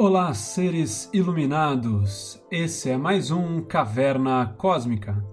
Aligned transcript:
Olá, 0.00 0.32
seres 0.32 1.10
iluminados! 1.12 2.40
Esse 2.52 2.88
é 2.88 2.96
mais 2.96 3.32
um 3.32 3.60
Caverna 3.60 4.54
Cósmica. 4.56 5.26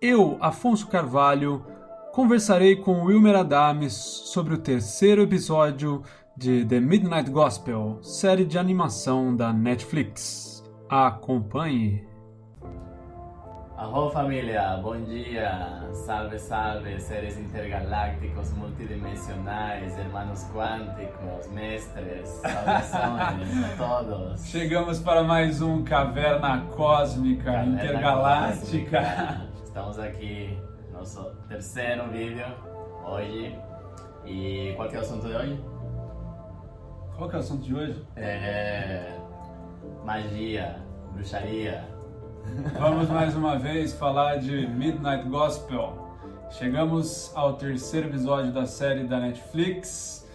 Eu, 0.00 0.38
Afonso 0.40 0.88
Carvalho, 0.88 1.62
conversarei 2.10 2.76
com 2.76 3.04
Wilmer 3.04 3.36
Adames 3.36 3.92
sobre 3.92 4.54
o 4.54 4.58
terceiro 4.58 5.20
episódio 5.20 6.02
de 6.34 6.64
The 6.64 6.80
Midnight 6.80 7.30
Gospel, 7.30 7.98
série 8.00 8.46
de 8.46 8.56
animação 8.56 9.36
da 9.36 9.52
Netflix. 9.52 10.64
Acompanhe! 10.88 12.09
Arro 13.80 14.10
família, 14.10 14.76
bom 14.82 15.00
dia! 15.04 15.88
Salve, 15.90 16.38
salve, 16.38 17.00
seres 17.00 17.38
intergalácticos, 17.38 18.52
multidimensionais, 18.52 19.98
hermanos 19.98 20.44
quânticos, 20.52 21.50
mestres, 21.50 22.28
saudações 22.28 23.64
a 23.64 23.76
todos! 23.78 24.44
Chegamos 24.44 24.98
para 25.00 25.22
mais 25.22 25.62
um 25.62 25.82
Caverna 25.82 26.66
Cósmica 26.76 27.44
Caverna 27.44 27.72
Intergaláctica. 27.72 29.00
Cósmica. 29.00 29.50
Estamos 29.64 29.98
aqui, 29.98 30.58
nosso 30.92 31.24
terceiro 31.48 32.06
vídeo 32.10 32.44
hoje. 33.06 33.58
E 34.26 34.74
qual 34.76 34.90
que 34.90 34.96
é 34.96 34.98
o 34.98 35.02
assunto 35.02 35.26
de 35.26 35.34
hoje? 35.34 35.64
Qual 37.16 37.30
que 37.30 37.34
é 37.34 37.38
o 37.38 37.40
assunto 37.40 37.62
de 37.62 37.74
hoje? 37.74 38.06
É... 38.14 39.16
Magia, 40.04 40.76
bruxaria. 41.14 41.98
Vamos 42.78 43.08
mais 43.08 43.36
uma 43.36 43.58
vez 43.58 43.92
falar 43.92 44.36
de 44.36 44.66
Midnight 44.66 45.28
Gospel. 45.28 46.08
Chegamos 46.50 47.30
ao 47.34 47.54
terceiro 47.54 48.08
episódio 48.08 48.52
da 48.52 48.66
série 48.66 49.04
da 49.04 49.20
Netflix 49.20 50.26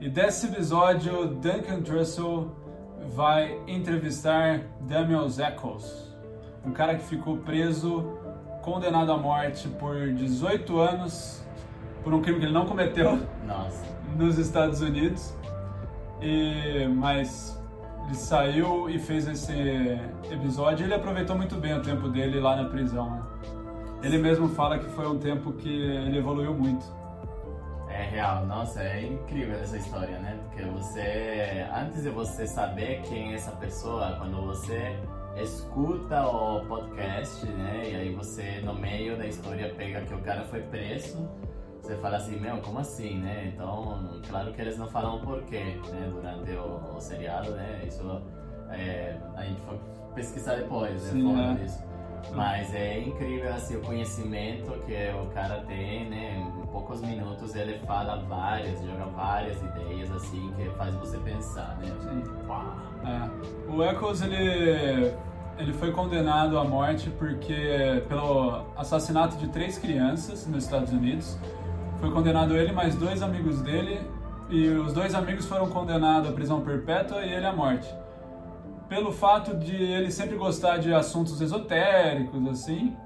e 0.00 0.08
desse 0.08 0.46
episódio 0.46 1.28
Duncan 1.28 1.82
Trussell 1.82 2.50
vai 3.14 3.58
entrevistar 3.66 4.62
Daniel 4.80 5.26
Eccles, 5.26 6.12
um 6.64 6.72
cara 6.72 6.96
que 6.96 7.04
ficou 7.04 7.38
preso, 7.38 8.18
condenado 8.62 9.12
à 9.12 9.16
morte 9.16 9.68
por 9.68 10.12
18 10.12 10.78
anos 10.78 11.44
por 12.02 12.12
um 12.12 12.20
crime 12.20 12.40
que 12.40 12.46
ele 12.46 12.52
não 12.52 12.66
cometeu 12.66 13.20
Nossa. 13.46 13.84
nos 14.16 14.38
Estados 14.38 14.80
Unidos. 14.80 15.34
E 16.20 16.86
mas 16.88 17.60
ele 18.06 18.14
saiu 18.14 18.88
e 18.88 18.98
fez 18.98 19.26
esse 19.26 19.52
episódio. 20.30 20.84
Ele 20.84 20.94
aproveitou 20.94 21.36
muito 21.36 21.56
bem 21.56 21.74
o 21.74 21.82
tempo 21.82 22.08
dele 22.08 22.40
lá 22.40 22.56
na 22.56 22.68
prisão. 22.68 23.10
Né? 23.10 23.22
Ele 24.02 24.18
mesmo 24.18 24.48
fala 24.48 24.78
que 24.78 24.88
foi 24.90 25.06
um 25.06 25.18
tempo 25.18 25.52
que 25.52 25.68
ele 25.68 26.18
evoluiu 26.18 26.52
muito. 26.54 26.84
É 27.88 28.04
real, 28.04 28.46
nossa, 28.46 28.82
é 28.82 29.04
incrível 29.04 29.54
essa 29.60 29.76
história, 29.76 30.18
né? 30.18 30.38
Porque 30.44 30.64
você, 30.64 31.66
antes 31.74 32.02
de 32.02 32.08
você 32.08 32.46
saber 32.46 33.02
quem 33.02 33.32
é 33.32 33.34
essa 33.34 33.52
pessoa, 33.52 34.16
quando 34.18 34.46
você 34.46 34.96
escuta 35.36 36.26
o 36.26 36.64
podcast, 36.66 37.44
né? 37.46 37.90
E 37.90 37.96
aí 37.96 38.14
você, 38.14 38.60
no 38.64 38.74
meio 38.74 39.16
da 39.16 39.26
história, 39.26 39.72
pega 39.76 40.00
que 40.00 40.14
o 40.14 40.18
cara 40.20 40.42
foi 40.44 40.62
preso 40.62 41.28
você 41.82 41.96
fala 41.96 42.16
assim, 42.16 42.38
meu, 42.38 42.58
como 42.58 42.78
assim, 42.78 43.18
né? 43.18 43.52
Então, 43.52 44.20
claro 44.28 44.52
que 44.52 44.60
eles 44.60 44.78
não 44.78 44.86
falam 44.86 45.16
o 45.16 45.20
porquê, 45.20 45.80
né? 45.90 46.08
Durante 46.12 46.52
o, 46.52 46.96
o 46.96 47.00
seriado, 47.00 47.50
né? 47.50 47.82
Isso 47.86 48.22
é, 48.70 49.16
a 49.36 49.42
gente 49.42 49.60
foi 49.62 49.80
pesquisar 50.14 50.54
depois, 50.54 51.02
né? 51.02 51.10
Sim, 51.10 51.40
é. 51.40 51.54
disso. 51.54 51.82
Mas 52.36 52.72
é 52.72 53.00
incrível 53.00 53.52
assim, 53.52 53.76
o 53.76 53.80
conhecimento 53.80 54.70
que 54.86 54.94
o 55.20 55.26
cara 55.34 55.60
tem, 55.66 56.08
né? 56.08 56.38
Em 56.62 56.66
poucos 56.68 57.00
minutos 57.00 57.52
ele 57.56 57.76
fala 57.80 58.22
várias, 58.28 58.80
joga 58.80 59.06
várias 59.06 59.60
ideias 59.60 60.08
assim 60.12 60.52
que 60.56 60.70
faz 60.76 60.94
você 60.94 61.18
pensar, 61.18 61.76
né? 61.78 61.92
Sim. 62.00 62.22
É. 63.04 63.72
O 63.72 63.82
Eccles 63.82 64.22
ele 64.22 65.12
ele 65.58 65.72
foi 65.72 65.92
condenado 65.92 66.58
à 66.58 66.64
morte 66.64 67.10
porque 67.10 68.02
pelo 68.08 68.64
assassinato 68.76 69.36
de 69.36 69.48
três 69.48 69.78
crianças 69.78 70.46
nos 70.46 70.64
Estados 70.64 70.92
Unidos 70.92 71.36
foi 72.02 72.10
condenado 72.10 72.56
ele 72.56 72.72
mais 72.72 72.96
dois 72.96 73.22
amigos 73.22 73.62
dele 73.62 74.00
e 74.50 74.66
os 74.70 74.92
dois 74.92 75.14
amigos 75.14 75.46
foram 75.46 75.68
condenados 75.68 76.28
à 76.28 76.32
prisão 76.32 76.60
perpétua 76.60 77.24
e 77.24 77.32
ele 77.32 77.46
à 77.46 77.52
morte. 77.52 77.88
Pelo 78.88 79.12
fato 79.12 79.56
de 79.56 79.76
ele 79.76 80.10
sempre 80.10 80.36
gostar 80.36 80.78
de 80.78 80.92
assuntos 80.92 81.40
esotéricos, 81.40 82.44
assim, 82.48 82.96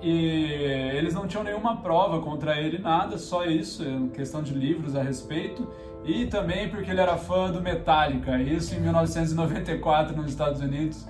e 0.00 0.52
eles 0.94 1.12
não 1.12 1.26
tinham 1.26 1.42
nenhuma 1.42 1.78
prova 1.78 2.20
contra 2.20 2.56
ele, 2.56 2.78
nada, 2.78 3.18
só 3.18 3.44
isso, 3.44 3.82
questão 4.14 4.44
de 4.44 4.54
livros 4.54 4.94
a 4.94 5.02
respeito, 5.02 5.68
e 6.04 6.26
também 6.26 6.68
porque 6.68 6.88
ele 6.88 7.00
era 7.00 7.16
fã 7.16 7.50
do 7.50 7.60
Metallica, 7.60 8.40
isso 8.40 8.76
em 8.76 8.80
1994 8.80 10.16
nos 10.16 10.30
Estados 10.30 10.60
Unidos 10.60 11.04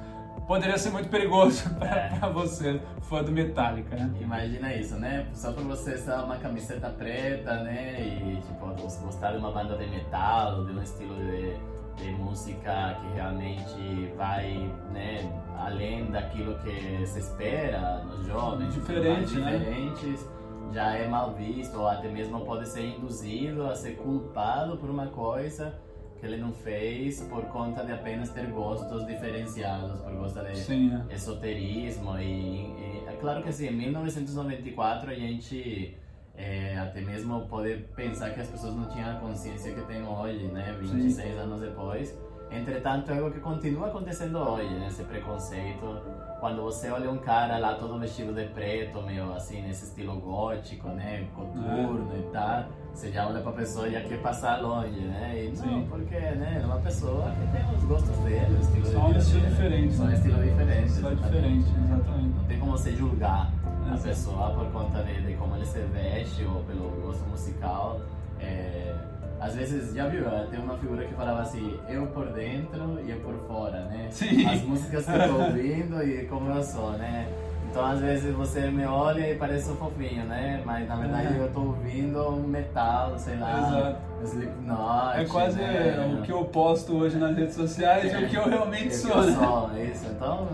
poderia 0.46 0.78
ser 0.78 0.90
muito 0.90 1.08
perigoso 1.08 1.68
pra, 1.76 2.28
é. 2.28 2.32
você, 2.32 2.80
fã 3.02 3.22
do 3.22 3.32
Metallica, 3.32 3.96
né? 3.96 4.10
Imagina 4.20 4.74
isso, 4.74 4.94
né? 4.96 5.26
Só 5.34 5.52
por 5.52 5.64
você 5.64 5.94
usar 5.94 6.24
uma 6.24 6.36
camiseta 6.36 6.88
preta, 6.90 7.62
né? 7.62 8.00
E, 8.00 8.40
tipo, 8.42 8.66
gostar 9.02 9.32
de 9.32 9.38
uma 9.38 9.50
banda 9.50 9.76
de 9.76 9.86
metal, 9.88 10.64
de 10.64 10.72
um 10.72 10.82
estilo 10.82 11.14
de, 11.14 11.56
de 11.96 12.10
música 12.12 12.96
que 13.00 13.14
realmente 13.14 14.12
vai, 14.16 14.70
né? 14.92 15.30
Além 15.58 16.10
daquilo 16.10 16.58
que 16.60 17.06
se 17.06 17.18
espera 17.18 18.04
nos 18.04 18.26
jovens. 18.26 18.72
Diferente, 18.74 19.34
né? 19.36 19.58
Diferentes. 19.58 20.36
Já 20.72 20.94
é 20.94 21.08
mal 21.08 21.32
visto, 21.32 21.78
ou 21.78 21.88
até 21.88 22.08
mesmo 22.08 22.44
pode 22.44 22.68
ser 22.68 22.84
induzido 22.84 23.66
a 23.66 23.74
ser 23.74 23.96
culpado 23.96 24.76
por 24.76 24.90
uma 24.90 25.06
coisa 25.06 25.72
que 26.26 26.32
ele 26.32 26.42
não 26.42 26.52
fez 26.52 27.20
por 27.22 27.44
conta 27.44 27.84
de 27.84 27.92
apenas 27.92 28.30
ter 28.30 28.46
gostos 28.46 29.06
diferenciados, 29.06 30.00
por 30.00 30.12
gostar 30.12 30.42
de 30.42 30.58
Sim, 30.58 31.00
é. 31.08 31.14
esoterismo. 31.14 32.18
E, 32.18 32.24
e, 32.24 33.04
é 33.06 33.16
claro 33.20 33.42
que 33.42 33.48
assim, 33.48 33.68
em 33.68 33.72
1994 33.72 35.10
a 35.10 35.14
gente 35.14 35.96
é, 36.36 36.76
até 36.78 37.00
mesmo 37.00 37.46
pode 37.46 37.76
pensar 37.94 38.30
que 38.30 38.40
as 38.40 38.48
pessoas 38.48 38.74
não 38.74 38.88
tinham 38.88 39.10
a 39.10 39.20
consciência 39.20 39.72
que 39.72 39.80
tem 39.82 40.02
hoje, 40.02 40.46
né? 40.48 40.76
26 40.80 41.14
Sim. 41.14 41.38
anos 41.38 41.60
depois. 41.60 42.18
Entretanto, 42.50 43.10
é 43.10 43.18
algo 43.18 43.32
que 43.32 43.40
continua 43.40 43.88
acontecendo 43.88 44.38
hoje, 44.38 44.72
né? 44.74 44.86
Esse 44.88 45.02
preconceito. 45.04 46.00
Quando 46.38 46.62
você 46.62 46.90
olha 46.90 47.10
um 47.10 47.18
cara 47.18 47.58
lá 47.58 47.74
todo 47.74 47.98
vestido 47.98 48.32
de 48.32 48.44
preto, 48.46 49.02
meio 49.02 49.32
assim, 49.32 49.62
nesse 49.62 49.86
estilo 49.86 50.20
gótico, 50.20 50.88
né? 50.88 51.26
Coturno 51.34 52.12
é. 52.14 52.18
e 52.18 52.22
tal, 52.30 52.66
você 52.96 53.12
já 53.12 53.28
olha 53.28 53.40
pra 53.42 53.52
pessoa 53.52 53.86
e 53.86 53.92
já 53.92 54.00
quer 54.00 54.18
passar 54.22 54.62
longe, 54.62 54.98
né? 55.00 55.44
E 55.44 55.48
não, 55.48 55.64
Sim. 55.64 55.86
porque, 55.88 56.14
né? 56.14 56.60
É 56.62 56.64
uma 56.64 56.78
pessoa 56.78 57.30
que 57.32 57.46
tem 57.54 57.76
os 57.76 57.84
gostos 57.84 58.16
dele, 58.20 58.56
o 58.56 58.60
estilo 58.60 58.86
Só 58.86 59.06
um 59.06 59.16
estilo 59.18 59.46
diferente. 59.46 59.94
Só 59.94 60.02
um 60.04 60.12
estilo 60.12 60.42
diferente. 60.42 60.92
Só 60.92 61.10
diferente, 61.10 61.68
exatamente. 61.84 62.36
Não 62.36 62.44
tem 62.44 62.58
como 62.58 62.72
você 62.72 62.92
julgar 62.92 63.52
a 63.92 63.96
pessoa 63.98 64.50
por 64.54 64.66
conta 64.72 65.02
de, 65.02 65.20
de 65.26 65.34
como 65.34 65.56
ele 65.56 65.66
se 65.66 65.78
veste 65.80 66.44
ou 66.44 66.62
pelo 66.64 66.88
gosto 67.02 67.22
musical. 67.28 68.00
É, 68.40 68.94
às 69.40 69.54
vezes, 69.54 69.94
já 69.94 70.08
viu, 70.08 70.24
tem 70.50 70.58
uma 70.58 70.78
figura 70.78 71.04
que 71.04 71.14
falava 71.14 71.42
assim, 71.42 71.78
eu 71.90 72.06
por 72.06 72.32
dentro 72.32 72.98
e 73.04 73.10
eu 73.10 73.20
por 73.20 73.34
fora, 73.46 73.84
né? 73.84 74.08
Sim. 74.10 74.46
As 74.46 74.62
músicas 74.62 75.04
que 75.04 75.12
eu 75.12 75.28
tô 75.28 75.42
ouvindo 75.42 76.02
e 76.02 76.24
como 76.26 76.50
eu 76.50 76.62
sou, 76.62 76.92
né? 76.92 77.28
Então, 77.76 77.90
às 77.90 78.00
vezes, 78.00 78.34
você 78.34 78.70
me 78.70 78.86
olha 78.86 79.32
e 79.32 79.34
parece 79.36 79.70
um 79.70 79.76
fofinho, 79.76 80.24
né? 80.24 80.62
Mas, 80.64 80.88
na 80.88 80.96
verdade, 80.96 81.34
uhum. 81.34 81.42
eu 81.42 81.52
tô 81.52 81.60
ouvindo 81.60 82.32
metal, 82.48 83.18
sei 83.18 83.36
lá, 83.36 83.58
Exato. 83.58 83.98
Slipknot. 84.24 85.18
É 85.18 85.24
quase 85.26 85.60
né? 85.60 86.18
o 86.18 86.22
que 86.22 86.32
eu 86.32 86.42
posto 86.46 86.96
hoje 86.96 87.18
nas 87.18 87.36
redes 87.36 87.54
sociais 87.54 88.14
é, 88.14 88.18
e 88.18 88.24
o 88.24 88.28
que 88.30 88.36
eu 88.36 88.48
realmente 88.48 88.86
é 88.86 88.90
sou, 88.92 89.10
eu 89.10 89.22
né? 89.24 89.32
Sou, 89.34 89.78
isso. 89.78 90.06
Então, 90.06 90.48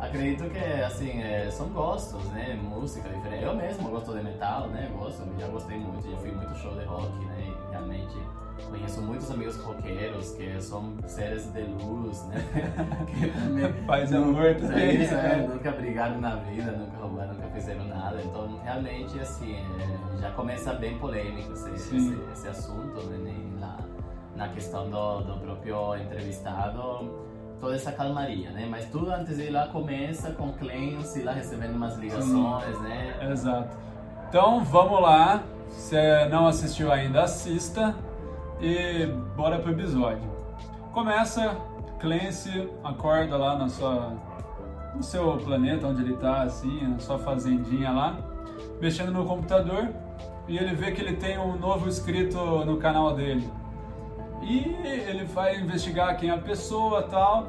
acredito 0.00 0.44
que, 0.48 0.82
assim, 0.82 1.20
é, 1.20 1.50
são 1.50 1.68
gostos, 1.68 2.24
né? 2.30 2.58
Música 2.62 3.06
diferente. 3.06 3.44
Eu 3.44 3.54
mesmo 3.54 3.90
gosto 3.90 4.14
de 4.14 4.22
metal, 4.22 4.68
né? 4.68 4.90
Gosto, 4.98 5.28
já 5.38 5.48
gostei 5.48 5.76
muito, 5.76 6.10
já 6.10 6.16
fui 6.16 6.30
muito 6.32 6.54
show 6.54 6.72
de 6.72 6.86
rock, 6.86 7.18
né? 7.26 7.51
Realmente 7.72 8.16
conheço 8.70 9.02
muitos 9.02 9.30
amigos 9.30 9.56
roqueiros 9.56 10.32
que 10.32 10.60
são 10.60 10.94
seres 11.06 11.52
de 11.52 11.62
luz, 11.62 12.24
né? 12.28 12.36
que 13.06 13.86
Paz 13.86 14.10
e 14.10 14.16
amor 14.16 14.54
também. 14.54 15.02
Isso, 15.02 15.14
é, 15.14 15.46
nunca 15.46 15.72
brigaram 15.72 16.20
na 16.20 16.36
vida, 16.36 16.72
nunca 16.72 16.96
roubaram, 16.96 17.34
nunca 17.34 17.48
fizeram 17.48 17.84
nada. 17.84 18.20
Então, 18.22 18.58
realmente, 18.62 19.18
assim, 19.20 19.56
é, 19.56 20.20
já 20.20 20.30
começa 20.30 20.72
bem 20.74 20.98
polêmico 20.98 21.52
esse, 21.52 21.70
esse, 21.70 22.18
esse, 22.32 22.48
assunto, 22.48 23.02
né? 23.08 23.34
Na, 23.58 23.78
na 24.36 24.48
questão 24.48 24.88
do, 24.88 25.20
do 25.20 25.38
próprio 25.40 25.96
entrevistado 25.96 27.10
toda 27.60 27.76
essa 27.76 27.92
calmaria, 27.92 28.50
né? 28.50 28.66
Mas 28.68 28.86
tudo 28.86 29.10
antes 29.10 29.36
de 29.36 29.44
ir 29.44 29.50
lá 29.50 29.68
começa 29.68 30.32
com 30.32 30.52
Clancy 30.52 31.22
lá 31.22 31.32
recebendo 31.32 31.76
umas 31.76 31.96
ligações, 31.96 32.76
Sim. 32.76 32.82
né? 32.82 33.30
Exato. 33.30 33.76
Então 34.28 34.64
vamos 34.64 35.00
lá 35.00 35.42
se 35.72 35.96
não 36.30 36.46
assistiu 36.46 36.92
ainda, 36.92 37.22
assista 37.22 37.94
e 38.60 39.06
bora 39.36 39.58
pro 39.58 39.72
episódio. 39.72 40.30
Começa, 40.92 41.56
Clancy 42.00 42.68
acorda 42.84 43.36
lá 43.36 43.56
na 43.56 43.68
sua, 43.68 44.14
no 44.94 45.02
seu 45.02 45.36
planeta 45.38 45.86
onde 45.86 46.02
ele 46.02 46.16
tá, 46.16 46.42
assim, 46.42 46.86
na 46.86 46.98
sua 46.98 47.18
fazendinha 47.18 47.90
lá, 47.90 48.18
mexendo 48.80 49.10
no 49.12 49.24
computador 49.24 49.88
e 50.48 50.58
ele 50.58 50.74
vê 50.74 50.92
que 50.92 51.00
ele 51.00 51.16
tem 51.16 51.38
um 51.38 51.56
novo 51.56 51.88
inscrito 51.88 52.36
no 52.64 52.76
canal 52.76 53.14
dele. 53.14 53.48
E 54.42 54.76
ele 54.84 55.24
vai 55.24 55.56
investigar 55.56 56.16
quem 56.16 56.30
é 56.30 56.32
a 56.32 56.38
pessoa 56.38 57.02
tal. 57.02 57.46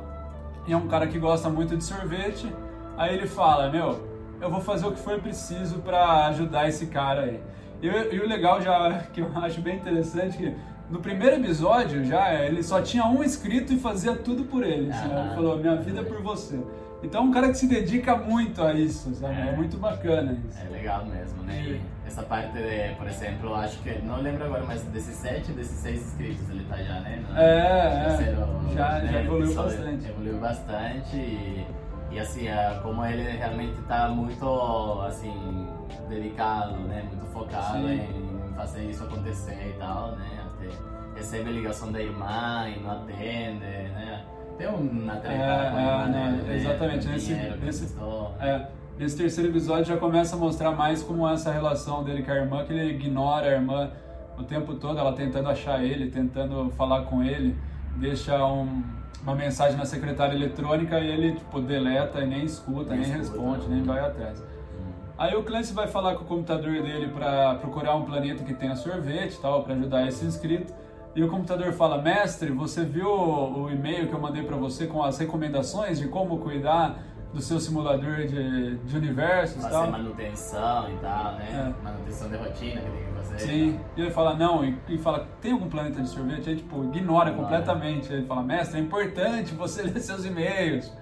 E 0.68 0.74
é 0.74 0.78
um 0.78 0.88
cara 0.88 1.08
que 1.08 1.18
gosta 1.18 1.50
muito 1.50 1.75
de 1.75 1.84
sorvete. 1.84 2.54
Aí 2.96 3.16
ele 3.16 3.28
fala, 3.28 3.70
meu, 3.70 4.08
eu 4.40 4.50
vou 4.50 4.62
fazer 4.62 4.86
o 4.86 4.92
que 4.92 5.00
for 5.00 5.20
preciso 5.20 5.80
para 5.80 6.28
ajudar 6.28 6.70
esse 6.70 6.86
cara 6.88 7.22
aí. 7.22 7.42
E, 7.83 8.15
e, 8.15 8.19
o 8.21 8.27
legal 8.27 8.62
já, 8.62 9.03
que 9.12 9.19
eu 9.19 9.30
acho 9.35 9.59
bem 9.59 9.75
interessante, 9.75 10.38
que 10.38 10.56
no 10.89 11.00
primeiro 11.00 11.35
episódio 11.35 12.06
já 12.06 12.33
ele 12.33 12.63
só 12.63 12.81
tinha 12.81 13.06
um 13.06 13.21
inscrito 13.21 13.74
e 13.74 13.80
fazia 13.80 14.15
tudo 14.15 14.45
por 14.45 14.63
ele. 14.63 14.89
Ah, 14.94 15.25
ele 15.25 15.35
falou, 15.35 15.57
minha 15.57 15.75
vida 15.75 16.00
é 16.00 16.03
por 16.03 16.21
você. 16.21 16.59
Então 17.03 17.21
é 17.21 17.25
um 17.25 17.31
cara 17.31 17.50
que 17.50 17.56
se 17.56 17.68
dedica 17.68 18.15
muito 18.15 18.63
a 18.63 18.74
isso, 18.74 19.13
sabe? 19.13 19.35
É, 19.35 19.50
é 19.50 19.56
muito 19.57 19.75
bacana 19.75 20.38
isso. 20.47 20.57
É 20.65 20.69
legal 20.69 21.06
mesmo, 21.06 21.44
né? 21.44 21.62
E 21.62 21.81
essa 22.07 22.24
parte, 22.24 22.53
de, 22.53 22.95
por 22.95 23.07
exemplo, 23.07 23.53
acho 23.56 23.77
que, 23.80 24.01
não 24.03 24.21
lembro 24.21 24.45
agora, 24.45 24.63
mas 24.65 24.81
desses 24.83 25.15
sete, 25.15 25.51
desses 25.51 25.79
seis 25.79 26.01
inscritos 26.01 26.50
ele 26.50 26.63
tá 26.63 26.77
já, 26.77 27.01
né? 27.01 27.21
No, 27.27 27.38
é, 27.38 28.06
terceiro, 28.06 28.41
é. 28.41 28.74
Já, 28.74 29.00
né? 29.00 29.12
já 29.12 29.21
evoluiu 29.21 29.53
bastante. 29.53 30.09
Evoluiu 30.09 30.38
bastante 30.38 31.15
e, 31.18 31.68
e 32.12 32.19
assim, 32.19 32.47
é, 32.47 32.79
como 32.81 33.06
ele 33.06 33.24
realmente 33.24 33.81
tá 33.81 34.07
muito, 34.07 35.01
assim, 35.01 35.68
dedicado, 36.10 36.78
né? 36.80 37.04
Muito 37.07 37.25
focado 37.28 37.88
Sim. 37.88 38.01
em 38.50 38.54
fazer 38.56 38.90
isso 38.90 39.04
acontecer 39.04 39.74
e 39.75 39.80
tal, 39.80 40.13
né? 40.13 40.45
Até 40.45 40.69
recebe 41.16 41.50
a 41.50 41.54
ligação 41.54 41.92
da 41.92 42.01
irmã 42.01 42.68
e 42.69 42.80
não 42.80 42.92
atende, 42.92 43.60
né? 43.60 44.25
Tem 44.57 44.68
uma 44.68 45.16
treta 45.16 45.44
é, 45.44 45.69
com 45.72 45.78
a 45.78 45.81
irmã, 45.81 46.04
é, 46.04 46.07
né? 46.10 46.56
Exatamente, 46.56 47.07
nesse, 47.07 47.34
nesse, 47.34 47.95
é, 48.40 48.68
nesse 48.98 49.18
terceiro 49.18 49.50
episódio 49.50 49.86
já 49.86 49.98
começa 49.98 50.36
a 50.36 50.40
mostrar 50.40 50.72
mais 50.72 51.01
como 51.01 51.28
é 51.28 51.34
essa 51.34 51.51
relação 51.51 52.04
dele 52.04 52.24
com 52.24 52.31
a 52.31 52.36
irmã, 52.36 52.63
que 52.63 52.74
ele 52.74 52.94
ignora 52.94 53.48
a 53.48 53.54
irmã 53.54 53.92
o 54.38 54.44
tempo 54.44 54.75
todo, 54.75 55.00
ela 55.00 55.13
tentando 55.13 55.50
achar 55.50 55.84
ele, 55.84 56.10
tentando 56.10 56.72
falar 56.72 57.04
com 57.04 57.24
ele, 57.24 57.56
deixa 57.98 58.44
um, 58.46 58.84
uma 59.22 59.36
mensagem 59.36 59.78
na 59.78 59.86
secretária 59.86 60.36
eletrônica 60.36 61.00
e 61.00 61.07
ele 61.07 61.34
tipo 61.34 61.62
deleta 61.62 62.19
e 62.22 62.28
nem 62.28 62.44
escuta, 62.44 62.96
nem, 62.96 63.07
nem 63.07 63.18
responde, 63.18 63.68
nem 63.68 63.84
vai 63.84 64.00
atrás. 64.00 64.44
Aí 65.18 65.36
o 65.36 65.44
Clancy 65.44 65.74
vai 65.74 65.88
falar 65.88 66.15
com 66.15 66.24
o 66.24 66.27
computador 66.27 66.81
dele 66.81 67.07
para 67.10 67.56
procurar 67.56 67.95
um 67.95 68.04
planeta 68.04 68.44
que 68.44 68.54
tenha 68.54 68.75
sorvete, 68.75 69.39
tal, 69.39 69.63
para 69.63 69.74
ajudar 69.75 70.07
esse 70.07 70.25
inscrito. 70.25 70.74
E 71.15 71.24
o 71.24 71.30
computador 71.30 71.71
fala: 71.74 72.01
"Mestre, 72.01 72.51
você 72.51 72.83
viu 72.83 73.07
o 73.07 73.69
e-mail 73.69 74.07
que 74.07 74.13
eu 74.13 74.19
mandei 74.19 74.44
para 74.44 74.57
você 74.57 74.88
com 74.88 75.04
as 75.04 75.18
recomendações 75.19 76.00
de 76.00 76.07
como 76.07 76.39
cuidar 76.39 76.98
do 77.33 77.42
seu 77.42 77.60
simulador 77.60 78.27
de, 78.27 78.77
de 78.77 78.98
universos 78.98 79.62
Fazer 79.62 79.74
tal. 79.74 79.92
manutenção 79.92 80.92
e 80.92 80.98
tal, 80.98 81.33
né? 81.33 81.74
É. 81.80 81.83
Manutenção 81.83 82.30
de 82.30 82.38
rotina 82.38 82.81
que 82.81 82.92
tem 82.92 83.06
que 83.06 83.12
fazer. 83.12 83.39
Sim. 83.39 83.80
E 83.98 84.01
ele 84.01 84.12
fala, 84.12 84.36
não, 84.36 84.63
e, 84.63 84.77
e 84.88 84.98
fala, 85.00 85.27
tem 85.42 85.51
algum 85.51 85.68
planeta 85.68 86.00
de 86.00 86.10
sorvete? 86.10 86.50
Aí, 86.50 86.56
tipo, 86.57 86.83
ignora 86.83 87.31
completamente. 87.33 88.13
Ele 88.13 88.25
fala, 88.25 88.44
mestre, 88.44 88.80
é 88.80 88.83
importante 88.83 89.56
você 89.56 89.81
ler 89.83 90.00
seus 90.00 90.25
e-mails. 90.25 90.94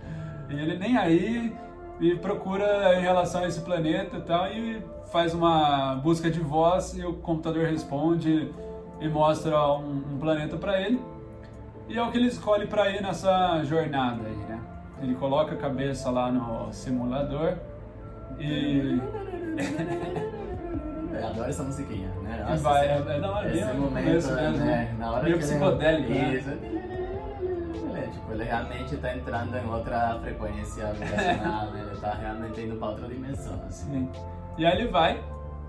E 0.49 0.53
ele 0.53 0.77
nem 0.77 0.97
aí 0.97 1.53
e 2.01 2.15
procura 2.15 2.95
em 2.95 3.01
relação 3.01 3.43
a 3.43 3.47
esse 3.47 3.61
planeta 3.61 4.17
e 4.17 4.21
tal, 4.21 4.47
e 4.47 4.83
faz 5.11 5.35
uma 5.35 5.95
busca 5.95 6.31
de 6.31 6.39
voz 6.39 6.97
e 6.97 7.05
o 7.05 7.13
computador 7.13 7.67
responde 7.67 8.51
e 8.99 9.07
mostra 9.07 9.73
um, 9.73 10.03
um 10.13 10.17
planeta 10.19 10.57
para 10.57 10.81
ele. 10.81 10.99
E 11.87 11.97
é 11.97 12.01
o 12.01 12.09
que 12.09 12.17
ele 12.17 12.27
escolhe 12.27 12.65
para 12.65 12.89
ir 12.89 13.01
nessa 13.03 13.63
jornada 13.63 14.25
aí, 14.25 14.35
né? 14.35 14.59
Ele 15.01 15.13
coloca 15.15 15.53
a 15.53 15.57
cabeça 15.57 16.09
lá 16.09 16.31
no 16.31 16.71
simulador 16.73 17.55
e. 18.39 18.99
Eu 21.13 21.27
adoro 21.27 21.49
essa 21.49 21.63
musiquinha, 21.63 22.07
né? 22.23 22.45
Nossa, 22.47 22.63
vai, 22.63 22.87
é, 22.87 22.91
é, 22.91 23.19
não, 23.19 23.37
é 23.37 23.53
esse 23.53 23.73
momento, 23.73 24.05
mesmo, 24.05 24.33
né? 24.33 24.95
Na 24.97 25.11
hora 25.11 25.23
meio 25.23 25.37
que 25.37 25.43
psicodélico, 25.43 26.11
ele... 26.11 26.41
né? 26.41 26.90
Ele 28.41 28.49
realmente 28.49 28.95
está 28.95 29.15
entrando 29.15 29.55
em 29.55 29.69
outra 29.69 30.17
frequência 30.19 30.91
vibracional? 30.93 31.67
Ele 31.75 31.91
está 31.93 32.13
realmente 32.15 32.61
indo 32.61 32.75
para 32.75 32.89
outra 32.89 33.07
dimensão, 33.07 33.61
assim. 33.67 33.91
Sim. 33.91 34.09
E 34.57 34.65
aí 34.65 34.79
ele 34.79 34.87
vai, 34.87 35.23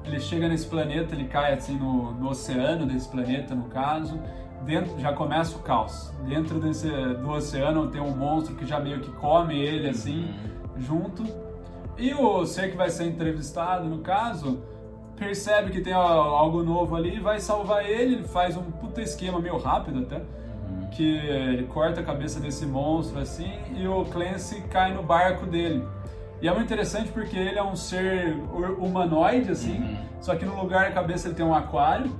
ele 0.05 0.19
chega 0.19 0.49
nesse 0.49 0.67
planeta, 0.67 1.15
ele 1.15 1.29
cai 1.29 1.53
assim 1.53 1.79
no, 1.79 2.13
no 2.13 2.31
oceano 2.31 2.87
desse 2.87 3.09
planeta, 3.11 3.55
no 3.55 3.65
caso, 3.65 4.19
dentro 4.65 4.99
já 4.99 5.13
começa 5.13 5.55
o 5.55 5.61
caos. 5.61 6.11
Dentro 6.27 6.59
desse 6.59 6.89
do 6.89 7.31
oceano 7.31 7.89
tem 7.89 8.01
um 8.01 8.17
monstro 8.17 8.55
que 8.55 8.65
já 8.65 8.81
meio 8.81 9.01
que 9.01 9.13
come 9.13 9.61
ele 9.61 9.91
assim 9.91 10.31
uhum. 10.75 10.81
junto. 10.81 11.25
E 11.99 12.15
o 12.15 12.47
ser 12.47 12.71
que 12.71 12.77
vai 12.77 12.89
ser 12.89 13.05
entrevistado, 13.05 13.85
no 13.85 13.99
caso, 13.99 14.63
percebe 15.15 15.71
que 15.71 15.83
tem 15.83 15.93
algo 15.93 16.63
novo 16.63 16.97
ali 16.97 17.21
vai 17.21 17.39
salvar 17.39 17.85
ele, 17.85 18.15
ele 18.15 18.25
faz 18.25 18.57
um 18.57 18.63
puta 18.63 19.03
esquema 19.03 19.39
meio 19.39 19.59
rápido 19.59 20.01
até. 20.01 20.23
Que 20.94 21.17
ele 21.17 21.65
corta 21.65 22.00
a 22.00 22.05
cabeça 22.05 22.39
desse 22.39 22.67
monstro 22.67 23.19
assim 23.19 23.53
e 23.75 23.87
o 23.87 24.05
Clancy 24.05 24.62
cai 24.71 24.93
no 24.93 25.03
barco 25.03 25.47
dele. 25.47 25.87
E 26.41 26.49
é 26.49 26.50
muito 26.50 26.65
interessante 26.65 27.11
porque 27.11 27.37
ele 27.37 27.59
é 27.59 27.62
um 27.62 27.77
ser 27.77 28.35
humanoide, 28.79 29.53
assim, 29.53 29.79
uhum. 29.79 29.97
só 30.21 30.35
que 30.35 30.44
no 30.44 30.61
lugar 30.61 30.87
da 30.87 30.91
cabeça 30.91 31.29
ele 31.29 31.37
tem 31.37 31.47
um 31.47 31.55
aquário 31.55 32.11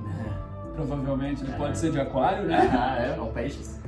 provavelmente, 0.75 1.43
ele 1.43 1.53
é. 1.53 1.57
pode 1.57 1.79
ser 1.79 1.93
de 1.93 2.01
aquário, 2.01 2.45
né? 2.45 2.71
Ah, 2.73 2.97
é, 2.99 3.21
ou 3.21 3.29
peixes. 3.29 3.81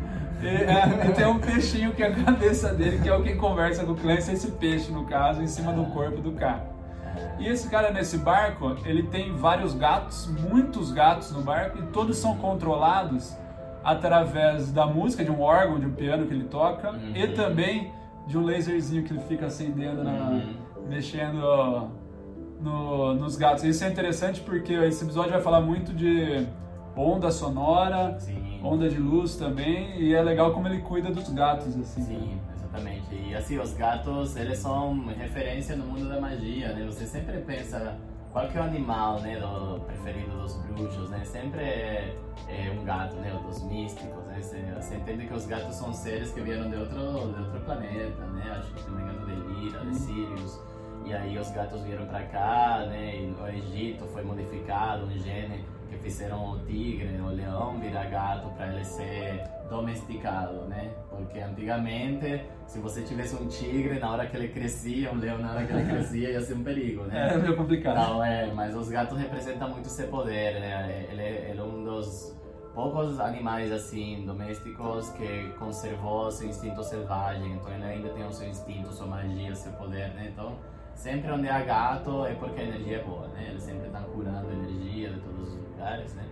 E, 0.43 0.47
é, 0.47 1.09
e, 1.09 1.13
tem 1.13 1.27
um 1.27 1.39
peixinho 1.39 1.93
que 1.93 2.03
é 2.03 2.09
a 2.09 2.15
cabeça 2.15 2.73
dele, 2.73 3.01
que 3.01 3.09
é 3.09 3.17
o 3.17 3.23
que 3.23 3.35
conversa 3.35 3.85
com 3.85 3.93
o 3.93 3.97
Clancy, 3.97 4.33
esse 4.33 4.51
peixe, 4.53 4.93
no 4.93 5.05
caso, 5.07 5.43
em 5.43 5.47
cima 5.47 5.73
do 5.73 5.85
corpo 5.87 6.21
do 6.21 6.33
cara. 6.33 6.73
E 7.39 7.49
esse 7.49 7.69
cara 7.69 7.91
nesse 7.93 8.19
barco, 8.19 8.77
ele 8.85 9.05
tem 9.05 9.35
vários 9.35 9.75
gatos, 9.75 10.27
muitos 10.27 10.93
gatos 10.93 11.31
no 11.33 11.41
barco, 11.41 11.79
e 11.79 11.83
todos 11.87 12.19
são 12.19 12.37
controlados 12.37 13.37
através 13.85 14.73
da 14.73 14.87
música, 14.87 15.25
de 15.25 15.31
um 15.31 15.41
órgão, 15.41 15.79
de 15.79 15.87
um 15.87 15.93
piano 15.93 16.27
que 16.27 16.33
ele 16.33 16.45
toca, 16.45 16.91
uhum. 16.93 17.13
e 17.15 17.29
também 17.29 17.93
de 18.27 18.39
um 18.39 18.45
laserzinho 18.45 19.03
que 19.05 19.13
ele 19.13 19.21
fica 19.21 19.47
acendendo, 19.47 20.03
na, 20.03 20.11
uhum. 20.11 20.55
mexendo 20.89 21.91
no, 22.61 23.15
nos 23.15 23.37
gatos. 23.37 23.63
Isso 23.65 23.85
é 23.85 23.89
interessante 23.89 24.41
porque 24.41 24.73
esse 24.73 25.05
episódio 25.05 25.33
vai 25.33 25.43
falar 25.43 25.61
muito 25.61 25.93
de 25.93 26.47
onda 26.97 27.31
sonora, 27.31 28.17
Sim. 28.19 28.61
onda 28.63 28.89
de 28.89 28.99
luz 28.99 29.37
também, 29.37 30.01
e 30.01 30.15
é 30.15 30.23
legal 30.23 30.53
como 30.53 30.67
ele 30.67 30.79
cuida 30.79 31.11
dos 31.11 31.29
gatos, 31.29 31.77
assim. 31.77 32.03
Sim, 32.03 32.41
exatamente. 32.55 33.15
E 33.15 33.35
assim, 33.35 33.59
os 33.59 33.75
gatos, 33.75 34.37
eles 34.37 34.59
são 34.59 35.07
referência 35.09 35.77
no 35.77 35.85
mundo 35.85 36.09
da 36.09 36.21
magia, 36.21 36.73
né? 36.73 36.87
Você 36.87 37.05
sempre 37.05 37.39
pensa 37.39 37.97
qual 38.35 38.49
que 38.49 38.59
é 38.59 38.61
o 38.61 38.65
animal, 38.65 39.21
né, 39.21 39.39
do, 39.39 39.79
preferido 39.87 40.37
dos 40.37 40.57
bruxos, 40.57 41.09
né? 41.09 41.25
Sempre 41.25 41.63
é, 41.63 42.17
é 42.49 42.77
um 42.77 42.85
gato, 42.85 43.15
né, 43.15 43.31
dos 43.47 43.63
místicos, 43.63 44.25
né? 44.25 44.43
Você, 44.43 44.61
você, 44.75 44.97
entende 44.97 45.29
que 45.29 45.35
os 45.35 45.47
gatos 45.47 45.77
são 45.77 45.93
seres 45.95 46.33
que 46.33 46.41
vieram 46.41 46.69
de 46.69 46.75
outro, 46.75 46.97
de 46.97 47.41
outro 47.41 47.61
planeta, 47.65 48.27
né? 48.27 48.57
Acho 48.59 48.73
que 48.73 48.83
se 48.83 48.91
não 48.91 48.97
me 48.97 49.03
engano 49.05 49.27
de 49.27 49.61
Lira, 49.61 49.81
de 49.87 49.95
Sirius. 49.95 50.61
E 51.05 51.15
aí 51.15 51.39
os 51.39 51.49
gatos 51.53 51.81
vieram 51.83 52.07
para 52.07 52.25
cá, 52.25 52.87
né? 52.89 53.19
E 53.19 53.27
no 53.29 53.49
Egito 53.49 54.05
foi 54.07 54.25
modificado 54.25 55.05
um 55.05 55.11
gene 55.11 55.65
fizeram 56.05 56.53
o 56.53 56.59
tigre, 56.67 57.19
o 57.19 57.29
leão 57.29 57.81
virar 57.81 58.05
gato 58.05 58.51
para 58.51 58.73
ele 58.73 58.85
ser 58.85 59.43
domesticado, 59.71 60.67
né? 60.67 60.91
Porque 61.09 61.41
antigamente, 61.41 62.45
se 62.67 62.79
você 62.79 63.03
tivesse 63.03 63.35
um 63.35 63.49
tigre, 63.49 63.99
na 63.99 64.13
hora 64.13 64.27
que 64.27 64.37
ele 64.37 64.49
crescia, 64.49 65.11
um 65.11 65.17
leão 65.17 65.39
na 65.39 65.53
hora 65.53 65.67
que 65.67 65.73
ele 65.73 65.85
crescia, 65.87 66.31
ia 66.31 66.41
ser 66.43 66.55
um 66.55 66.63
perigo, 66.63 67.05
né? 67.05 67.33
É 67.33 67.39
meio 67.39 67.57
complicado. 67.57 67.97
Então, 67.97 68.23
é, 68.23 68.53
mas 68.53 68.77
os 68.77 68.91
gatos 68.91 69.19
representam 69.19 69.71
muito 69.71 69.87
esse 69.87 70.05
poder, 70.05 70.61
né? 70.61 71.07
Ele, 71.11 71.23
ele 71.23 71.59
é 71.59 71.63
um 71.63 71.83
dos 71.83 72.37
poucos 72.75 73.19
animais 73.19 73.73
assim 73.73 74.25
domésticos 74.27 75.09
que 75.11 75.49
conservou 75.59 76.31
seu 76.31 76.49
instinto 76.49 76.83
selvagem, 76.83 77.53
então 77.53 77.73
ele 77.73 77.85
ainda 77.85 78.11
tem 78.11 78.27
o 78.27 78.33
seu 78.33 78.49
instinto, 78.49 78.93
sua 78.93 79.07
magia, 79.07 79.55
seu 79.55 79.73
poder, 79.73 80.13
né? 80.15 80.31
Então 80.33 80.53
sempre 80.95 81.31
onde 81.31 81.49
há 81.49 81.61
gato 81.63 82.25
é 82.25 82.35
porque 82.35 82.61
a 82.61 82.65
energia 82.65 82.99
é 82.99 83.03
boa, 83.03 83.29
né? 83.29 83.49
Eles 83.51 83.63
sempre 83.63 83.87
estão 83.87 84.03
curando 84.05 84.51
energia 84.51 85.11
de 85.11 85.21
todos 85.21 85.53
os 85.53 85.61
lugares, 85.61 86.15
né? 86.15 86.25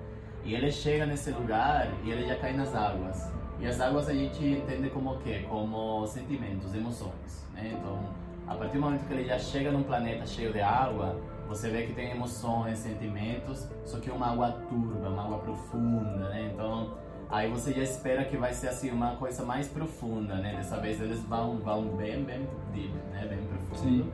E 0.44 0.54
ele 0.54 0.70
chega 0.70 1.06
nesse 1.06 1.30
lugar 1.30 1.88
e 2.04 2.10
ele 2.10 2.26
já 2.26 2.36
cai 2.36 2.52
nas 2.52 2.74
águas. 2.74 3.30
E 3.60 3.66
as 3.66 3.80
águas 3.80 4.08
a 4.08 4.12
gente 4.12 4.44
entende 4.44 4.90
como 4.90 5.12
o 5.12 5.18
quê? 5.18 5.44
Como 5.48 6.06
sentimentos, 6.06 6.74
emoções, 6.74 7.46
né? 7.54 7.76
Então, 7.78 8.08
a 8.46 8.54
partir 8.54 8.74
do 8.74 8.80
momento 8.80 9.06
que 9.06 9.12
ele 9.12 9.24
já 9.24 9.38
chega 9.38 9.70
num 9.70 9.84
planeta 9.84 10.26
cheio 10.26 10.52
de 10.52 10.60
água, 10.60 11.20
você 11.46 11.70
vê 11.70 11.86
que 11.86 11.92
tem 11.92 12.10
emoções, 12.10 12.78
sentimentos, 12.78 13.68
só 13.84 14.00
que 14.00 14.10
é 14.10 14.12
uma 14.12 14.32
água 14.32 14.50
turva, 14.68 15.08
uma 15.08 15.24
água 15.24 15.38
profunda, 15.38 16.28
né? 16.30 16.50
Então, 16.52 16.96
aí 17.30 17.48
você 17.50 17.72
já 17.72 17.82
espera 17.82 18.24
que 18.24 18.36
vai 18.36 18.52
ser 18.52 18.68
assim 18.68 18.90
uma 18.90 19.16
coisa 19.16 19.44
mais 19.44 19.68
profunda, 19.68 20.34
né? 20.36 20.56
Dessa 20.56 20.78
vez 20.78 21.00
eles 21.00 21.20
vão 21.20 21.58
vão 21.58 21.84
bem 21.96 22.24
bem 22.24 22.48
deep, 22.72 22.92
né? 23.12 23.26
Bem 23.28 23.44
profundo. 23.44 23.78
Sim. 23.78 24.12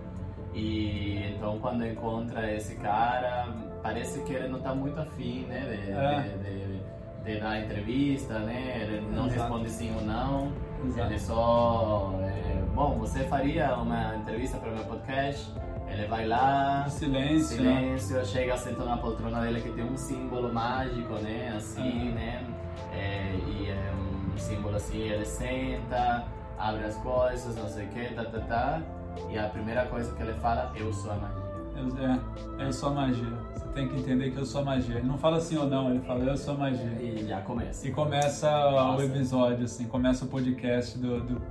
E 0.54 1.34
então 1.34 1.58
quando 1.58 1.86
encontra 1.86 2.52
esse 2.52 2.74
cara, 2.76 3.48
parece 3.82 4.22
que 4.22 4.32
ele 4.32 4.48
não 4.48 4.58
está 4.58 4.74
muito 4.74 5.00
afim, 5.00 5.44
né, 5.46 5.60
de, 5.60 5.92
é. 5.92 6.22
de, 6.38 6.66
de, 6.66 7.34
de, 7.34 7.40
dar 7.40 7.60
entrevista, 7.60 8.38
né? 8.40 8.82
Ele 8.82 9.00
não 9.14 9.26
Exato. 9.26 9.40
responde 9.40 9.70
sim 9.70 9.94
ou 9.94 10.02
não. 10.02 10.52
Exato. 10.84 11.08
Ele 11.08 11.18
só, 11.18 12.14
é, 12.22 12.62
bom, 12.74 12.98
você 12.98 13.24
faria 13.24 13.74
uma 13.76 14.16
entrevista 14.16 14.58
para 14.58 14.70
o 14.70 14.74
meu 14.74 14.84
podcast? 14.84 15.52
Ele 15.90 16.06
vai 16.06 16.26
lá, 16.26 16.86
silêncio, 16.88 17.56
silêncio, 17.56 18.24
chega, 18.26 18.56
senta 18.58 18.84
na 18.84 18.98
poltrona 18.98 19.40
dele 19.40 19.62
que 19.62 19.70
tem 19.70 19.84
um 19.84 19.96
símbolo 19.96 20.52
mágico, 20.52 21.14
né? 21.14 21.54
Assim, 21.56 22.10
né? 22.10 22.44
É, 22.92 23.34
e 23.46 23.70
é 23.70 23.92
um 23.94 24.36
símbolo 24.36 24.76
assim, 24.76 24.98
ele 24.98 25.24
senta, 25.24 26.26
abre 26.58 26.84
as 26.84 26.96
coisas, 26.96 27.56
não 27.56 27.68
sei 27.68 27.86
o 27.86 27.88
que, 27.88 28.14
tá, 28.14 28.24
tá, 28.24 28.40
tá. 28.40 28.82
E 29.30 29.38
a 29.38 29.48
primeira 29.48 29.86
coisa 29.86 30.14
que 30.14 30.22
ele 30.22 30.34
fala, 30.34 30.72
eu 30.76 30.92
sou 30.92 31.12
a 31.12 31.16
magia. 31.16 31.48
Eu, 31.76 32.60
é, 32.60 32.66
eu 32.66 32.72
sou 32.72 32.88
a 32.90 32.92
magia. 32.92 33.32
Você 33.54 33.66
tem 33.68 33.88
que 33.88 33.96
entender 33.96 34.30
que 34.30 34.38
eu 34.38 34.46
sou 34.46 34.62
a 34.62 34.64
magia. 34.64 34.96
Ele 34.96 35.06
não 35.06 35.18
fala 35.18 35.36
assim 35.36 35.56
ou 35.56 35.66
não, 35.66 35.90
ele 35.90 36.00
fala 36.00 36.24
eu 36.24 36.36
sou 36.36 36.54
a 36.54 36.58
magia. 36.58 36.92
E 37.00 37.26
já 37.26 37.40
começa. 37.40 37.86
E 37.86 37.90
começa 37.90 38.50
Nossa. 38.50 39.02
o 39.02 39.04
episódio, 39.04 39.64
assim, 39.64 39.86
começa 39.86 40.24
o 40.24 40.28
podcast 40.28 40.98
do, 40.98 41.20
do, 41.20 41.42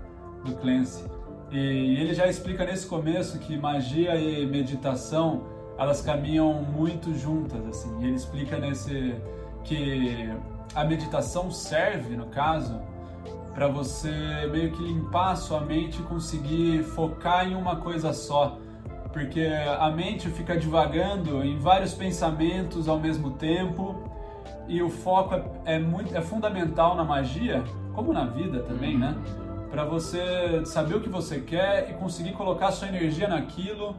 do 0.43 0.55
Clancy. 0.55 1.05
E 1.51 1.57
ele 1.57 2.13
já 2.13 2.27
explica 2.27 2.65
nesse 2.65 2.86
começo 2.88 3.39
que 3.39 3.57
magia 3.57 4.15
e 4.15 4.45
meditação 4.45 5.43
elas 5.77 6.01
caminham 6.01 6.53
muito 6.53 7.13
juntas, 7.13 7.65
assim. 7.67 7.95
E 8.01 8.05
ele 8.05 8.15
explica 8.15 8.57
nesse 8.57 9.15
que 9.63 10.29
a 10.74 10.83
meditação 10.83 11.51
serve, 11.51 12.15
no 12.15 12.27
caso, 12.27 12.81
para 13.58 13.68
você 13.68 14.48
meio 14.52 14.70
que 14.70 14.84
limpar 14.84 15.32
a 15.32 15.36
sua 15.36 15.60
mente 15.60 16.00
e 16.00 16.04
conseguir 16.04 16.84
focar 16.84 17.48
em 17.48 17.56
uma 17.56 17.78
coisa 17.78 18.14
só. 18.14 18.60
Porque 19.12 19.50
a 19.80 19.90
mente 19.90 20.30
fica 20.30 20.56
divagando 20.56 21.44
em 21.44 21.58
vários 21.58 21.92
pensamentos 21.96 22.88
ao 22.88 23.00
mesmo 23.00 23.32
tempo 23.32 23.96
e 24.68 24.80
o 24.80 24.92
foco 24.92 25.34
é, 25.34 25.74
é 25.74 25.80
muito 25.80 26.16
é 26.16 26.22
fundamental 26.22 26.96
na 26.96 27.04
magia, 27.04 27.64
como 27.96 28.14
na 28.14 28.26
vida 28.26 28.60
também, 28.60 28.96
né? 28.96 29.16
Uhum. 29.26 29.70
Para 29.72 29.86
você 29.86 30.64
saber 30.64 30.98
o 30.98 31.02
que 31.02 31.10
você 31.10 31.40
quer 31.40 31.90
e 31.90 31.94
conseguir 31.96 32.34
colocar 32.34 32.72
sua 32.72 32.88
energia 32.90 33.28
naquilo 33.28 33.96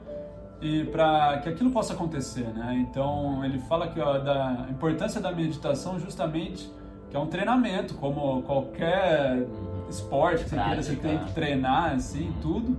e 0.63 0.85
para 0.85 1.39
que 1.39 1.49
aquilo 1.49 1.73
possa 1.73 1.95
acontecer, 1.95 2.47
né? 2.55 2.87
Então 2.89 3.45
ele 3.45 3.59
fala 3.59 3.89
que 3.89 4.01
ó, 4.01 4.19
da 4.19 4.69
importância 4.71 5.21
da 5.21 5.33
meditação 5.33 5.99
justamente 5.99 6.71
que 7.11 7.17
é 7.17 7.19
um 7.19 7.27
treinamento, 7.27 7.95
como 7.95 8.43
qualquer 8.43 9.37
uhum. 9.37 9.89
esporte 9.89 10.45
que 10.45 10.51
você 10.51 10.57
queira, 10.57 10.83
você 10.83 10.97
tem 10.97 11.19
que 11.19 11.33
treinar, 11.33 11.95
assim, 11.95 12.35
tudo. 12.43 12.77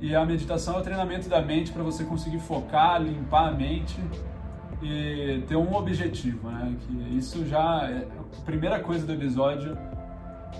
E 0.00 0.14
a 0.14 0.24
meditação 0.24 0.76
é 0.76 0.78
o 0.78 0.82
treinamento 0.82 1.28
da 1.28 1.40
mente 1.40 1.72
para 1.72 1.82
você 1.82 2.04
conseguir 2.04 2.40
focar, 2.40 3.00
limpar 3.00 3.48
a 3.48 3.52
mente 3.52 3.98
e 4.82 5.42
ter 5.48 5.56
um 5.56 5.74
objetivo, 5.74 6.50
né? 6.50 6.74
Que 6.80 7.16
isso 7.16 7.46
já 7.46 7.88
é 7.88 8.06
a 8.38 8.44
primeira 8.44 8.80
coisa 8.80 9.06
do 9.06 9.12
episódio 9.12 9.78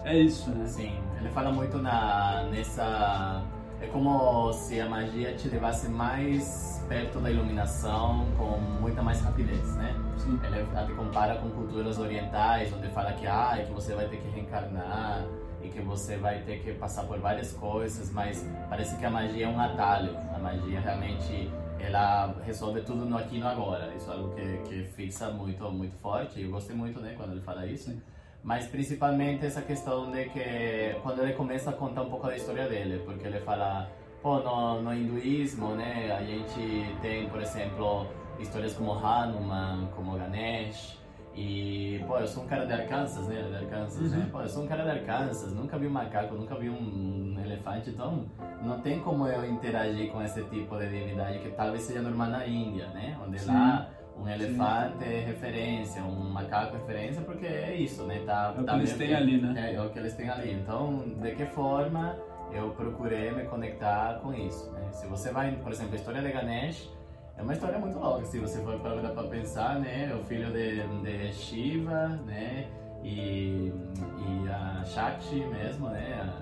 é 0.05 0.19
isso, 0.19 0.51
né? 0.51 0.67
Sim, 0.67 0.93
ele 1.21 1.29
fala 1.31 1.53
muito 1.53 1.79
na 1.79 2.45
nessa 2.51 3.43
é 3.81 3.87
como 3.87 4.53
se 4.53 4.81
a 4.81 4.89
magia 4.89 5.35
te 5.35 5.49
levasse 5.49 5.89
mais 5.89 6.74
perto 6.88 7.19
da 7.21 7.31
iluminação 7.31 8.26
com 8.37 8.59
muita 8.81 9.03
mais 9.03 9.21
rapidez, 9.21 9.75
né? 9.76 9.95
Sim. 10.17 10.38
Ele 10.45 10.61
até 10.61 10.93
compara 10.93 11.37
com 11.37 11.50
culturas 11.50 11.99
orientais, 11.99 12.73
onde 12.73 12.88
fala 12.88 13.12
que, 13.12 13.26
ah, 13.26 13.62
que 13.64 13.73
você 13.73 13.95
vai 13.95 14.07
ter 14.09 14.19
que 14.19 14.29
reencarnar 14.29 15.25
e 15.62 15.69
que 15.69 15.81
você 15.81 16.17
vai 16.17 16.41
ter 16.41 16.61
que 16.62 16.73
passar 16.73 17.05
por 17.05 17.19
várias 17.19 17.53
coisas, 17.53 18.11
mas 18.11 18.47
parece 18.69 18.97
que 18.97 19.05
a 19.05 19.11
magia 19.11 19.47
é 19.47 19.49
um 19.49 19.61
atalho. 19.61 20.17
A 20.35 20.38
magia 20.38 20.81
realmente 20.81 21.50
ela 21.79 22.35
resolve 22.45 22.81
tudo 22.83 23.05
no 23.05 23.17
aqui 23.17 23.37
e 23.37 23.41
no 23.41 23.49
agora. 23.49 23.93
Isso 23.95 24.11
é 24.11 24.14
algo 24.14 24.35
que, 24.35 24.59
que 24.69 24.85
fixa 24.85 25.31
muito, 25.31 25.71
muito 25.71 25.97
forte. 25.97 26.43
Eu 26.43 26.50
gostei 26.50 26.76
muito, 26.76 27.00
né, 27.00 27.14
quando 27.17 27.33
ele 27.33 27.41
fala 27.41 27.67
isso. 27.67 27.91
Sim 27.91 28.00
mas 28.45 28.67
principalmente 28.67 29.47
essa 29.47 29.62
questão 29.62 30.11
de 30.11 30.26
que 30.26 30.95
quando 31.03 31.23
ele 31.23 31.33
começa 31.33 31.71
a 31.71 31.73
contar 31.73 32.03
um 32.03 32.11
pouco 32.11 32.26
da 32.26 32.37
história 32.37 32.69
dele, 32.69 33.03
porque 33.03 33.26
ele 33.26 33.41
fala, 33.41 33.88
pô, 34.25 34.38
no, 34.38 34.81
no 34.81 34.95
hinduísmo, 34.95 35.75
né, 35.75 36.11
a 36.19 36.25
gente 36.25 36.97
tem, 37.02 37.28
por 37.28 37.43
exemplo, 37.43 38.07
histórias 38.40 38.73
como 38.73 38.93
Hanuman, 38.93 39.87
como 39.95 40.16
Ganesh, 40.16 40.99
e, 41.37 42.02
pô, 42.07 42.16
eu 42.16 42.26
sou 42.26 42.45
um 42.45 42.47
cara 42.47 42.64
de 42.64 42.73
Arkansas, 42.73 43.28
né, 43.28 43.43
de 43.43 43.54
Arkansas, 43.54 44.11
né? 44.11 44.16
uhum. 44.16 44.25
né, 44.25 44.28
pô, 44.33 44.40
eu 44.40 44.49
sou 44.49 44.64
um 44.64 44.66
cara 44.66 44.83
de 44.83 44.90
Arkansas, 44.93 45.52
nunca 45.52 45.76
vi 45.76 45.87
um 45.87 45.90
macaco, 45.90 46.35
nunca 46.37 46.54
vi 46.54 46.71
um 46.71 47.38
elefante, 47.45 47.90
então 47.90 48.25
não 48.62 48.81
tem 48.81 48.99
como 49.00 49.28
eu 49.28 49.45
interagir 49.45 50.11
com 50.11 50.23
esse 50.23 50.43
tipo 50.45 50.75
de 50.78 50.88
divindade 50.88 51.40
que 51.40 51.50
talvez 51.50 51.83
seja 51.83 52.00
normal 52.00 52.28
na 52.28 52.47
Índia, 52.47 52.87
né, 52.95 53.19
onde 53.23 53.38
Sim. 53.38 53.52
lá 53.52 53.90
um 54.16 54.26
elefante 54.26 55.04
é 55.04 55.25
referência, 55.26 56.02
um 56.02 56.31
macaco 56.31 56.76
é 56.76 56.78
referência, 56.78 57.21
porque 57.23 57.47
é 57.47 57.75
isso, 57.75 58.04
né? 58.04 58.23
Tá, 58.25 58.54
é 58.57 58.61
o 58.61 58.64
tá 58.64 58.73
que 58.73 58.78
eles 58.78 58.97
têm 58.97 59.14
ali, 59.14 59.40
né? 59.40 59.71
É, 59.71 59.75
é, 59.75 59.83
o 59.83 59.90
que 59.90 59.99
eles 59.99 60.14
têm 60.14 60.31
ali. 60.31 60.52
Então, 60.52 61.02
de 61.21 61.35
que 61.35 61.45
forma 61.47 62.16
eu 62.54 62.70
procurei 62.70 63.32
me 63.32 63.44
conectar 63.44 64.20
com 64.20 64.32
isso, 64.32 64.70
né? 64.73 64.88
Se 64.92 65.06
você 65.06 65.30
vai, 65.30 65.52
por 65.56 65.73
exemplo, 65.73 65.94
a 65.94 65.96
história 65.96 66.23
de 66.23 66.30
Ganesh 66.30 66.90
é 67.37 67.42
uma 67.42 67.52
história 67.52 67.78
muito 67.78 67.99
louca, 67.99 68.25
se 68.25 68.38
você 68.38 68.62
for 68.62 68.78
para 68.78 69.25
pensar, 69.25 69.80
né? 69.80 70.14
O 70.14 70.25
filho 70.25 70.52
de, 70.52 70.87
de 71.02 71.32
Shiva, 71.32 72.08
né? 72.25 72.68
E, 73.02 73.73
e 74.18 74.49
a 74.49 74.84
Shakti 74.84 75.44
mesmo, 75.46 75.88
né? 75.88 76.32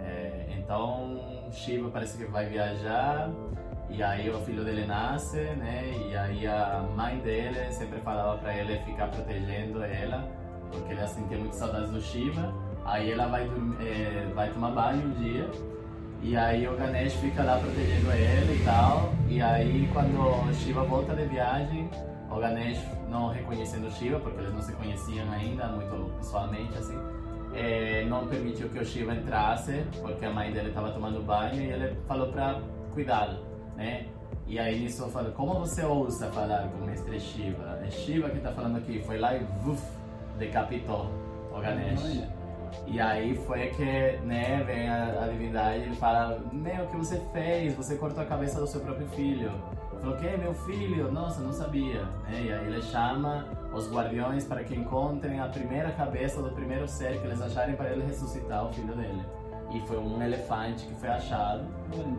É, 0.00 0.56
então, 0.58 1.48
Shiva 1.52 1.90
parece 1.90 2.16
que 2.16 2.24
vai 2.24 2.46
viajar 2.46 3.30
e 3.90 4.02
aí 4.02 4.28
o 4.28 4.38
filho 4.40 4.64
dele 4.64 4.86
nasce, 4.86 5.36
né? 5.36 5.92
E 6.08 6.16
aí 6.16 6.46
a 6.46 6.86
mãe 6.94 7.18
dele 7.20 7.70
sempre 7.72 7.98
falava 8.00 8.38
para 8.38 8.56
ele 8.56 8.78
ficar 8.80 9.08
protegendo 9.08 9.82
ela, 9.82 10.28
porque 10.70 10.92
ele 10.92 11.06
sentia 11.06 11.38
muito 11.38 11.54
saudades 11.54 11.90
do 11.90 12.00
Shiva. 12.00 12.52
Aí 12.84 13.12
ela 13.12 13.26
vai, 13.26 13.50
é, 13.80 14.30
vai 14.34 14.50
tomar 14.50 14.70
banho 14.70 15.06
um 15.06 15.10
dia, 15.12 15.50
e 16.22 16.36
aí 16.36 16.66
o 16.66 16.76
Ganesh 16.76 17.14
fica 17.14 17.42
lá 17.42 17.58
protegendo 17.58 18.10
ele 18.12 18.60
e 18.60 18.64
tal. 18.64 19.12
E 19.28 19.42
aí 19.42 19.88
quando 19.92 20.54
Shiva 20.54 20.84
volta 20.84 21.14
de 21.14 21.26
viagem, 21.26 21.90
o 22.30 22.36
Ganesh 22.36 22.82
não 23.08 23.28
reconhecendo 23.28 23.90
Shiva, 23.90 24.18
porque 24.20 24.40
eles 24.40 24.52
não 24.52 24.62
se 24.62 24.72
conheciam 24.72 25.30
ainda 25.30 25.66
muito 25.68 26.16
pessoalmente 26.16 26.76
assim, 26.78 26.98
é, 27.54 28.04
não 28.06 28.26
permitiu 28.26 28.68
que 28.68 28.78
o 28.78 28.84
Shiva 28.84 29.14
entrasse, 29.14 29.84
porque 30.00 30.24
a 30.24 30.30
mãe 30.30 30.52
dele 30.52 30.68
estava 30.68 30.90
tomando 30.90 31.22
banho 31.22 31.60
e 31.60 31.70
ele 31.70 31.96
falou 32.06 32.28
para 32.28 32.60
cuidá-lo 32.92 33.48
né? 33.78 34.06
E 34.46 34.58
aí 34.58 34.80
nisso 34.80 35.04
eu 35.04 35.08
falo, 35.08 35.30
como 35.32 35.54
você 35.60 35.84
ousa 35.84 36.28
falar 36.32 36.68
com 36.68 36.82
o 36.82 36.86
mestre 36.86 37.18
Shiva? 37.20 37.78
É 37.86 37.90
Shiva 37.90 38.28
que 38.28 38.38
está 38.38 38.50
falando 38.50 38.76
aqui, 38.76 39.00
foi 39.06 39.18
lá 39.18 39.36
e 39.36 39.44
vuf, 39.62 39.80
decapitou 40.36 41.10
o 41.54 41.60
Ganesh. 41.60 42.24
E 42.86 43.00
aí 43.00 43.36
foi 43.46 43.68
que, 43.68 44.18
né, 44.24 44.62
vem 44.64 44.88
a, 44.88 45.24
a 45.24 45.28
divindade 45.28 45.90
e 45.90 45.96
fala, 45.96 46.40
meu, 46.52 46.84
o 46.84 46.88
que 46.88 46.96
você 46.96 47.20
fez? 47.32 47.74
Você 47.74 47.96
cortou 47.96 48.22
a 48.22 48.26
cabeça 48.26 48.60
do 48.60 48.66
seu 48.66 48.80
próprio 48.80 49.06
filho. 49.08 49.52
Falou, 50.00 50.16
que 50.16 50.36
meu 50.36 50.54
filho? 50.54 51.10
Nossa, 51.10 51.40
não 51.40 51.52
sabia. 51.52 52.02
Né? 52.28 52.42
E 52.44 52.52
aí 52.52 52.66
ele 52.66 52.82
chama 52.82 53.46
os 53.72 53.90
guardiões 53.90 54.44
para 54.44 54.62
que 54.62 54.74
encontrem 54.74 55.40
a 55.40 55.48
primeira 55.48 55.90
cabeça 55.90 56.40
do 56.40 56.50
primeiro 56.50 56.86
ser 56.86 57.20
que 57.20 57.26
eles 57.26 57.40
acharem 57.40 57.74
para 57.74 57.90
ele 57.90 58.04
ressuscitar 58.04 58.64
o 58.64 58.72
filho 58.72 58.94
dele 58.94 59.22
e 59.70 59.80
foi 59.80 59.98
um 59.98 60.22
elefante 60.22 60.86
que 60.86 60.94
foi 60.94 61.08
achado. 61.08 61.66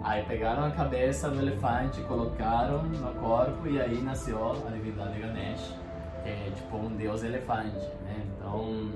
Aí 0.04 0.24
pegaram 0.26 0.66
a 0.66 0.72
cabeça 0.72 1.30
do 1.30 1.40
elefante, 1.40 2.02
colocaram 2.02 2.84
no 2.84 3.14
corpo 3.16 3.68
e 3.68 3.82
aí 3.82 4.02
nasceu 4.02 4.52
a 4.68 4.70
divindade 4.70 5.20
Ganesh, 5.20 5.76
que 6.24 6.30
é 6.30 6.52
tipo 6.56 6.78
um 6.78 6.96
deus 6.96 7.24
elefante, 7.24 7.86
né? 8.04 8.24
Então, 8.38 8.92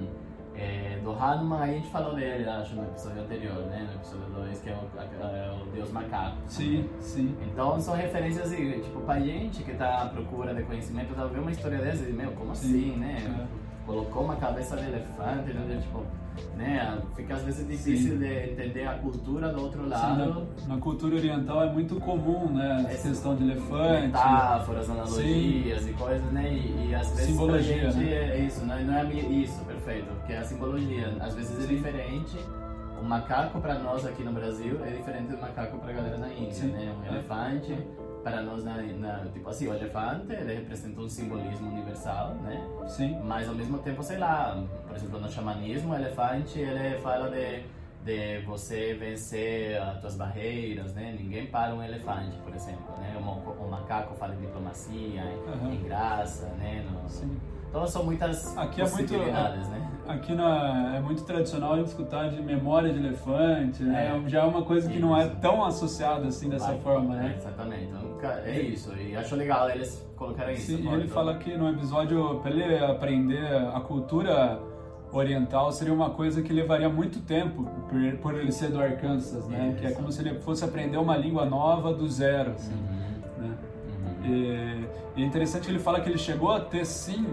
é, 0.55 1.00
do 1.03 1.12
Hanuman 1.12 1.60
a 1.60 1.67
gente 1.67 1.88
falou 1.89 2.15
dele, 2.15 2.48
acho, 2.48 2.75
no 2.75 2.83
episódio 2.83 3.22
anterior, 3.24 3.65
né? 3.67 3.88
No 3.89 3.95
episódio 3.95 4.33
2, 4.33 4.62
que 4.62 4.69
é 4.69 4.74
o, 4.74 5.00
é 5.00 5.62
o 5.62 5.65
deus 5.72 5.91
macaco. 5.91 6.38
Sim, 6.48 6.89
sim. 7.00 7.36
Então 7.41 7.79
são 7.79 7.95
referências, 7.95 8.51
assim, 8.51 8.79
tipo, 8.81 9.01
pra 9.01 9.19
gente 9.19 9.63
que 9.63 9.74
tá 9.74 10.03
à 10.03 10.10
procura 10.10 10.53
de 10.53 10.63
conhecimento, 10.63 11.13
ver 11.13 11.39
uma 11.39 11.51
história 11.51 11.79
dessa 11.79 12.07
e, 12.07 12.13
meu, 12.13 12.31
como 12.31 12.55
sim. 12.55 12.67
assim, 12.67 13.00
né? 13.00 13.48
É. 13.60 13.73
Colocou 13.86 14.24
uma 14.24 14.36
cabeça 14.36 14.78
de 14.78 14.84
elefante, 14.84 15.54
né? 15.54 15.80
Tipo, 15.82 16.04
né? 16.56 17.02
Fica 17.16 17.36
às 17.36 17.44
vezes 17.44 17.68
difícil 17.68 18.13
Sim. 18.13 18.20
de 18.20 18.52
entender 18.52 18.88
a 18.88 18.94
cultura 18.94 19.50
do 19.50 19.62
outro 19.62 19.88
lado. 19.88 20.46
Sim, 20.58 20.68
na, 20.68 20.75
na, 20.75 20.82
cultura 20.82 21.16
oriental 21.16 21.63
é 21.63 21.72
muito 21.72 22.00
comum, 22.00 22.52
né? 22.54 22.86
Essa 22.90 23.10
questão 23.10 23.36
de 23.36 23.44
elefante. 23.44 24.08
Metáforas, 24.08 24.90
analogias 24.90 25.84
Sim. 25.84 25.90
e 25.90 25.94
coisas, 25.94 26.32
né? 26.32 26.54
E, 26.54 26.90
e 26.90 26.96
às 26.96 27.10
vezes 27.10 27.25
simbologia, 27.25 27.92
gente 27.92 28.06
né? 28.06 28.13
é 28.13 28.40
isso, 28.40 28.66
não 28.66 28.75
é, 28.75 28.84
não 28.84 28.96
é 28.96 29.13
isso, 29.13 29.63
perfeito, 29.66 30.08
porque 30.20 30.34
é 30.34 30.38
a 30.38 30.44
simbologia. 30.44 31.18
Às 31.20 31.36
vezes 31.36 31.63
é 31.63 31.68
diferente. 31.68 32.38
O 33.03 33.05
macaco 33.05 33.60
para 33.60 33.77
nós 33.79 34.05
aqui 34.05 34.24
no 34.24 34.31
Brasil 34.31 34.79
é 34.81 34.91
diferente 34.91 35.33
do 35.33 35.38
macaco 35.38 35.77
para 35.77 35.89
a 35.89 35.93
galera 35.93 36.17
na 36.17 36.29
Índia, 36.29 36.63
né? 36.63 36.95
Um 36.98 37.05
elefante 37.05 37.77
para 38.24 38.41
nós 38.41 38.63
na, 38.63 38.81
na, 38.81 39.25
tipo 39.25 39.50
assim 39.50 39.67
o 39.67 39.74
elefante 39.74 40.31
ele 40.31 40.53
representa 40.53 41.01
um 41.01 41.10
simbolismo 41.10 41.69
universal 41.69 42.36
né? 42.36 42.65
Sim. 42.88 43.19
Mas 43.25 43.50
ao 43.50 43.55
mesmo 43.55 43.79
tempo 43.79 44.01
sei 44.01 44.17
lá 44.17 44.57
por 44.88 44.95
exemplo 44.95 45.19
no 45.19 45.29
xamanismo 45.29 45.91
o 45.91 45.95
elefante 45.95 46.60
ele 46.60 46.98
fala 47.00 47.29
de 47.29 47.65
de 48.05 48.39
você 48.45 48.93
vencer 48.93 49.81
as 49.81 50.00
suas 50.00 50.15
barreiras 50.15 50.93
né? 50.93 51.13
Ninguém 51.19 51.48
para 51.48 51.75
um 51.75 51.83
elefante 51.83 52.38
por 52.38 52.55
exemplo 52.55 52.98
né? 53.00 53.17
O, 53.17 53.67
macaco 53.69 54.15
fala 54.15 54.33
de 54.33 54.43
diplomacia 54.43 55.24
uhum. 55.62 55.74
em 55.74 55.83
graça 55.83 56.45
né? 56.57 56.86
No, 56.89 57.10
sim. 57.10 57.38
então 57.69 57.86
são 57.86 58.05
muitas 58.05 58.57
aqui 58.57 58.81
é 58.81 58.88
muito 58.88 59.17
né 59.17 59.83
aqui 60.07 60.33
na, 60.33 60.95
é 60.95 61.00
muito 61.00 61.24
tradicional 61.24 61.74
a 61.74 61.77
gente 61.77 61.88
escutar 61.88 62.29
de 62.29 62.41
memória 62.41 62.91
de 62.91 63.00
elefante, 63.00 63.83
né? 63.83 64.22
É. 64.25 64.29
Já 64.29 64.41
é 64.41 64.45
uma 64.45 64.63
coisa 64.63 64.88
que 64.88 64.98
isso. 64.98 65.05
não 65.05 65.17
é 65.17 65.27
tão 65.27 65.63
associada 65.63 66.27
assim 66.27 66.50
dessa 66.50 66.67
Vai, 66.67 66.79
forma, 66.79 67.15
né? 67.15 67.36
Exatamente. 67.38 67.83
Então, 68.17 68.29
é 68.45 68.60
isso. 68.62 68.93
E 68.95 69.15
acho 69.15 69.36
legal 69.36 69.69
eles 69.69 70.05
colocarem 70.15 70.55
isso. 70.55 70.75
Sim, 70.77 70.83
e 70.89 70.93
ele 70.93 71.07
fala 71.07 71.36
que 71.38 71.55
no 71.57 71.69
episódio, 71.69 72.39
para 72.41 72.51
ele 72.51 72.77
aprender 72.79 73.45
a 73.74 73.79
cultura 73.81 74.60
oriental 75.12 75.72
seria 75.72 75.93
uma 75.93 76.10
coisa 76.10 76.41
que 76.41 76.51
levaria 76.51 76.89
muito 76.89 77.19
tempo 77.22 77.63
por, 77.89 78.17
por 78.17 78.33
ele 78.39 78.51
ser 78.51 78.69
do 78.72 78.79
Arkansas, 78.81 79.48
né? 79.48 79.69
Isso. 79.74 79.79
Que 79.81 79.88
é 79.88 79.91
como 79.91 80.12
se 80.12 80.22
ele 80.22 80.39
fosse 80.39 80.65
aprender 80.65 80.98
uma 80.98 81.15
língua 81.15 81.45
nova 81.45 81.93
do 81.93 82.07
zero, 82.10 82.51
assim, 82.51 82.74
Uhum. 82.74 83.48
né? 83.48 83.57
Uhum. 83.88 84.25
E, 84.25 85.19
e 85.19 85.24
é 85.24 85.25
interessante 85.25 85.65
que 85.65 85.72
ele 85.72 85.79
fala 85.79 86.00
que 86.01 86.10
ele 86.10 86.17
chegou 86.17 86.51
a 86.51 86.60
ter 86.60 86.86
sim 86.86 87.25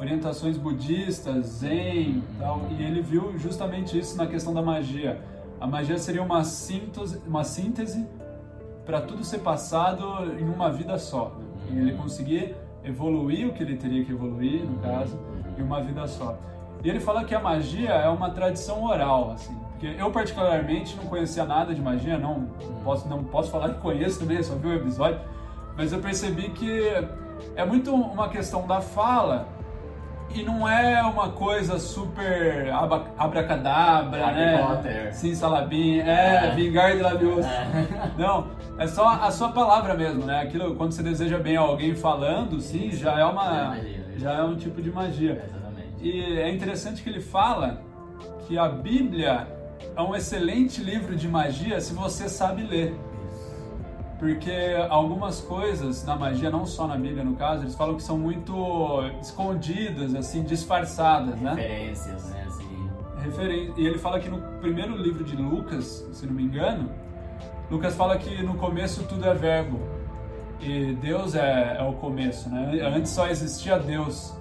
orientações 0.00 0.56
budistas, 0.56 1.46
zen 1.46 2.08
e 2.08 2.24
tal, 2.38 2.62
e 2.70 2.82
ele 2.82 3.02
viu 3.02 3.36
justamente 3.38 3.98
isso 3.98 4.16
na 4.16 4.26
questão 4.26 4.54
da 4.54 4.62
magia. 4.62 5.20
A 5.60 5.66
magia 5.66 5.98
seria 5.98 6.22
uma 6.22 6.42
síntese, 6.42 7.20
uma 7.26 7.44
síntese 7.44 8.06
para 8.86 9.02
tudo 9.02 9.22
ser 9.22 9.40
passado 9.40 10.02
em 10.38 10.48
uma 10.48 10.70
vida 10.72 10.98
só. 10.98 11.36
Né? 11.36 11.44
E 11.70 11.78
ele 11.78 11.92
conseguir 11.92 12.56
evoluir 12.82 13.46
o 13.46 13.52
que 13.52 13.62
ele 13.62 13.76
teria 13.76 14.02
que 14.02 14.10
evoluir, 14.10 14.64
no 14.64 14.78
caso, 14.78 15.20
em 15.58 15.62
uma 15.62 15.82
vida 15.82 16.06
só. 16.08 16.38
E 16.82 16.88
ele 16.88 16.98
fala 16.98 17.22
que 17.22 17.34
a 17.34 17.40
magia 17.40 17.90
é 17.90 18.08
uma 18.08 18.30
tradição 18.30 18.82
oral, 18.84 19.32
assim. 19.32 19.54
Porque 19.72 20.00
eu 20.00 20.10
particularmente 20.10 20.96
não 20.96 21.04
conhecia 21.04 21.44
nada 21.44 21.74
de 21.74 21.80
magia, 21.80 22.18
não 22.18 22.46
posso 22.82 23.06
não 23.06 23.22
posso 23.22 23.50
falar 23.50 23.74
que 23.74 23.80
conheço 23.80 24.18
também, 24.18 24.42
só 24.42 24.54
vi 24.54 24.68
o 24.68 24.74
episódio, 24.74 25.20
mas 25.76 25.92
eu 25.92 26.00
percebi 26.00 26.50
que 26.50 26.90
é 27.54 27.64
muito 27.66 27.94
uma 27.94 28.28
questão 28.30 28.66
da 28.66 28.80
fala 28.80 29.59
e 30.34 30.42
não 30.42 30.68
é 30.68 31.02
uma 31.02 31.30
coisa 31.30 31.78
super 31.78 32.70
abracadabra, 33.18 34.26
Harry 34.26 34.36
né? 34.38 34.58
Potter. 34.58 35.14
Sim, 35.14 35.34
salabim, 35.34 35.98
é, 36.00 36.46
É. 36.46 36.54
vingar 36.54 36.96
de 36.96 37.02
lavioso. 37.02 37.48
É. 37.48 38.10
Não, 38.16 38.48
é 38.78 38.86
só 38.86 39.08
a 39.08 39.30
sua 39.30 39.50
palavra 39.50 39.94
mesmo, 39.94 40.24
né? 40.24 40.40
Aquilo, 40.42 40.74
quando 40.76 40.92
você 40.92 41.02
deseja 41.02 41.38
bem 41.38 41.56
a 41.56 41.60
alguém 41.60 41.94
falando, 41.94 42.60
sim, 42.60 42.90
já 42.92 43.18
é 43.18 43.20
É 43.20 43.24
uma, 43.24 43.44
magia, 43.44 44.04
já 44.16 44.32
é 44.32 44.42
um 44.42 44.56
tipo 44.56 44.80
de 44.80 44.90
magia. 44.90 45.42
Exatamente. 45.44 45.88
E 46.00 46.38
é 46.38 46.48
interessante 46.50 47.02
que 47.02 47.08
ele 47.10 47.20
fala 47.20 47.80
que 48.46 48.56
a 48.58 48.68
Bíblia 48.68 49.46
é 49.96 50.00
um 50.00 50.14
excelente 50.14 50.82
livro 50.82 51.16
de 51.16 51.26
magia 51.28 51.80
se 51.80 51.92
você 51.94 52.28
sabe 52.28 52.62
ler. 52.62 52.94
Isso. 54.20 54.34
Porque 54.36 54.52
algumas 54.90 55.40
coisas 55.40 56.04
na 56.04 56.14
magia, 56.14 56.50
não 56.50 56.66
só 56.66 56.86
na 56.86 56.96
Bíblia 56.96 57.24
no 57.24 57.34
caso, 57.36 57.64
eles 57.64 57.74
falam 57.74 57.96
que 57.96 58.02
são 58.02 58.18
muito 58.18 58.54
escondidas, 59.20 60.14
assim, 60.14 60.42
disfarçadas, 60.42 61.36
né? 61.40 61.54
Referências, 61.54 62.30
né? 62.30 62.44
Assim. 62.46 62.90
Referen- 63.22 63.72
E 63.76 63.86
ele 63.86 63.98
fala 63.98 64.18
que 64.20 64.28
no 64.28 64.38
primeiro 64.60 64.96
livro 64.96 65.24
de 65.24 65.36
Lucas, 65.36 66.06
se 66.12 66.26
não 66.26 66.34
me 66.34 66.42
engano, 66.42 66.90
Lucas 67.70 67.94
fala 67.94 68.16
que 68.18 68.42
no 68.42 68.54
começo 68.54 69.04
tudo 69.04 69.26
é 69.26 69.34
verbo. 69.34 69.78
E 70.60 70.92
Deus 71.00 71.34
é, 71.34 71.76
é 71.78 71.82
o 71.82 71.94
começo, 71.94 72.50
né? 72.50 72.78
Antes 72.94 73.10
só 73.12 73.26
existia 73.26 73.78
Deus. 73.78 74.34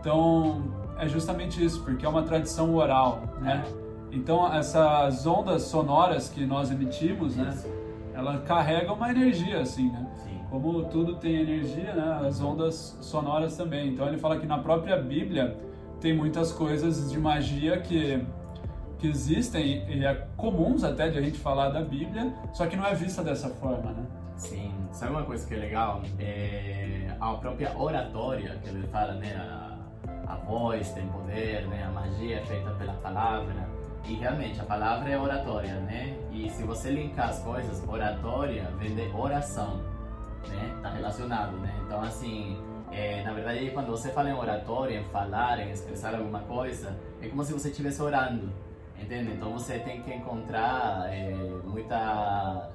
Então, 0.00 0.62
é 0.98 1.08
justamente 1.08 1.64
isso, 1.64 1.82
porque 1.82 2.04
é 2.04 2.08
uma 2.08 2.22
tradição 2.22 2.74
oral, 2.74 3.22
né? 3.40 3.64
Então, 4.12 4.52
essas 4.52 5.26
ondas 5.26 5.62
sonoras 5.62 6.28
que 6.28 6.44
nós 6.44 6.70
emitimos, 6.70 7.34
né? 7.36 7.56
Ela 8.14 8.38
carrega 8.38 8.92
uma 8.92 9.10
energia, 9.10 9.60
assim, 9.60 9.90
né? 9.90 10.06
Sim. 10.16 10.40
Como 10.48 10.84
tudo 10.84 11.16
tem 11.16 11.34
energia, 11.34 11.92
né? 11.94 12.26
As 12.26 12.40
ondas 12.40 12.96
sonoras 13.00 13.56
também. 13.56 13.88
Então 13.88 14.06
ele 14.06 14.18
fala 14.18 14.38
que 14.38 14.46
na 14.46 14.58
própria 14.58 14.96
Bíblia 14.96 15.56
tem 16.00 16.16
muitas 16.16 16.52
coisas 16.52 17.10
de 17.10 17.18
magia 17.18 17.80
que, 17.80 18.24
que 18.98 19.08
existem 19.08 19.84
e 19.88 20.04
é 20.04 20.26
comuns 20.36 20.84
até 20.84 21.08
de 21.08 21.18
a 21.18 21.22
gente 21.22 21.38
falar 21.38 21.70
da 21.70 21.80
Bíblia, 21.80 22.32
só 22.52 22.66
que 22.66 22.76
não 22.76 22.86
é 22.86 22.94
vista 22.94 23.22
dessa 23.22 23.48
forma, 23.48 23.90
né? 23.90 24.04
Sim, 24.36 24.72
sabe 24.92 25.12
uma 25.12 25.22
coisa 25.22 25.46
que 25.46 25.54
é 25.54 25.58
legal? 25.58 26.02
É 26.18 27.08
a 27.20 27.32
própria 27.34 27.76
oratória 27.76 28.58
que 28.62 28.68
ele 28.68 28.86
fala, 28.86 29.14
né? 29.14 29.34
A, 29.34 30.32
a 30.32 30.36
voz 30.36 30.90
tem 30.92 31.06
poder, 31.08 31.66
né? 31.68 31.84
A 31.84 31.90
magia 31.90 32.38
é 32.38 32.44
feita 32.44 32.70
pela 32.72 32.92
palavra. 32.94 33.68
E 34.06 34.14
realmente 34.14 34.60
a 34.60 34.64
palavra 34.64 35.10
é 35.10 35.18
oratória, 35.18 35.74
né? 35.80 36.16
E 36.30 36.50
se 36.50 36.62
você 36.62 36.90
linkar 36.90 37.30
as 37.30 37.38
coisas, 37.42 37.82
oratória 37.88 38.70
vem 38.78 38.94
de 38.94 39.10
oração, 39.16 39.78
né? 40.48 40.78
Tá 40.82 40.90
relacionado, 40.90 41.56
né? 41.56 41.74
Então 41.86 42.02
assim, 42.02 42.58
é, 42.92 43.22
na 43.22 43.32
verdade 43.32 43.70
quando 43.70 43.90
você 43.90 44.10
fala 44.10 44.28
em 44.28 44.34
oratória, 44.34 45.00
em 45.00 45.04
falar, 45.04 45.58
em 45.58 45.70
expressar 45.70 46.14
alguma 46.14 46.40
coisa, 46.40 46.94
é 47.22 47.28
como 47.28 47.42
se 47.44 47.52
você 47.54 47.70
estivesse 47.70 48.02
orando, 48.02 48.52
entende? 49.00 49.32
Então 49.32 49.52
você 49.52 49.78
tem 49.78 50.02
que 50.02 50.12
encontrar 50.12 51.10
é, 51.10 51.34
muita 51.64 52.70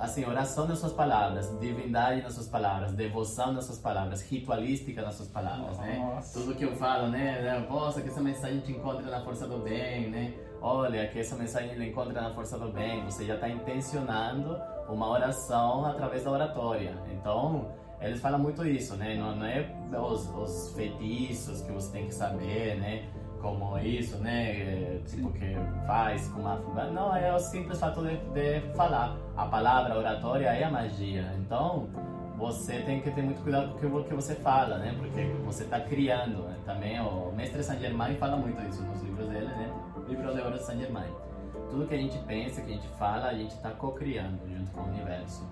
assim, 0.00 0.24
oração 0.24 0.66
nas 0.66 0.78
suas 0.78 0.92
palavras, 0.92 1.56
divindade 1.60 2.22
nas 2.22 2.34
suas 2.34 2.48
palavras, 2.48 2.92
devoção 2.92 3.52
nas 3.52 3.64
suas 3.64 3.78
palavras, 3.78 4.22
ritualística 4.22 5.02
nas 5.02 5.14
suas 5.14 5.28
palavras, 5.28 5.78
né? 5.78 5.98
Nossa. 5.98 6.40
Tudo 6.40 6.54
que 6.54 6.64
eu 6.64 6.74
falo, 6.76 7.08
né? 7.08 7.42
né, 7.42 7.66
Nossa, 7.68 8.00
que 8.00 8.08
essa 8.08 8.20
mensagem 8.20 8.60
te 8.60 8.72
encontra 8.72 9.10
na 9.10 9.20
força 9.20 9.46
do 9.46 9.58
bem, 9.58 10.10
né? 10.10 10.34
Olha, 10.60 11.06
que 11.08 11.20
essa 11.20 11.36
mensagem 11.36 11.74
te 11.74 11.82
encontra 11.82 12.20
na 12.20 12.30
força 12.30 12.58
do 12.58 12.72
bem. 12.72 13.04
Você 13.04 13.24
já 13.24 13.34
está 13.34 13.48
intencionando 13.48 14.58
uma 14.88 15.08
oração 15.08 15.84
através 15.84 16.24
da 16.24 16.30
oratória. 16.30 16.96
Então, 17.12 17.68
eles 18.00 18.20
falam 18.20 18.38
muito 18.38 18.66
isso, 18.66 18.96
né? 18.96 19.16
Não, 19.16 19.36
não 19.36 19.46
é 19.46 19.70
os, 20.00 20.28
os 20.30 20.72
feitiços 20.74 21.62
que 21.62 21.72
você 21.72 21.92
tem 21.92 22.06
que 22.06 22.14
saber, 22.14 22.78
né? 22.78 23.08
Como 23.40 23.78
isso, 23.78 24.18
né? 24.18 24.50
É, 24.50 25.00
Tipo, 25.06 25.30
que 25.32 25.56
faz 25.86 26.28
com 26.28 26.40
uma... 26.40 26.56
Não, 26.92 27.14
é 27.14 27.32
o 27.34 27.38
simples 27.38 27.78
fato 27.78 28.02
de, 28.02 28.16
de 28.34 28.60
falar. 28.74 29.16
A 29.36 29.46
palavra 29.46 29.94
a 29.94 29.98
oratória 29.98 30.46
é 30.48 30.64
a 30.64 30.70
magia. 30.70 31.32
Então, 31.38 31.88
você 32.36 32.80
tem 32.80 33.00
que 33.00 33.10
ter 33.10 33.22
muito 33.22 33.40
cuidado 33.42 33.68
com 33.70 33.76
o 33.76 33.78
que 33.80 33.86
vo- 33.86 34.04
que 34.04 34.14
você 34.14 34.34
fala, 34.34 34.78
né? 34.78 34.94
Porque 34.98 35.22
você 35.44 35.64
está 35.64 35.80
criando. 35.80 36.42
Né? 36.42 36.56
Também 36.66 37.00
o 37.00 37.32
mestre 37.34 37.62
Saint 37.62 37.80
Germain 37.80 38.16
fala 38.16 38.36
muito 38.36 38.60
isso 38.68 38.82
nos 38.82 39.00
livros 39.02 39.28
dele, 39.28 39.46
né? 39.46 39.72
Livro 40.08 40.34
de 40.34 40.40
Ouro 40.40 40.58
Saint 40.58 40.80
Germain. 40.80 41.10
Tudo 41.70 41.86
que 41.86 41.94
a 41.94 41.98
gente 41.98 42.18
pensa, 42.20 42.60
que 42.62 42.70
a 42.72 42.74
gente 42.74 42.88
fala, 42.98 43.26
a 43.28 43.34
gente 43.34 43.50
está 43.54 43.70
co-criando 43.70 44.38
junto 44.48 44.70
com 44.72 44.80
o 44.80 44.84
universo. 44.88 45.46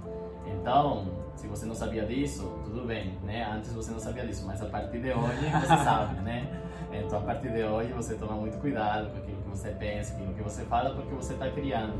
Então, 0.46 1.06
se 1.34 1.46
você 1.46 1.66
não 1.66 1.74
sabia 1.74 2.04
disso, 2.06 2.58
tudo 2.64 2.86
bem, 2.86 3.18
né? 3.22 3.44
Antes 3.52 3.72
você 3.72 3.90
não 3.90 3.98
sabia 3.98 4.26
disso, 4.26 4.46
mas 4.46 4.62
a 4.62 4.66
partir 4.66 4.98
de 5.00 5.10
hoje 5.12 5.50
você 5.50 5.76
sabe, 5.84 6.20
né? 6.22 6.48
Então, 7.04 7.18
a 7.18 7.22
partir 7.22 7.48
de 7.50 7.62
hoje 7.62 7.92
você 7.92 8.14
toma 8.14 8.32
muito 8.34 8.58
cuidado 8.58 9.10
com 9.10 9.18
aquilo 9.18 9.42
que 9.42 9.48
você 9.50 9.70
pensa, 9.70 10.14
aquilo 10.14 10.34
que 10.34 10.42
você 10.42 10.64
fala, 10.64 10.90
porque 10.94 11.14
você 11.14 11.32
está 11.32 11.50
criando. 11.50 11.98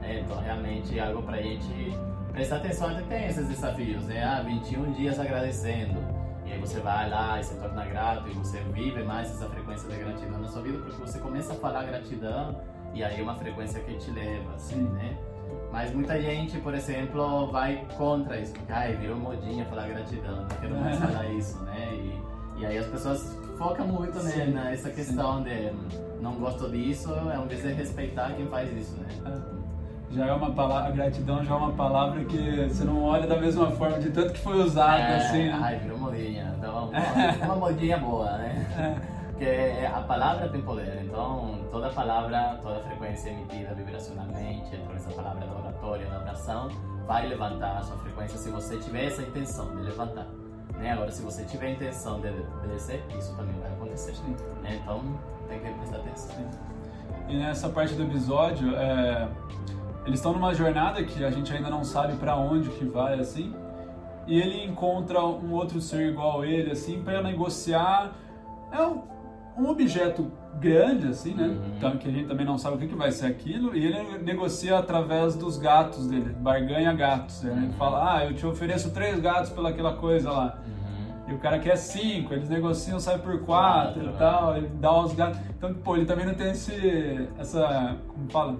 né? 0.00 0.20
Então, 0.24 0.38
realmente, 0.40 0.98
é 0.98 1.06
algo 1.06 1.22
para 1.22 1.36
a 1.38 1.42
gente 1.42 1.96
prestar 2.32 2.56
atenção. 2.56 2.88
Até 2.90 3.02
tem 3.02 3.26
esses 3.26 3.48
desafios, 3.48 4.04
né? 4.04 4.22
Ah, 4.24 4.42
21 4.42 4.92
dias 4.92 5.18
agradecendo. 5.18 5.98
E 6.46 6.52
aí 6.52 6.58
você 6.60 6.78
vai 6.80 7.08
lá 7.08 7.40
e 7.40 7.44
se 7.44 7.54
torna 7.58 7.84
grato 7.86 8.28
e 8.28 8.32
você 8.34 8.60
vive 8.72 9.02
mais 9.02 9.30
essa 9.30 9.48
frequência 9.48 9.88
de 9.88 9.96
gratidão 9.96 10.38
na 10.40 10.48
sua 10.48 10.60
vida, 10.62 10.78
porque 10.78 11.00
você 11.00 11.18
começa 11.18 11.54
a 11.54 11.56
falar 11.56 11.84
gratidão 11.84 12.60
e 12.92 13.02
aí 13.02 13.18
é 13.18 13.22
uma 13.22 13.34
frequência 13.34 13.80
que 13.80 13.94
te 13.96 14.10
leva, 14.10 14.52
assim, 14.54 14.74
Sim. 14.74 14.88
né? 14.90 15.16
Mas 15.72 15.92
muita 15.94 16.20
gente, 16.20 16.58
por 16.58 16.74
exemplo, 16.74 17.50
vai 17.50 17.84
contra 17.96 18.38
isso, 18.38 18.52
porque 18.52 18.70
ai, 18.70 18.94
virou 18.94 19.16
modinha 19.16 19.64
falar 19.64 19.88
gratidão, 19.88 20.36
não 20.42 20.48
quero 20.48 20.76
mais 20.76 20.98
falar 20.98 21.26
isso, 21.30 21.58
né? 21.64 21.88
E, 21.94 22.22
e 22.60 22.66
aí 22.66 22.76
as 22.78 22.86
pessoas 22.86 23.36
focam 23.58 23.86
muito 23.86 24.22
né, 24.22 24.46
nessa 24.46 24.90
questão 24.90 25.42
de 25.42 25.72
não 26.20 26.34
gosto 26.34 26.68
disso, 26.70 27.12
é 27.14 27.38
um 27.38 27.46
vez 27.46 27.62
de 27.62 27.72
respeitar 27.72 28.32
quem 28.34 28.46
faz 28.46 28.72
isso, 28.72 28.96
né? 28.96 29.42
Já 30.10 30.26
é 30.26 30.32
uma 30.32 30.52
palavra, 30.52 30.88
a 30.88 30.90
gratidão 30.90 31.44
já 31.44 31.54
é 31.54 31.56
uma 31.56 31.72
palavra 31.72 32.24
que 32.24 32.68
você 32.68 32.84
não 32.84 33.02
olha 33.02 33.26
da 33.26 33.36
mesma 33.36 33.70
forma, 33.72 33.98
de 33.98 34.10
tanto 34.10 34.32
que 34.32 34.38
foi 34.38 34.62
usada, 34.62 35.00
É, 35.00 35.16
assim, 35.16 35.44
né? 35.48 35.58
Ai, 35.60 35.78
virou 35.80 35.98
modinha. 35.98 36.54
Então, 36.56 36.88
uma, 37.42 37.44
uma 37.44 37.56
modinha 37.56 37.98
boa, 37.98 38.30
né? 38.38 38.66
É. 38.78 39.14
Porque 39.34 39.86
a 39.86 40.00
palavra 40.02 40.48
tem 40.48 40.62
poder, 40.62 41.02
então 41.04 41.58
toda 41.72 41.90
palavra, 41.90 42.56
toda 42.62 42.78
frequência 42.80 43.30
emitida 43.30 43.74
vibracionalmente, 43.74 44.76
através 44.76 45.04
da 45.04 45.12
palavra 45.12 45.46
da 45.46 45.52
oratória, 45.52 46.06
da 46.06 46.20
oração, 46.20 46.68
vai 47.04 47.26
levantar 47.26 47.78
a 47.78 47.82
sua 47.82 47.96
frequência 47.98 48.38
se 48.38 48.48
você 48.50 48.78
tiver 48.78 49.06
essa 49.06 49.22
intenção 49.22 49.74
de 49.74 49.82
levantar. 49.82 50.28
Né? 50.78 50.92
Agora, 50.92 51.10
se 51.10 51.22
você 51.22 51.44
tiver 51.44 51.66
a 51.66 51.70
intenção 51.70 52.20
de 52.20 52.30
de 52.32 52.68
descer, 52.68 53.04
isso 53.16 53.34
também 53.36 53.54
vai 53.60 53.72
acontecer. 53.72 54.14
Né? 54.62 54.80
Então, 54.82 55.02
tem 55.48 55.60
que 55.60 55.70
prestar 55.78 55.96
atenção. 55.98 56.34
E 57.28 57.38
nessa 57.38 57.68
parte 57.68 57.94
do 57.94 58.02
episódio, 58.02 58.74
é, 58.76 59.28
eles 60.04 60.18
estão 60.18 60.32
numa 60.32 60.52
jornada 60.54 61.02
que 61.04 61.24
a 61.24 61.30
gente 61.30 61.52
ainda 61.52 61.70
não 61.70 61.84
sabe 61.84 62.14
pra 62.16 62.36
onde 62.36 62.68
que 62.70 62.84
vai, 62.84 63.18
assim. 63.18 63.54
E 64.26 64.40
ele 64.40 64.64
encontra 64.64 65.24
um 65.24 65.52
outro 65.52 65.80
ser 65.80 66.08
igual 66.10 66.42
a 66.42 66.46
ele, 66.46 66.70
assim, 66.70 67.02
pra 67.02 67.22
negociar. 67.22 68.12
É 68.72 68.82
um, 68.82 69.02
um 69.56 69.68
objeto 69.68 70.30
grande, 70.60 71.08
assim, 71.08 71.34
né? 71.34 71.46
Uhum. 71.48 71.60
Então, 71.76 71.96
que 71.96 72.08
a 72.08 72.10
gente 72.10 72.26
também 72.28 72.46
não 72.46 72.56
sabe 72.56 72.76
o 72.76 72.78
que, 72.78 72.86
que 72.88 72.94
vai 72.94 73.10
ser 73.10 73.26
aquilo. 73.26 73.76
E 73.76 73.84
ele 73.84 74.18
negocia 74.18 74.78
através 74.78 75.34
dos 75.34 75.58
gatos 75.58 76.06
dele, 76.06 76.34
barganha 76.40 76.92
gatos. 76.92 77.44
Ele 77.44 77.66
Uhum. 77.66 77.72
fala, 77.72 78.16
ah, 78.18 78.24
eu 78.24 78.34
te 78.34 78.46
ofereço 78.46 78.90
três 78.92 79.20
gatos 79.20 79.50
pelaquela 79.50 79.94
coisa 79.96 80.30
lá. 80.30 80.58
Uhum. 80.66 81.32
E 81.32 81.34
o 81.34 81.38
cara 81.38 81.58
quer 81.58 81.76
cinco, 81.76 82.32
eles 82.34 82.48
negociam, 82.48 82.98
sai 83.00 83.18
por 83.18 83.40
quatro 83.40 83.94
Quatro, 83.94 84.02
e 84.02 84.06
né? 84.06 84.14
tal, 84.18 84.56
ele 84.56 84.68
dá 84.80 84.92
os 85.00 85.12
gatos. 85.14 85.38
Então, 85.56 85.72
pô, 85.74 85.96
ele 85.96 86.06
também 86.06 86.26
não 86.26 86.34
tem 86.34 86.50
esse. 86.50 87.28
essa. 87.38 87.96
como 88.08 88.30
fala? 88.30 88.56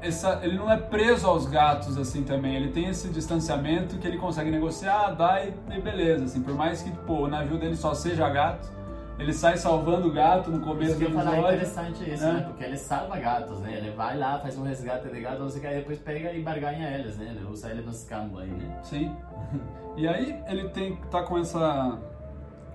Essa, 0.00 0.40
ele 0.42 0.56
não 0.58 0.68
é 0.68 0.76
preso 0.76 1.28
aos 1.28 1.46
gatos 1.46 1.96
assim 1.96 2.24
também, 2.24 2.56
ele 2.56 2.72
tem 2.72 2.88
esse 2.88 3.08
distanciamento 3.08 3.98
que 3.98 4.06
ele 4.08 4.18
consegue 4.18 4.50
negociar, 4.50 5.12
dá 5.12 5.44
e, 5.44 5.54
e 5.70 5.80
beleza, 5.80 6.24
assim, 6.24 6.42
por 6.42 6.54
mais 6.54 6.82
que 6.82 6.90
pô, 6.90 7.18
o 7.22 7.28
navio 7.28 7.56
dele 7.56 7.76
só 7.76 7.94
seja 7.94 8.28
gato, 8.28 8.68
ele 9.18 9.32
sai 9.32 9.56
salvando 9.56 10.08
o 10.08 10.12
gato 10.12 10.50
no 10.50 10.60
começo 10.60 10.92
Isso 10.92 11.00
do 11.00 11.04
eu 11.06 11.10
falar 11.10 11.24
é 11.24 11.38
episódio. 11.38 11.54
interessante 11.56 12.10
isso, 12.10 12.24
É. 12.24 12.32
né? 12.32 12.40
Porque 12.46 12.64
ele 12.64 12.76
salva 12.76 13.16
gatos, 13.18 13.60
né? 13.60 13.74
Ele 13.76 13.90
vai 13.90 14.16
lá, 14.18 14.38
faz 14.38 14.56
um 14.58 14.62
resgate 14.64 15.08
de 15.08 15.20
gatos, 15.20 15.40
não 15.40 15.48
sei 15.48 15.58
o 15.58 15.60
que, 15.62 15.66
aí 15.68 15.76
depois 15.76 15.98
pega 15.98 16.32
e 16.32 16.42
barganha 16.42 16.88
eles, 16.90 17.16
né? 17.18 17.34
Ele 17.36 17.44
usa 17.50 17.70
ele 17.70 17.82
nos 17.82 18.04
campos 18.04 18.40
aí, 18.40 18.48
né? 18.50 18.78
Sim. 18.82 19.14
E 19.94 20.08
aí 20.08 20.42
ele 20.48 20.70
tem 20.70 20.96
tá 21.10 21.22
com 21.22 21.36
essa 21.38 21.98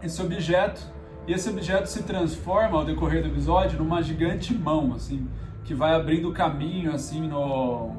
esse 0.03 0.21
objeto 0.21 0.79
e 1.25 1.33
esse 1.33 1.49
objeto 1.49 1.87
se 1.87 2.03
transforma 2.03 2.77
ao 2.77 2.85
decorrer 2.85 3.23
do 3.23 3.29
episódio 3.29 3.79
numa 3.79 4.03
gigante 4.03 4.53
mão 4.53 4.93
assim, 4.93 5.27
que 5.63 5.73
vai 5.73 5.95
abrindo 5.95 6.31
caminho 6.31 6.93
assim 6.93 7.27
no 7.27 7.89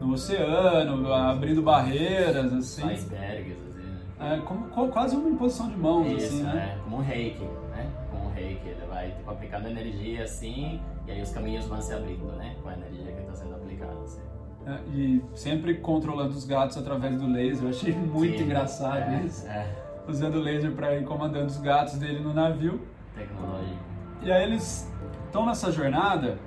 no 0.00 0.12
oceano, 0.12 1.12
abrindo 1.12 1.60
barreiras 1.60 2.52
assim. 2.52 2.88
Icebergs, 2.88 3.57
né? 3.57 3.57
É, 4.20 4.38
como, 4.40 4.68
co- 4.68 4.88
quase 4.88 5.14
uma 5.16 5.28
imposição 5.28 5.68
de 5.68 5.76
mãos 5.76 6.08
Isso, 6.08 6.26
assim, 6.34 6.42
né? 6.42 6.74
é, 6.76 6.82
como 6.82 6.96
um 6.96 7.00
reiki, 7.00 7.44
né? 7.70 7.88
Como 8.10 8.26
um 8.26 8.32
reiki, 8.32 8.66
ele 8.68 8.84
vai 8.88 9.10
tipo, 9.12 9.30
aplicando 9.30 9.68
energia 9.68 10.24
assim, 10.24 10.80
e 11.06 11.10
aí 11.12 11.22
os 11.22 11.30
caminhos 11.30 11.66
vão 11.66 11.80
se 11.80 11.92
abrindo, 11.94 12.24
né? 12.36 12.56
Com 12.62 12.68
a 12.68 12.72
energia 12.74 13.12
que 13.12 13.20
está 13.20 13.34
sendo 13.34 13.54
aplicada, 13.54 13.92
assim. 14.02 14.20
É, 14.66 14.76
E 14.92 15.24
sempre 15.34 15.74
controlando 15.76 16.30
os 16.30 16.44
gatos 16.44 16.76
através 16.76 17.20
do 17.20 17.28
laser. 17.28 17.64
Eu 17.64 17.70
achei 17.70 17.94
muito 17.94 18.38
Sim, 18.38 18.44
engraçado 18.44 18.98
é, 19.14 19.22
isso. 19.24 19.46
É, 19.46 19.66
Usando 20.08 20.34
o 20.36 20.40
laser 20.40 20.72
para 20.72 20.96
ir 20.96 21.04
comandando 21.04 21.46
os 21.46 21.58
gatos 21.58 21.94
dele 21.94 22.18
no 22.20 22.34
navio. 22.34 22.80
tecnológico. 23.14 23.76
E 24.22 24.32
aí 24.32 24.42
eles 24.42 24.90
estão 25.26 25.46
nessa 25.46 25.70
jornada, 25.70 26.38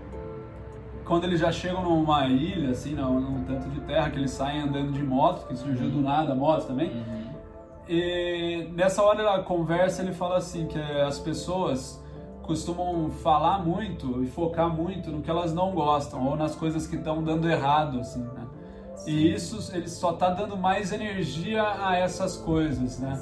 quando 1.06 1.24
eles 1.24 1.40
já 1.40 1.52
chegam 1.54 1.84
numa 1.84 2.28
ilha, 2.28 2.72
assim, 2.72 2.96
num, 2.96 3.20
num 3.20 3.44
tanto 3.46 3.70
de 3.70 3.80
terra, 3.82 4.10
que 4.10 4.18
eles 4.18 4.32
saem 4.32 4.62
andando 4.62 4.92
de 4.92 5.02
moto, 5.04 5.48
que 5.48 5.56
surgiu 5.56 5.90
do 5.90 6.02
nada 6.02 6.34
a 6.34 6.36
moto 6.36 6.68
também. 6.68 6.90
Uhum. 6.90 7.31
E 7.94 8.70
nessa 8.74 9.04
hora 9.04 9.22
da 9.22 9.40
conversa 9.44 10.02
ele 10.02 10.14
fala 10.14 10.38
assim 10.38 10.66
que 10.66 10.80
as 10.80 11.20
pessoas 11.20 12.02
costumam 12.42 13.10
falar 13.10 13.60
muito 13.60 14.24
e 14.24 14.28
focar 14.28 14.70
muito 14.70 15.12
no 15.12 15.22
que 15.22 15.30
elas 15.30 15.54
não 15.54 15.72
gostam 15.72 16.26
ou 16.26 16.38
nas 16.38 16.56
coisas 16.56 16.88
que 16.88 16.96
estão 16.96 17.22
dando 17.22 17.50
errado, 17.50 18.00
assim, 18.00 18.22
né? 18.24 18.48
E 19.06 19.34
isso 19.34 19.76
ele 19.76 19.90
só 19.90 20.14
tá 20.14 20.30
dando 20.30 20.56
mais 20.56 20.94
energia 20.94 21.64
a 21.64 21.98
essas 21.98 22.38
coisas, 22.38 22.98
né? 22.98 23.20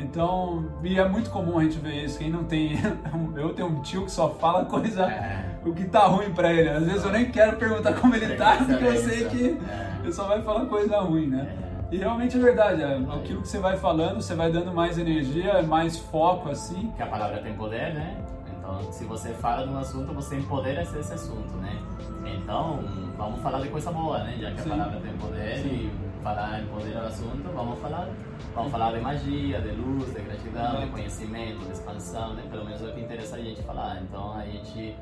Então, 0.00 0.66
e 0.82 0.98
é 0.98 1.08
muito 1.08 1.30
comum 1.30 1.58
a 1.58 1.62
gente 1.62 1.78
ver 1.78 2.04
isso. 2.04 2.18
Quem 2.18 2.28
não 2.30 2.42
tem. 2.42 2.72
Eu 3.36 3.52
tenho 3.54 3.68
um 3.68 3.82
tio 3.82 4.04
que 4.04 4.10
só 4.10 4.30
fala 4.30 4.64
coisa. 4.64 5.04
É. 5.04 5.60
o 5.64 5.72
que 5.72 5.84
tá 5.84 6.06
ruim 6.06 6.32
pra 6.32 6.52
ele. 6.52 6.70
Às 6.70 6.84
vezes 6.84 7.04
eu 7.04 7.12
nem 7.12 7.30
quero 7.30 7.56
perguntar 7.56 7.92
como 7.94 8.14
ele 8.16 8.34
tá, 8.36 8.56
porque 8.56 8.84
eu 8.84 8.96
sei 8.96 9.28
que 9.28 9.58
É. 9.68 9.98
ele 10.02 10.12
só 10.12 10.24
vai 10.26 10.40
falar 10.42 10.66
coisa 10.66 10.98
ruim, 11.00 11.26
né? 11.28 11.67
E 11.90 11.96
realmente 11.96 12.36
é 12.36 12.40
verdade. 12.40 12.82
é, 12.82 12.96
Aquilo 12.96 13.42
que 13.42 13.48
você 13.48 13.58
vai 13.58 13.76
falando, 13.76 14.20
você 14.20 14.34
vai 14.34 14.52
dando 14.52 14.72
mais 14.72 14.98
energia, 14.98 15.62
mais 15.62 15.98
foco, 15.98 16.50
assim. 16.50 16.92
Que 16.96 17.02
a 17.02 17.06
palavra 17.06 17.38
tem 17.38 17.54
poder, 17.54 17.94
né? 17.94 18.16
Então, 18.58 18.92
se 18.92 19.04
você 19.04 19.30
fala 19.34 19.66
de 19.66 19.72
um 19.72 19.78
assunto, 19.78 20.12
você 20.12 20.36
empodera 20.36 20.82
esse 20.82 20.98
assunto, 20.98 21.54
né? 21.56 21.80
Então, 22.26 22.80
vamos 23.16 23.40
falar 23.40 23.60
de 23.60 23.68
coisa 23.68 23.90
boa, 23.90 24.18
né? 24.18 24.36
Já 24.38 24.50
que 24.50 24.60
Sim. 24.60 24.68
a 24.72 24.76
palavra 24.76 25.00
tem 25.00 25.12
poder 25.14 25.56
Sim. 25.62 25.68
e 25.68 26.22
falar 26.22 26.60
empoderar 26.60 27.04
o 27.04 27.06
assunto, 27.06 27.50
vamos 27.54 27.78
falar, 27.78 28.08
vamos 28.54 28.70
falar 28.70 28.92
de 28.92 29.00
magia, 29.00 29.60
de 29.62 29.70
luz, 29.70 30.12
de 30.12 30.20
gratidão, 30.20 30.62
Exato. 30.64 30.80
de 30.82 30.86
conhecimento, 30.88 31.64
de 31.64 31.72
expansão, 31.72 32.34
né? 32.34 32.42
Pelo 32.50 32.64
menos 32.66 32.82
é 32.82 32.86
o 32.88 32.92
que 32.92 33.00
interessa 33.00 33.36
a 33.36 33.40
gente 33.40 33.62
falar. 33.62 34.02
Então, 34.02 34.34
a 34.34 34.44
gente 34.44 34.94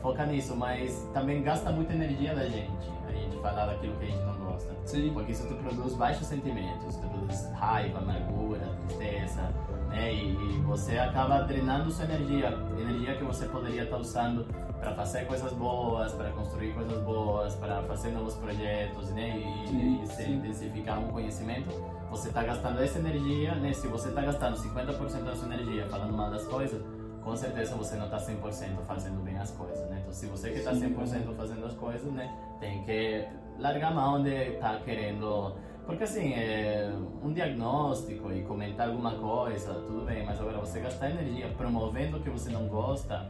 foca 0.00 0.24
nisso, 0.26 0.54
mas 0.54 1.04
também 1.12 1.42
gasta 1.42 1.72
muita 1.72 1.92
energia 1.94 2.32
da 2.32 2.44
gente. 2.44 2.70
A 3.08 3.10
gente 3.10 3.36
falar 3.38 3.66
daquilo 3.66 3.96
que 3.96 4.04
a 4.04 4.06
gente 4.08 4.22
não 4.22 4.34
gosta. 4.58 4.76
Sim. 4.84 5.12
Porque 5.12 5.32
isso 5.32 5.46
te 5.46 5.54
produz 5.54 5.94
baixos 5.94 6.26
sentimentos, 6.26 6.96
te 6.96 7.06
produz 7.06 7.50
raiva, 7.52 7.98
amargura, 7.98 8.66
tristeza, 8.86 9.42
né? 9.88 10.12
E, 10.12 10.32
e 10.32 10.60
você 10.62 10.98
acaba 10.98 11.42
drenando 11.42 11.90
sua 11.90 12.04
energia, 12.04 12.48
energia 12.78 13.16
que 13.16 13.24
você 13.24 13.46
poderia 13.46 13.84
estar 13.84 13.98
usando 13.98 14.44
para 14.78 14.94
fazer 14.94 15.26
coisas 15.26 15.52
boas, 15.52 16.12
para 16.12 16.30
construir 16.30 16.72
coisas 16.72 17.02
boas, 17.02 17.54
para 17.56 17.82
fazer 17.82 18.10
novos 18.10 18.34
projetos, 18.34 19.10
né? 19.10 19.38
E, 19.38 19.68
Sim, 19.68 20.02
e 20.02 20.06
se 20.06 20.22
sim. 20.24 20.34
intensificar 20.34 20.98
um 20.98 21.08
conhecimento. 21.08 21.68
Você 22.10 22.28
está 22.28 22.42
gastando 22.42 22.80
essa 22.80 22.98
energia, 22.98 23.54
né? 23.56 23.72
Se 23.72 23.86
você 23.86 24.08
está 24.08 24.22
gastando 24.22 24.56
50% 24.56 25.24
da 25.24 25.36
sua 25.36 25.52
energia 25.52 25.86
falando 25.88 26.12
mal 26.14 26.30
das 26.30 26.44
coisas, 26.46 26.82
com 27.22 27.36
certeza 27.36 27.74
você 27.74 27.96
não 27.96 28.06
está 28.06 28.16
100% 28.16 28.82
fazendo 28.86 29.22
bem 29.22 29.36
as 29.36 29.50
coisas, 29.50 29.86
né? 29.90 29.98
Então, 30.00 30.12
se 30.12 30.26
você 30.26 30.50
que 30.50 30.58
está 30.58 30.74
Sim. 30.74 30.94
100% 30.94 31.36
fazendo 31.36 31.66
as 31.66 31.74
coisas, 31.74 32.10
né? 32.12 32.34
Tem 32.60 32.82
que 32.84 33.28
largar 33.58 33.92
a 33.92 33.94
mão 33.94 34.22
de 34.22 34.54
estar 34.54 34.80
querendo... 34.80 35.54
Porque, 35.86 36.04
assim, 36.04 36.34
é 36.34 36.92
um 37.22 37.32
diagnóstico 37.32 38.30
e 38.30 38.42
comentar 38.42 38.88
alguma 38.88 39.12
coisa, 39.12 39.72
tudo 39.72 40.04
bem, 40.04 40.24
mas 40.24 40.38
agora 40.38 40.58
você 40.58 40.80
gastar 40.80 41.10
energia 41.10 41.48
promovendo 41.56 42.18
o 42.18 42.20
que 42.20 42.28
você 42.28 42.50
não 42.50 42.68
gosta 42.68 43.26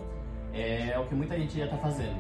é 0.53 0.99
o 0.99 1.05
que 1.07 1.15
muita 1.15 1.39
gente 1.39 1.57
já 1.57 1.67
está 1.67 1.77
fazendo. 1.77 2.17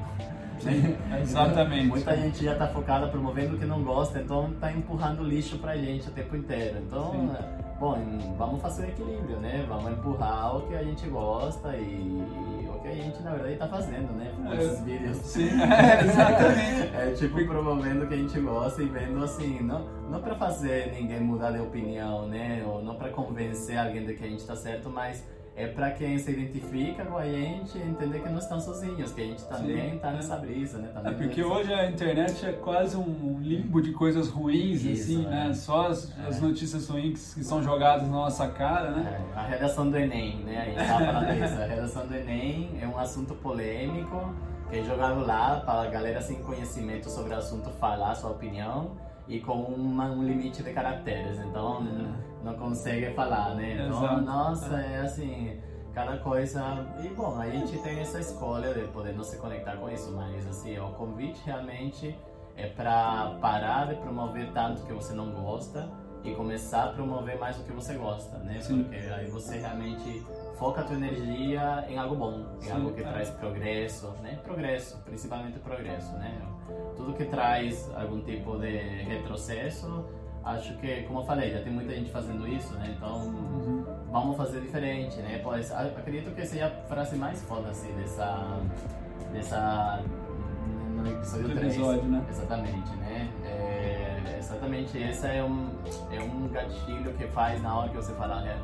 Sim, 0.61 0.97
exatamente. 1.21 1.87
Muita 1.87 2.16
gente 2.16 2.44
já 2.44 2.53
está 2.53 2.66
focada 2.68 3.09
promovendo 3.09 3.57
o 3.57 3.59
que 3.59 3.64
não 3.64 3.83
gosta, 3.83 4.21
então 4.21 4.51
está 4.53 4.73
empurrando 4.73 5.23
lixo 5.23 5.59
pra 5.59 5.77
gente 5.77 6.09
o 6.09 6.12
tempo 6.12 6.37
inteiro. 6.37 6.79
Então, 6.87 7.12
Sim. 7.12 7.31
bom, 7.79 8.35
vamos 8.37 8.61
fazer 8.61 8.87
o 8.87 8.88
equilíbrio, 8.88 9.38
né? 9.38 9.64
Vamos 9.68 9.92
empurrar 9.92 10.57
o 10.57 10.62
que 10.68 10.75
a 10.75 10.83
gente 10.83 11.07
gosta 11.09 11.77
e 11.77 12.67
o 12.79 12.83
que 12.83 12.88
a 12.88 12.95
gente, 12.95 13.23
na 13.23 13.31
verdade, 13.33 13.53
está 13.55 13.69
fazendo, 13.69 14.12
né? 14.12 14.33
Com 14.37 14.53
É. 14.53 14.57
esses 14.57 14.81
vídeos. 14.85 15.17
Sim, 15.19 15.49
é, 15.61 16.05
exatamente. 16.05 16.97
É 16.97 17.12
tipo 17.17 17.45
promovendo 17.47 18.05
o 18.05 18.09
que 18.09 18.14
a 18.14 18.17
gente 18.17 18.41
gosta 18.41 18.83
e 18.83 18.87
vendo 18.87 19.23
assim, 19.25 19.61
não, 19.61 19.85
não 20.11 20.21
para 20.21 20.35
fazer 20.35 20.93
ninguém 20.93 21.21
mudar 21.21 21.51
de 21.53 21.59
opinião, 21.61 22.27
né? 22.27 22.62
Ou 22.67 22.83
não 22.83 22.95
para 22.95 23.11
convencer 23.11 23.79
alguém 23.79 24.05
de 24.05 24.14
que 24.14 24.25
a 24.25 24.29
gente 24.29 24.45
tá 24.47 24.57
certo, 24.57 24.88
mas 24.91 25.25
é 25.59 25.66
para 25.66 25.90
quem 25.90 26.16
se 26.18 26.31
identifica 26.31 27.05
com 27.05 27.16
a 27.18 27.25
gente 27.27 27.77
entender 27.79 28.21
que 28.21 28.29
não 28.29 28.38
estão 28.38 28.61
sozinhos, 28.61 29.11
que 29.12 29.21
a 29.21 29.25
gente 29.25 29.44
também 29.47 29.99
tá 29.99 30.11
é. 30.11 30.12
nessa 30.14 30.37
brisa, 30.37 30.79
né? 30.79 30.88
Também 30.94 31.12
É 31.12 31.14
porque 31.16 31.42
nessa- 31.42 31.55
hoje 31.55 31.75
a 31.75 31.90
internet 31.90 32.47
é 32.47 32.53
quase 32.53 32.97
um 32.97 33.38
limbo 33.40 33.83
de 33.83 33.90
coisas 33.92 34.29
ruins, 34.29 34.85
Isso, 34.85 35.03
assim, 35.03 35.27
é. 35.27 35.29
né? 35.31 35.53
Só 35.55 35.88
as, 35.88 36.16
É. 36.16 36.29
as 36.29 36.40
notícias 36.40 36.88
ruins 36.88 37.35
que 37.35 37.42
são 37.42 37.61
jogadas 37.62 38.03
na 38.05 38.12
nossa 38.14 38.47
cara, 38.49 38.92
né? 38.92 39.21
É, 39.35 39.38
a 39.38 39.42
redação 39.42 39.90
do 39.90 39.97
Enem, 39.99 40.37
né? 40.44 40.61
A 40.62 40.64
gente 40.66 40.77
tava 40.88 41.05
falando 41.12 41.44
isso. 41.44 41.61
A 41.61 41.66
redação 41.66 42.07
do 42.07 42.14
Enem 42.14 42.79
é 42.81 42.87
um 42.87 42.97
assunto 42.97 43.35
polêmico 43.35 44.33
que 44.71 44.79
é 44.79 44.83
jogado 44.85 45.27
lá 45.27 45.61
para 45.66 45.83
a 45.83 45.90
galera 45.90 46.21
sem 46.21 46.37
conhecimento 46.42 47.11
sobre 47.11 47.35
o 47.35 47.37
assunto 47.37 47.68
falar 47.81 48.14
sua 48.14 48.31
opinião 48.31 48.92
e 49.27 49.40
com 49.40 49.55
uma- 49.55 50.11
um 50.11 50.23
limite 50.23 50.62
de 50.62 50.73
caracteres. 50.73 51.38
Então 51.40 51.81
não 51.83 52.14
consegue 52.68 53.11
falar, 53.14 53.54
né? 53.54 53.74
Então, 53.74 54.04
Exato. 54.04 54.20
nossa, 54.22 54.76
é 54.76 55.00
assim, 55.00 55.61
cada 55.94 56.18
coisa. 56.18 56.87
E 57.02 57.09
bom, 57.09 57.38
a 57.40 57.48
gente 57.48 57.78
tem 57.78 58.00
essa 58.00 58.20
escolha 58.20 58.74
de 58.74 58.87
poder 58.88 59.14
não 59.14 59.24
se 59.24 59.38
conectar 59.38 59.76
com 59.76 59.90
isso, 59.90 60.12
mas 60.12 60.46
assim, 60.46 60.78
o 60.78 60.90
convite 60.90 61.40
realmente 61.44 62.16
é 62.57 62.66
para 62.66 63.37
parar 63.40 63.87
de 63.87 63.94
promover 63.96 64.52
tanto 64.52 64.83
que 64.83 64.92
você 64.92 65.14
não 65.14 65.31
gosta 65.31 65.88
e 66.24 66.35
começar 66.35 66.85
a 66.85 66.88
promover 66.88 67.38
mais 67.38 67.59
o 67.59 67.62
que 67.62 67.72
você 67.72 67.94
gosta, 67.94 68.38
né? 68.38 68.61
Sim. 68.61 68.83
Porque 68.83 68.96
aí 68.96 69.31
você 69.31 69.59
realmente 69.59 70.26
foca 70.59 70.81
a 70.81 70.85
tua 70.85 70.96
energia 70.96 71.87
em 71.88 71.96
algo 71.96 72.16
bom, 72.16 72.44
em 72.61 72.62
Sim, 72.62 72.72
algo 72.72 72.92
que 72.92 73.00
é. 73.00 73.04
traz 73.04 73.31
progresso, 73.31 74.09
né? 74.22 74.38
Progresso, 74.42 74.98
principalmente 75.04 75.59
progresso, 75.61 76.12
né? 76.14 76.37
Tudo 76.96 77.14
que 77.14 77.24
traz 77.24 77.88
algum 77.94 78.20
tipo 78.20 78.59
de 78.59 78.76
retrocesso, 79.04 80.04
acho 80.49 80.75
que, 80.79 81.03
como 81.03 81.21
eu 81.21 81.25
falei, 81.25 81.51
já 81.53 81.61
tem 81.63 81.73
muita 81.73 81.93
gente 81.95 82.11
fazendo 82.11 82.47
isso, 82.49 82.73
né? 82.75 82.95
Então, 82.97 83.17
Uhum. 83.29 83.85
vamos 84.11 84.37
fazer 84.37 84.61
diferente, 84.61 85.17
né? 85.19 85.41
Pois, 85.43 85.71
acredito 85.73 86.35
que 86.35 86.45
seja 86.47 86.67
a 86.67 86.71
frase 86.89 87.17
mais 87.17 87.43
foda, 87.43 87.69
assim, 87.71 87.93
dessa... 87.95 88.61
dessa 89.33 90.03
no 90.97 91.07
episódio 91.07 91.49
Do 91.49 91.55
3. 91.55 91.75
episódio, 91.75 92.03
né? 92.05 92.25
Exatamente, 92.29 92.91
né? 92.97 93.31
É, 93.45 94.37
exatamente, 94.39 94.99
esse 94.99 95.27
é 95.27 95.45
um, 95.45 95.71
é 96.11 96.21
um 96.21 96.49
gatilho 96.49 97.13
que 97.15 97.27
faz 97.29 97.63
na 97.63 97.79
hora 97.79 97.89
que 97.91 97.97
você 97.97 98.13
fala, 98.15 98.45
é, 98.49 98.57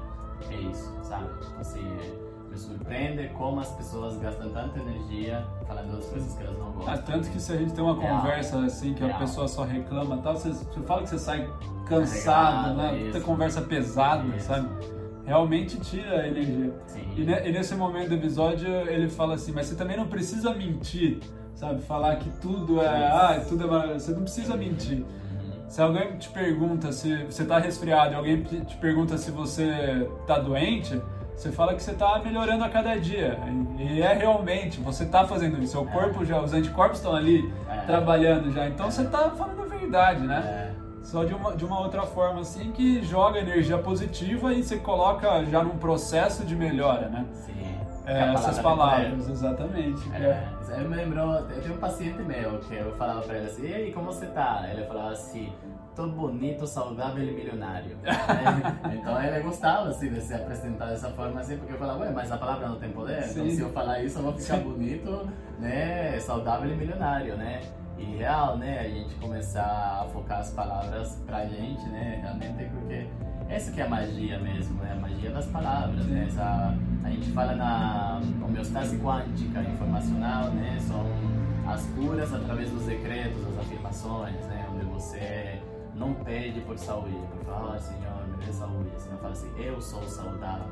é 0.50 0.56
isso, 0.56 0.92
sabe? 1.02 1.28
Tipo 1.44 1.60
assim, 1.60 1.86
é, 2.00 2.23
me 2.54 2.58
surpreende 2.60 3.28
como 3.36 3.60
as 3.60 3.68
pessoas 3.72 4.16
gastam 4.18 4.48
tanta 4.50 4.78
energia 4.78 5.44
falando 5.66 5.96
das 5.96 6.06
coisas 6.06 6.34
que 6.34 6.42
elas 6.44 6.56
não 6.58 6.68
Ah, 6.68 6.72
gostam. 6.72 7.02
tanto 7.02 7.30
que 7.30 7.40
se 7.40 7.52
a 7.52 7.56
gente 7.56 7.72
tem 7.72 7.82
uma 7.84 8.00
Real. 8.00 8.16
conversa 8.20 8.58
assim, 8.64 8.94
que 8.94 9.04
a 9.04 9.14
pessoa 9.18 9.48
só 9.48 9.64
reclama 9.64 10.16
e 10.16 10.22
tal, 10.22 10.36
você, 10.36 10.50
você 10.52 10.80
fala 10.82 11.02
que 11.02 11.08
você 11.10 11.18
sai 11.18 11.50
cansado, 11.86 12.76
Carregado, 12.76 12.76
né? 12.94 12.98
isso. 13.08 13.20
Conversa 13.22 13.60
pesada, 13.62 14.24
Isso. 14.36 14.46
sabe? 14.46 14.68
Realmente 15.26 15.78
tira 15.80 16.20
a 16.20 16.28
energia. 16.28 16.72
Sim. 16.86 17.08
E, 17.16 17.24
ne- 17.24 17.48
e 17.48 17.52
nesse 17.52 17.74
momento 17.74 18.08
do 18.10 18.14
episódio 18.14 18.68
ele 18.68 19.08
fala 19.08 19.34
assim, 19.34 19.52
mas 19.52 19.66
você 19.66 19.74
também 19.74 19.96
não 19.96 20.06
precisa 20.06 20.54
mentir, 20.54 21.18
sabe? 21.54 21.80
Falar 21.82 22.16
que 22.16 22.28
tudo 22.40 22.80
é. 22.80 22.86
Ah, 23.06 23.42
tudo 23.48 23.64
é 23.64 23.66
maravilhoso. 23.66 24.04
Você 24.06 24.12
não 24.12 24.22
precisa 24.22 24.56
mentir. 24.56 24.98
Uhum. 24.98 25.04
Se 25.68 25.80
alguém 25.80 26.16
te 26.18 26.28
pergunta 26.28 26.92
se 26.92 27.24
você 27.24 27.44
tá 27.44 27.58
resfriado 27.58 28.12
e 28.12 28.16
alguém 28.16 28.42
te 28.42 28.76
pergunta 28.76 29.16
se 29.18 29.30
você 29.30 30.08
tá 30.26 30.38
doente, 30.38 31.00
você 31.36 31.50
fala 31.52 31.74
que 31.74 31.82
você 31.82 31.92
tá 31.94 32.20
melhorando 32.24 32.64
a 32.64 32.68
cada 32.68 32.98
dia. 32.98 33.38
E 33.78 34.00
é 34.00 34.12
realmente, 34.14 34.80
você 34.80 35.04
tá 35.06 35.24
fazendo 35.26 35.58
isso. 35.62 35.72
Seu 35.72 35.84
corpo 35.84 36.24
já, 36.24 36.40
os 36.40 36.52
anticorpos 36.52 36.98
estão 36.98 37.14
ali 37.14 37.52
É. 37.68 37.76
trabalhando 37.86 38.52
já. 38.52 38.66
Então 38.68 38.90
você 38.90 39.04
tá 39.04 39.30
falando 39.30 39.62
a 39.62 39.66
verdade, 39.66 40.26
né? 40.26 40.70
É. 40.70 40.74
Só 41.02 41.22
de 41.24 41.34
uma, 41.34 41.54
de 41.54 41.64
uma 41.66 41.80
outra 41.80 42.02
forma 42.02 42.40
assim 42.40 42.72
que 42.72 43.02
joga 43.04 43.38
energia 43.38 43.76
positiva 43.76 44.54
e 44.54 44.62
você 44.62 44.78
coloca 44.78 45.44
já 45.44 45.62
num 45.62 45.76
processo 45.76 46.44
de 46.46 46.56
melhora, 46.56 47.08
né? 47.08 47.26
Sim, 47.34 47.52
É, 48.06 48.32
essas 48.32 48.58
palavras, 48.58 49.28
exatamente. 49.28 50.02
É, 50.14 50.48
eu 50.78 50.88
me 50.88 50.96
lembrou, 50.96 51.34
eu 51.34 51.60
tenho 51.62 51.74
um 51.74 51.78
paciente 51.78 52.22
meu 52.22 52.58
que 52.60 52.74
eu 52.74 52.92
falava 52.96 53.20
pra 53.20 53.36
ele 53.36 53.46
assim, 53.46 53.66
e 53.66 53.74
aí, 53.74 53.92
como 53.92 54.06
você 54.06 54.26
tá? 54.26 54.66
Ele 54.70 54.84
falava 54.86 55.10
assim, 55.10 55.52
tô 55.94 56.06
bonito, 56.08 56.66
saudável 56.66 57.22
e 57.22 57.32
milionário. 57.32 57.96
então 58.92 59.22
ele 59.22 59.40
gostava 59.40 59.88
assim 59.88 60.10
de 60.10 60.20
se 60.20 60.34
apresentar 60.34 60.86
dessa 60.86 61.10
forma 61.10 61.40
assim, 61.40 61.56
porque 61.56 61.72
eu 61.72 61.78
falava, 61.78 62.00
ué, 62.00 62.10
mas 62.10 62.30
a 62.30 62.36
palavra 62.36 62.68
não 62.68 62.76
tem 62.76 62.90
poder, 62.90 63.22
Sim. 63.24 63.40
então 63.40 63.50
se 63.56 63.60
eu 63.60 63.70
falar 63.70 64.02
isso 64.02 64.18
eu 64.18 64.22
vou 64.24 64.32
ficar 64.32 64.58
bonito, 64.58 65.28
né, 65.58 66.18
saudável 66.20 66.70
e 66.70 66.76
milionário, 66.76 67.36
né? 67.36 67.60
E 67.96 68.16
real, 68.16 68.58
né, 68.58 68.80
a 68.80 68.88
gente 68.88 69.14
começar 69.16 70.02
a 70.02 70.04
focar 70.12 70.40
as 70.40 70.50
palavras 70.50 71.22
pra 71.26 71.46
gente, 71.46 71.88
né, 71.90 72.18
realmente 72.22 72.64
porque 72.70 73.06
essa 73.48 73.70
que 73.70 73.80
é 73.80 73.84
a 73.84 73.88
magia 73.88 74.38
mesmo, 74.38 74.82
né? 74.82 74.92
A 74.92 75.00
magia 75.00 75.30
das 75.30 75.46
palavras, 75.46 76.04
né? 76.06 76.24
Essa, 76.26 76.74
a 77.04 77.10
gente 77.10 77.30
fala 77.32 77.54
na 77.54 78.20
homeostase 78.42 78.96
quântica 78.98 79.60
informacional, 79.60 80.50
né? 80.50 80.78
São 80.80 81.04
as 81.66 81.84
curas 81.88 82.32
através 82.32 82.70
dos 82.70 82.84
decretos, 82.84 83.44
das 83.44 83.58
afirmações, 83.58 84.46
né? 84.46 84.66
Onde 84.72 84.84
você 84.86 85.53
não 85.94 86.14
pede 86.14 86.60
por 86.62 86.76
saúde, 86.78 87.16
por 87.32 87.44
falar, 87.44 87.78
Senhor, 87.78 88.26
me 88.28 88.44
dê 88.44 88.52
saúde. 88.52 88.90
Não 89.10 89.18
fala 89.18 89.32
assim, 89.32 89.50
eu 89.56 89.80
sou 89.80 90.02
saudável. 90.04 90.66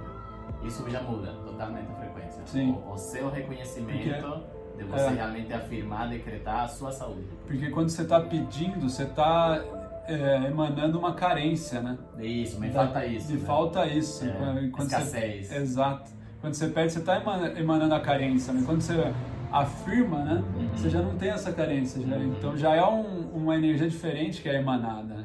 Isso 0.65 0.89
já 0.89 1.03
muda 1.03 1.33
totalmente 1.45 1.91
a 1.91 1.95
frequência. 1.95 2.43
Sim. 2.47 2.73
O, 2.73 2.93
o 2.93 2.99
seu 2.99 3.31
reconhecimento 3.31 4.21
Porque, 4.21 4.79
de 4.79 4.85
você 4.85 5.05
é, 5.05 5.11
realmente 5.11 5.53
afirmar, 5.53 6.09
decretar 6.09 6.65
a 6.65 6.69
sua 6.69 6.93
saúde. 6.93 7.29
Porque 7.47 7.71
quando 7.71 7.89
você 7.89 8.03
está 8.03 8.21
pedindo, 8.21 8.89
você 8.89 9.05
está 9.05 9.63
é, 10.07 10.47
emanando 10.47 10.99
uma 10.99 11.15
carência, 11.15 11.81
né? 11.81 11.99
Isso, 12.19 12.61
me 12.61 12.71
falta 12.71 13.05
isso. 13.07 13.33
Me 13.33 13.39
né? 13.39 13.47
falta 13.47 13.87
isso. 13.87 14.25
É, 14.25 14.69
quando, 14.71 14.87
escassez. 14.89 15.49
Você, 15.49 15.57
exato. 15.57 16.11
Quando 16.41 16.55
você 16.55 16.69
pede, 16.69 16.93
você 16.93 16.99
está 16.99 17.23
emanando 17.57 17.95
a 17.95 18.01
carência, 18.01 18.53
né? 18.53 18.63
Quando 18.67 18.81
você 18.81 19.13
afirma, 19.53 20.19
né? 20.19 20.45
Você 20.75 20.89
já 20.89 21.03
não 21.03 21.17
tem 21.17 21.31
essa 21.31 21.53
carência, 21.53 22.01
já, 22.07 22.17
então 22.19 22.57
já 22.57 22.75
é 22.75 22.85
um, 22.85 23.29
uma 23.35 23.55
energia 23.55 23.89
diferente 23.89 24.41
que 24.41 24.49
é 24.49 24.57
emanada. 24.59 25.15
Né? 25.15 25.25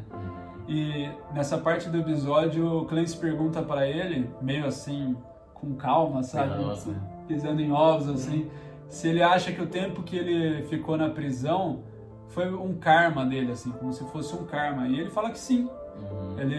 E 0.67 1.09
nessa 1.33 1.57
parte 1.57 1.89
do 1.89 1.97
episódio, 1.97 2.81
o 2.81 2.85
Clancy 2.85 3.17
pergunta 3.17 3.61
para 3.61 3.87
ele, 3.87 4.29
meio 4.41 4.65
assim, 4.65 5.15
com 5.53 5.75
calma, 5.75 6.23
sabe? 6.23 6.61
Nossa. 6.61 6.93
Pisando 7.27 7.61
em 7.61 7.71
ovos, 7.71 8.09
assim, 8.09 8.49
se 8.89 9.07
ele 9.07 9.21
acha 9.21 9.51
que 9.51 9.61
o 9.61 9.67
tempo 9.67 10.03
que 10.03 10.17
ele 10.17 10.63
ficou 10.63 10.97
na 10.97 11.09
prisão 11.09 11.83
foi 12.29 12.53
um 12.53 12.75
karma 12.75 13.25
dele, 13.25 13.51
assim, 13.51 13.71
como 13.71 13.91
se 13.93 14.03
fosse 14.05 14.35
um 14.35 14.45
karma. 14.45 14.87
E 14.87 14.99
ele 14.99 15.09
fala 15.09 15.31
que 15.31 15.39
sim. 15.39 15.69
Uhum. 15.99 16.39
Ele, 16.39 16.55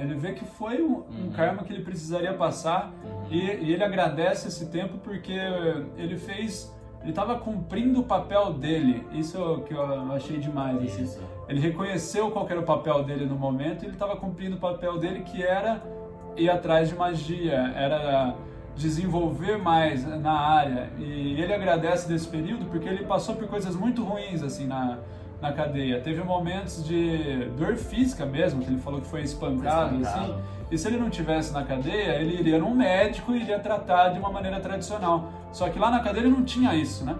ele 0.00 0.14
vê 0.14 0.32
que 0.32 0.44
foi 0.44 0.82
um, 0.82 1.02
um 1.10 1.24
uhum. 1.24 1.32
karma 1.34 1.62
que 1.62 1.72
ele 1.72 1.82
precisaria 1.82 2.32
passar 2.32 2.92
uhum. 3.04 3.26
e, 3.30 3.38
e, 3.38 3.72
ele 3.72 3.84
agradece 3.84 4.48
esse 4.48 4.66
tempo 4.70 4.98
porque 4.98 5.38
ele 5.96 6.16
fez. 6.16 6.74
Ele 7.00 7.10
estava 7.10 7.38
cumprindo 7.38 8.00
o 8.00 8.04
papel 8.04 8.52
dele. 8.52 9.06
Isso 9.12 9.36
é 9.36 9.40
o 9.40 9.60
que 9.60 9.72
eu 9.72 10.12
achei 10.12 10.38
demais. 10.38 10.82
Assim. 10.82 11.20
Ele 11.48 11.60
reconheceu 11.60 12.30
qual 12.30 12.46
era 12.48 12.60
o 12.60 12.64
papel 12.64 13.02
dele 13.04 13.24
no 13.24 13.36
momento 13.36 13.82
e 13.82 13.86
ele 13.86 13.94
estava 13.94 14.16
cumprindo 14.16 14.56
o 14.56 14.58
papel 14.58 14.98
dele 14.98 15.20
que 15.20 15.42
era 15.42 15.82
ir 16.36 16.50
atrás 16.50 16.88
de 16.88 16.94
magia, 16.94 17.72
era 17.74 18.34
desenvolver 18.76 19.58
mais 19.58 20.06
na 20.20 20.32
área. 20.32 20.90
E 20.98 21.40
ele 21.40 21.52
agradece 21.52 22.08
desse 22.08 22.28
período 22.28 22.66
porque 22.66 22.88
ele 22.88 23.04
passou 23.04 23.34
por 23.34 23.48
coisas 23.48 23.74
muito 23.74 24.04
ruins 24.04 24.42
assim 24.42 24.66
na, 24.66 24.98
na 25.40 25.52
cadeia. 25.52 26.00
Teve 26.00 26.22
momentos 26.22 26.84
de 26.84 27.46
dor 27.56 27.76
física 27.76 28.24
mesmo, 28.24 28.62
que 28.62 28.70
ele 28.70 28.78
falou 28.78 29.00
que 29.00 29.06
foi 29.06 29.22
espancado, 29.22 29.90
foi 29.90 30.00
espancado. 30.00 30.32
assim. 30.32 30.57
E 30.70 30.76
se 30.76 30.86
ele 30.86 30.98
não 30.98 31.08
tivesse 31.08 31.52
na 31.52 31.64
cadeia, 31.64 32.20
ele 32.20 32.38
iria 32.38 32.58
num 32.58 32.74
médico 32.74 33.32
e 33.32 33.40
iria 33.40 33.58
tratar 33.58 34.10
de 34.10 34.18
uma 34.18 34.30
maneira 34.30 34.60
tradicional. 34.60 35.32
Só 35.50 35.68
que 35.68 35.78
lá 35.78 35.90
na 35.90 36.00
cadeia 36.00 36.24
ele 36.24 36.30
não 36.30 36.44
tinha 36.44 36.74
isso, 36.74 37.04
né? 37.04 37.16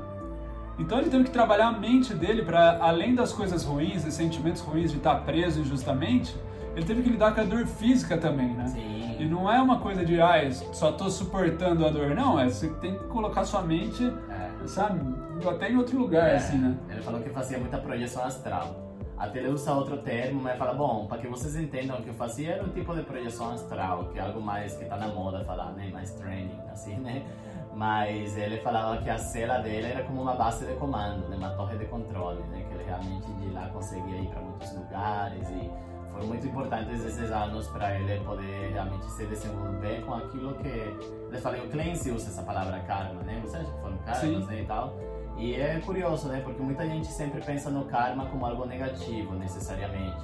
Então 0.78 0.98
ele 0.98 1.10
teve 1.10 1.24
que 1.24 1.30
trabalhar 1.30 1.68
a 1.68 1.72
mente 1.72 2.14
dele 2.14 2.42
para, 2.42 2.78
além 2.80 3.14
das 3.14 3.32
coisas 3.32 3.64
ruins 3.64 4.04
e 4.04 4.12
sentimentos 4.12 4.62
ruins 4.62 4.92
de 4.92 4.98
estar 4.98 5.16
preso 5.16 5.60
injustamente, 5.60 6.36
ele 6.76 6.86
teve 6.86 7.02
que 7.02 7.10
lidar 7.10 7.34
com 7.34 7.40
a 7.40 7.44
dor 7.44 7.66
física 7.66 8.16
também, 8.16 8.54
né? 8.54 8.68
Sim. 8.68 9.16
E 9.18 9.24
não 9.24 9.50
é 9.50 9.60
uma 9.60 9.80
coisa 9.80 10.04
de, 10.04 10.20
ah, 10.20 10.48
só 10.72 10.92
tô 10.92 11.10
suportando 11.10 11.84
a 11.84 11.90
dor. 11.90 12.14
Não, 12.14 12.38
é 12.38 12.48
você 12.48 12.68
tem 12.74 12.96
que 12.96 13.04
colocar 13.04 13.44
sua 13.44 13.62
mente, 13.62 14.04
é. 14.04 14.66
sabe, 14.66 15.00
até 15.44 15.72
em 15.72 15.76
outro 15.76 15.98
lugar, 15.98 16.28
é. 16.28 16.36
assim, 16.36 16.56
né? 16.56 16.76
Ele 16.88 17.02
falou 17.02 17.20
que 17.20 17.30
fazia 17.30 17.58
muita 17.58 17.78
projeção 17.78 18.22
astral. 18.22 18.87
Até 19.18 19.40
ele 19.40 19.48
usa 19.48 19.72
outro 19.72 19.98
termo, 19.98 20.40
mas 20.40 20.56
fala, 20.56 20.74
bom, 20.74 21.06
para 21.06 21.18
que 21.18 21.26
vocês 21.26 21.56
entendam 21.56 21.98
o 21.98 22.02
que 22.02 22.08
eu 22.08 22.14
fazia 22.14 22.52
era 22.52 22.64
um 22.64 22.68
tipo 22.68 22.94
de 22.94 23.02
projeção 23.02 23.50
astral, 23.50 24.04
que 24.06 24.18
é 24.18 24.22
algo 24.22 24.40
mais 24.40 24.76
que 24.76 24.84
tá 24.84 24.96
na 24.96 25.08
moda 25.08 25.44
falar, 25.44 25.72
né? 25.72 25.90
Mais 25.92 26.12
training, 26.12 26.60
assim, 26.70 26.94
né? 26.96 27.26
Mas 27.74 28.36
ele 28.36 28.58
falava 28.58 29.02
que 29.02 29.10
a 29.10 29.18
cela 29.18 29.58
dele 29.58 29.88
era 29.88 30.04
como 30.04 30.22
uma 30.22 30.34
base 30.34 30.64
de 30.64 30.74
comando, 30.74 31.28
né? 31.28 31.36
uma 31.36 31.50
torre 31.50 31.76
de 31.76 31.84
controle, 31.86 32.42
né? 32.44 32.64
Que 32.68 32.74
ele 32.74 32.84
realmente 32.84 33.32
de 33.32 33.50
lá 33.50 33.68
conseguia 33.68 34.20
ir 34.20 34.28
para 34.28 34.40
muitos 34.40 34.72
lugares 34.72 35.48
e 35.50 35.70
foram 36.12 36.26
muito 36.26 36.46
importantes 36.46 37.04
esses 37.04 37.30
anos 37.30 37.68
para 37.68 37.98
ele 37.98 38.20
poder 38.24 38.72
realmente 38.72 39.04
se 39.10 39.26
desenvolver 39.26 40.00
com 40.04 40.14
aquilo 40.14 40.54
que 40.54 40.68
ele 40.68 41.38
falou. 41.40 41.64
O 41.64 41.68
Clancy 41.70 42.10
usa 42.10 42.28
essa 42.28 42.42
palavra 42.42 42.80
karma, 42.80 43.22
né? 43.22 43.40
Você 43.44 43.56
acha 43.56 43.70
que 43.70 43.80
foram 43.80 43.98
karmas 43.98 44.46
né, 44.46 44.62
e 44.62 44.66
tal? 44.66 44.96
E 45.38 45.54
é 45.54 45.80
curioso, 45.80 46.28
né? 46.28 46.40
Porque 46.40 46.60
muita 46.60 46.84
gente 46.86 47.06
sempre 47.06 47.40
pensa 47.40 47.70
no 47.70 47.84
karma 47.84 48.26
como 48.26 48.44
algo 48.44 48.66
negativo, 48.66 49.34
necessariamente. 49.34 50.18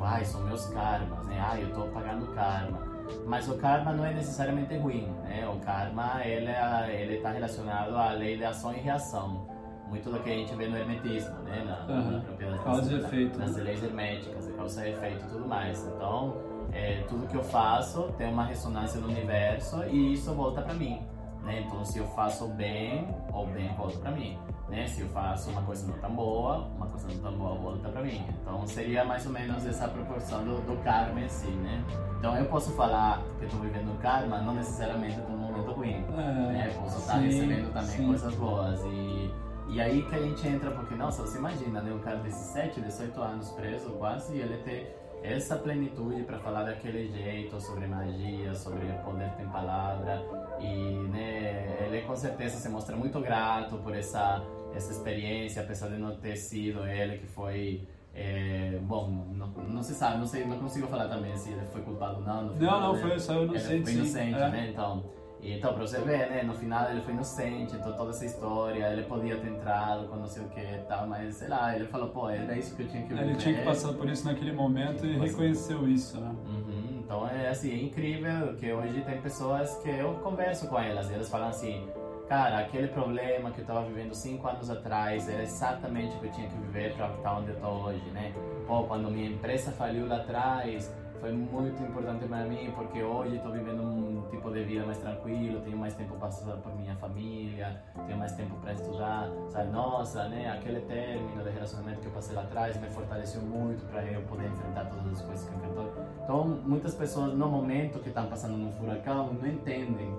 Ai, 0.00 0.24
são 0.24 0.42
meus 0.42 0.66
karmas, 0.66 1.24
né? 1.26 1.40
Ai, 1.40 1.62
eu 1.62 1.68
estou 1.68 1.88
pagando 1.88 2.26
karma. 2.34 2.78
Mas 3.24 3.48
o 3.48 3.56
karma 3.56 3.92
não 3.92 4.04
é 4.04 4.12
necessariamente 4.12 4.76
ruim, 4.76 5.06
né? 5.22 5.48
O 5.48 5.60
karma, 5.60 6.20
ele 6.24 6.48
é, 6.48 7.00
ele 7.00 7.16
está 7.16 7.30
relacionado 7.30 7.96
à 7.96 8.10
lei 8.10 8.36
de 8.36 8.44
ação 8.44 8.74
e 8.74 8.78
reação 8.78 9.46
muito 9.88 10.10
do 10.10 10.20
que 10.20 10.30
a 10.30 10.32
gente 10.32 10.54
vê 10.54 10.68
no 10.68 10.76
hermetismo, 10.76 11.34
né? 11.44 11.62
Na, 11.64 11.94
uhum. 11.94 12.50
na 12.50 12.58
causa 12.58 12.92
e 12.92 12.96
efeito. 12.96 13.38
Nas 13.38 13.56
leis 13.56 13.82
herméticas, 13.82 14.48
causa 14.56 14.86
e 14.86 14.92
efeito 14.92 15.24
e 15.24 15.28
tudo 15.28 15.46
mais. 15.46 15.86
Então, 15.86 16.36
é, 16.72 17.04
tudo 17.08 17.26
que 17.26 17.36
eu 17.36 17.44
faço 17.44 18.12
tem 18.18 18.28
uma 18.32 18.44
ressonância 18.44 19.00
no 19.00 19.08
universo 19.08 19.84
e 19.84 20.14
isso 20.14 20.32
volta 20.34 20.62
para 20.62 20.74
mim. 20.74 21.00
Né? 21.42 21.64
Então, 21.66 21.84
se 21.84 21.98
eu 21.98 22.06
faço 22.08 22.48
bem, 22.48 23.08
o 23.32 23.46
bem 23.46 23.72
volta 23.74 23.98
para 23.98 24.10
mim. 24.10 24.36
Né? 24.68 24.86
Se 24.88 25.00
eu 25.00 25.08
faço 25.08 25.50
uma 25.50 25.62
coisa 25.62 25.86
não 25.86 25.98
tão 25.98 26.14
boa, 26.14 26.68
uma 26.76 26.86
coisa 26.86 27.06
não 27.08 27.18
tão 27.18 27.38
boa 27.38 27.54
volta 27.54 27.88
para 27.88 28.02
mim. 28.02 28.26
Então, 28.42 28.66
seria 28.66 29.04
mais 29.04 29.24
ou 29.24 29.32
menos 29.32 29.64
essa 29.64 29.86
proporção 29.86 30.44
do, 30.44 30.60
do 30.62 30.82
karma 30.82 31.20
em 31.20 31.28
si, 31.28 31.46
né? 31.46 31.84
Então, 32.18 32.36
eu 32.36 32.46
posso 32.46 32.72
falar 32.72 33.22
que 33.38 33.44
estou 33.44 33.60
vivendo 33.60 33.96
karma, 34.00 34.40
não 34.40 34.54
necessariamente 34.54 35.18
num 35.20 35.36
momento 35.36 35.70
ruim. 35.70 36.04
É, 36.16 36.52
né? 36.52 36.74
Posso 36.80 36.98
estar 36.98 37.18
recebendo 37.18 37.72
também 37.72 37.96
sim. 37.96 38.06
coisas 38.06 38.34
boas 38.34 38.80
e 38.84 39.30
e 39.68 39.80
aí 39.80 40.02
que 40.02 40.14
a 40.14 40.22
gente 40.22 40.46
entra, 40.46 40.70
porque, 40.70 40.94
nossa, 40.94 41.22
você 41.22 41.38
imagina, 41.38 41.82
né? 41.82 41.92
Um 41.92 41.98
cara 41.98 42.18
desses 42.18 42.46
7, 42.52 42.80
18 42.80 43.20
anos 43.20 43.50
preso 43.50 43.90
quase, 43.92 44.34
e 44.34 44.40
ele 44.40 44.56
ter 44.58 44.96
essa 45.22 45.56
plenitude 45.56 46.22
para 46.22 46.38
falar 46.38 46.64
daquele 46.64 47.08
jeito 47.08 47.60
sobre 47.60 47.86
magia, 47.86 48.54
sobre 48.54 48.86
poder 49.04 49.30
tem 49.36 49.46
palavra. 49.48 50.22
E, 50.60 50.92
né, 51.08 51.86
ele 51.86 52.02
com 52.02 52.16
certeza 52.16 52.56
se 52.56 52.68
mostra 52.68 52.96
muito 52.96 53.20
grato 53.20 53.76
por 53.78 53.94
essa, 53.94 54.42
essa 54.74 54.92
experiência, 54.92 55.62
apesar 55.62 55.88
de 55.88 55.98
não 55.98 56.16
ter 56.16 56.36
sido 56.36 56.86
ele 56.86 57.18
que 57.18 57.26
foi. 57.26 57.86
É, 58.14 58.78
bom, 58.82 59.10
não, 59.34 59.48
não 59.48 59.82
se 59.82 59.92
sabe, 59.94 60.16
não 60.16 60.26
sei, 60.26 60.46
não 60.46 60.58
consigo 60.58 60.86
falar 60.86 61.06
também 61.06 61.36
se 61.36 61.50
ele 61.50 61.66
foi 61.66 61.82
culpado 61.82 62.16
ou 62.16 62.22
não. 62.22 62.44
Não, 62.54 62.80
não, 62.80 62.96
foi 62.96 63.18
só 63.18 63.42
inocente. 63.42 63.72
Ele 63.72 63.84
foi 63.84 63.92
inocente, 63.92 64.40
é. 64.40 64.48
né? 64.48 64.70
Então. 64.70 65.15
Então, 65.42 65.74
pra 65.74 65.86
você 65.86 66.00
ver, 66.00 66.28
né, 66.30 66.42
no 66.42 66.54
final 66.54 66.90
ele 66.90 67.00
foi 67.02 67.12
inocente, 67.12 67.76
então 67.76 67.92
toda 67.92 68.10
essa 68.10 68.24
história, 68.24 68.92
ele 68.92 69.02
podia 69.02 69.36
ter 69.36 69.48
entrado 69.48 70.08
com 70.08 70.16
não 70.16 70.26
sei 70.26 70.42
o 70.42 70.48
que 70.48 70.60
e 70.60 70.78
tal, 70.88 71.06
mas 71.06 71.36
sei 71.36 71.48
lá, 71.48 71.76
ele 71.76 71.86
falou, 71.86 72.08
pô, 72.08 72.28
era 72.28 72.56
isso 72.56 72.74
que 72.74 72.82
eu 72.82 72.88
tinha 72.88 73.02
que 73.02 73.10
viver. 73.10 73.22
Ele 73.22 73.36
tinha 73.36 73.54
que 73.54 73.64
passar 73.64 73.92
por 73.92 74.08
isso 74.08 74.24
naquele 74.24 74.52
momento 74.52 75.06
e 75.06 75.18
reconheceu 75.18 75.86
isso, 75.88 76.18
né? 76.20 76.34
Uhum, 76.46 77.00
então 77.04 77.28
é 77.28 77.48
assim, 77.48 77.70
é 77.70 77.82
incrível 77.82 78.54
que 78.56 78.72
hoje 78.72 79.00
tem 79.02 79.20
pessoas 79.20 79.76
que 79.76 79.90
eu 79.90 80.14
converso 80.14 80.68
com 80.68 80.80
elas 80.80 81.08
e 81.10 81.14
elas 81.14 81.28
falam 81.28 81.48
assim, 81.48 81.86
cara, 82.28 82.58
aquele 82.58 82.88
problema 82.88 83.50
que 83.52 83.58
eu 83.60 83.62
estava 83.62 83.84
vivendo 83.84 84.14
cinco 84.14 84.48
anos 84.48 84.68
atrás 84.68 85.28
era 85.28 85.42
exatamente 85.42 86.16
o 86.16 86.20
que 86.20 86.26
eu 86.26 86.32
tinha 86.32 86.48
que 86.48 86.56
viver 86.56 86.94
para 86.94 87.08
estar 87.14 87.38
onde 87.38 87.50
eu 87.50 87.60
tô 87.60 87.68
hoje, 87.68 88.10
né? 88.10 88.32
Pô, 88.66 88.82
quando 88.84 89.08
minha 89.10 89.28
empresa 89.28 89.70
faliu 89.70 90.08
lá 90.08 90.16
atrás, 90.16 90.92
foi 91.20 91.32
muito 91.32 91.82
importante 91.82 92.26
para 92.26 92.44
mim 92.44 92.70
porque 92.74 93.02
hoje 93.02 93.36
estou 93.36 93.52
vivendo 93.52 93.82
um 93.82 94.22
tipo 94.30 94.50
de 94.50 94.62
vida 94.64 94.84
mais 94.84 94.98
tranquilo, 94.98 95.60
tenho 95.60 95.76
mais 95.76 95.94
tempo 95.94 96.10
para 96.10 96.28
passar 96.28 96.56
por 96.56 96.74
minha 96.76 96.94
família, 96.96 97.82
tenho 98.06 98.18
mais 98.18 98.32
tempo 98.32 98.56
para 98.56 98.72
estudar, 98.72 99.28
sabe? 99.48 99.70
Nossa, 99.70 100.28
né? 100.28 100.50
Aquele 100.50 100.80
término 100.80 101.42
de 101.42 101.50
relacionamento 101.50 102.00
que 102.00 102.06
eu 102.06 102.12
passei 102.12 102.34
lá 102.34 102.42
atrás 102.42 102.80
me 102.80 102.88
fortaleceu 102.88 103.42
muito 103.42 103.84
para 103.90 104.04
eu 104.04 104.22
poder 104.22 104.46
enfrentar 104.46 104.86
todas 104.86 105.12
as 105.12 105.22
coisas 105.22 105.48
que 105.48 105.54
eu 105.54 105.58
enfrento. 105.58 105.92
Então, 106.24 106.44
muitas 106.64 106.94
pessoas 106.94 107.32
no 107.34 107.48
momento 107.48 107.98
que 108.00 108.08
estão 108.08 108.26
passando 108.26 108.56
num 108.56 108.72
furacão 108.72 109.32
não 109.32 109.46
entendem 109.46 110.14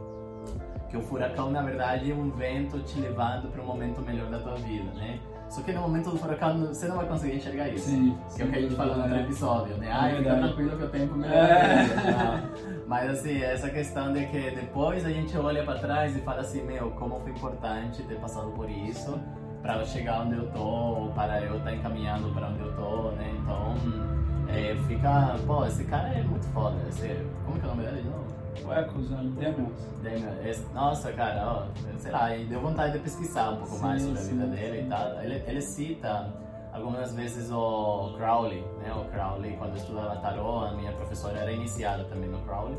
que 0.90 0.98
o 0.98 1.02
furacão 1.02 1.52
na 1.52 1.62
verdade 1.62 2.12
é 2.12 2.16
um 2.16 2.30
vento 2.32 2.80
te 2.80 3.00
levando 3.00 3.52
para 3.52 3.62
um 3.62 3.66
momento 3.66 4.02
melhor 4.02 4.30
da 4.30 4.40
tua 4.40 4.56
vida, 4.56 4.92
né? 4.94 5.20
Só 5.50 5.62
que 5.62 5.72
no 5.72 5.82
momento 5.82 6.12
do 6.12 6.18
furacão 6.18 6.68
você 6.68 6.88
não 6.88 6.98
vai 6.98 7.08
conseguir 7.08 7.38
enxergar 7.38 7.70
isso. 7.70 7.90
Sim, 7.90 8.18
que 8.36 8.42
é 8.42 8.46
o 8.46 8.50
que 8.50 8.58
a 8.58 8.62
gente 8.62 8.76
falou 8.76 8.98
no 8.98 9.04
outro 9.04 9.18
episódio, 9.18 9.78
né? 9.78 9.90
Ai, 9.92 10.18
fica 10.18 10.24
verdade. 10.24 10.48
tranquilo 10.48 10.78
que 10.78 10.84
o 10.84 10.90
tempo 10.90 11.16
melhora. 11.16 11.40
É. 11.40 12.78
Mas 12.86 13.10
assim, 13.12 13.42
essa 13.42 13.70
questão 13.70 14.14
de 14.14 14.26
que 14.28 14.52
depois 14.52 15.06
a 15.06 15.10
gente 15.10 15.38
olha 15.38 15.64
para 15.64 15.80
trás 15.80 16.16
e 16.16 16.20
fala 16.22 16.42
assim, 16.42 16.64
meu, 16.64 16.92
como 16.92 17.20
foi 17.20 17.32
importante 17.32 18.04
ter 18.04 18.16
passado 18.20 18.52
por 18.52 18.70
isso 18.70 19.20
para 19.62 19.78
eu 19.78 19.86
chegar 19.86 20.22
onde 20.22 20.36
eu 20.38 20.50
tô, 20.52 21.10
para 21.16 21.42
eu 21.42 21.58
estar 21.58 21.74
encaminhando 21.74 22.30
para 22.34 22.48
onde 22.48 22.62
eu 22.62 22.74
tô, 22.76 23.12
né? 23.12 23.34
Então, 23.42 23.76
é, 24.48 24.76
fica, 24.88 25.36
pô, 25.46 25.66
esse 25.66 25.84
cara 25.86 26.10
é 26.10 26.24
muito 26.24 26.46
foda. 26.48 26.78
Esse, 26.88 27.26
como 27.46 27.60
que 27.60 27.66
é 27.66 27.70
o 27.70 27.76
nome 27.76 27.84
dele 27.84 28.02
de 28.02 28.10
novo? 28.10 28.27
Echoes? 28.62 29.10
Demians. 29.10 29.88
Damian, 30.04 30.48
esse- 30.48 30.74
nossa, 30.74 31.12
cara, 31.14 31.44
ó, 31.46 31.98
sei 31.98 32.12
lá, 32.12 32.30
deu 32.30 32.62
vontade 32.62 32.94
de 32.94 33.00
pesquisar 33.00 33.52
um 33.52 33.58
pouco 33.58 33.76
Sim, 33.76 33.82
mais 33.84 34.02
sobre 34.02 34.20
a 34.20 34.24
vida 34.24 34.48
dele 34.48 34.80
sim. 34.82 34.86
e 34.86 34.90
tal. 34.90 35.22
Ele, 35.22 35.44
ele 35.48 35.62
cita 35.62 36.34
algumas 36.74 37.14
vezes 37.16 37.52
o 37.52 38.14
Crowley, 38.18 38.62
né? 38.80 38.94
O 38.94 39.06
Crowley, 39.12 39.56
quando 39.58 39.72
eu 39.72 39.78
estudava 39.78 40.16
tarô, 40.18 40.60
a 40.66 40.72
minha 40.74 40.92
professora 40.94 41.38
era 41.40 41.52
iniciada 41.52 42.04
também 42.06 42.30
no 42.30 42.40
Crowley. 42.40 42.78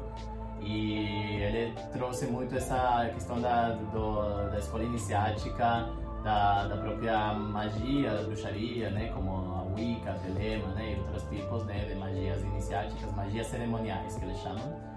E 0.60 1.36
ele 1.40 1.72
trouxe 1.92 2.26
muito 2.26 2.56
essa 2.56 3.08
questão 3.14 3.40
da, 3.40 3.70
do, 3.70 4.50
da 4.50 4.58
escola 4.58 4.82
iniciática, 4.84 5.88
da, 6.24 6.66
da 6.66 6.76
própria 6.76 7.32
magia, 7.34 8.12
da 8.12 8.22
bruxaria, 8.22 8.90
né? 8.90 9.08
Como 9.14 9.30
a 9.54 9.62
Wicca, 9.74 10.10
a 10.10 10.14
Telema, 10.14 10.68
né? 10.74 10.94
E 10.94 10.98
outros 11.00 11.22
tipos 11.30 11.64
né? 11.64 11.84
de 11.84 11.94
magias 11.94 12.42
iniciáticas, 12.42 13.12
magias 13.14 13.46
cerimoniais 13.46 14.16
que 14.16 14.24
eles 14.24 14.36
chamam. 14.38 14.88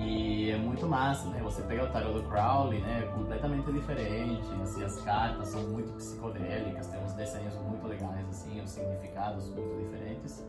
E 0.00 0.50
é 0.50 0.56
muito 0.56 0.86
massa, 0.86 1.28
né? 1.30 1.40
Você 1.42 1.60
pega 1.62 1.84
o 1.84 1.88
tarot 1.88 2.12
do 2.12 2.22
Crowley, 2.22 2.80
né? 2.80 3.02
É 3.04 3.06
completamente 3.12 3.72
diferente, 3.72 4.48
assim, 4.62 4.84
as 4.84 5.00
cartas 5.02 5.48
são 5.48 5.62
muito 5.68 5.92
psicodélicas, 5.94 6.86
tem 6.86 7.02
uns 7.02 7.12
desenhos 7.14 7.54
muito 7.56 7.86
legais, 7.86 8.28
assim, 8.28 8.60
os 8.60 8.70
significados 8.70 9.48
muito 9.50 9.76
diferentes. 9.78 10.46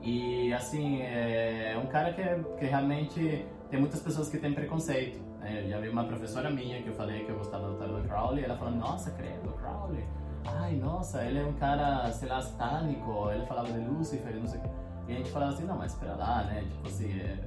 E, 0.00 0.52
assim, 0.52 1.02
é 1.02 1.76
um 1.82 1.86
cara 1.86 2.12
que, 2.12 2.22
que 2.58 2.64
realmente 2.66 3.44
tem 3.70 3.80
muitas 3.80 4.00
pessoas 4.00 4.28
que 4.28 4.38
têm 4.38 4.54
preconceito, 4.54 5.18
né? 5.40 5.64
Eu 5.64 5.68
já 5.68 5.80
vi 5.80 5.88
uma 5.88 6.04
professora 6.04 6.48
minha 6.48 6.80
que 6.80 6.88
eu 6.88 6.94
falei 6.94 7.24
que 7.24 7.30
eu 7.30 7.38
gostava 7.38 7.68
do 7.68 7.74
tarot 7.76 8.00
do 8.00 8.08
Crowley, 8.08 8.44
ela 8.44 8.56
falando, 8.56 8.78
nossa, 8.78 9.10
credo, 9.10 9.52
Crowley, 9.54 10.06
ai, 10.44 10.76
nossa, 10.76 11.24
ele 11.24 11.40
é 11.40 11.44
um 11.44 11.54
cara, 11.54 12.10
sei 12.12 12.28
lá, 12.28 12.40
satânico, 12.40 13.30
ele 13.32 13.44
falava 13.46 13.72
de 13.72 13.80
Lúcifer, 13.80 14.36
não 14.36 14.46
sei 14.46 14.60
o 14.60 14.62
que. 14.62 14.85
E 15.08 15.12
a 15.12 15.16
gente 15.16 15.30
falava 15.30 15.52
assim, 15.52 15.64
não, 15.64 15.78
mas 15.78 15.92
espera 15.92 16.16
lá, 16.16 16.42
né? 16.44 16.64
Tipo 16.68 16.88
assim, 16.88 17.20
é, 17.20 17.38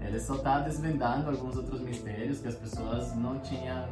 ele 0.06 0.20
só 0.20 0.38
tá 0.38 0.60
desvendando 0.60 1.30
alguns 1.30 1.56
outros 1.56 1.80
mistérios 1.80 2.40
que 2.40 2.48
as 2.48 2.54
pessoas 2.54 3.14
não 3.16 3.38
tinham, 3.40 3.86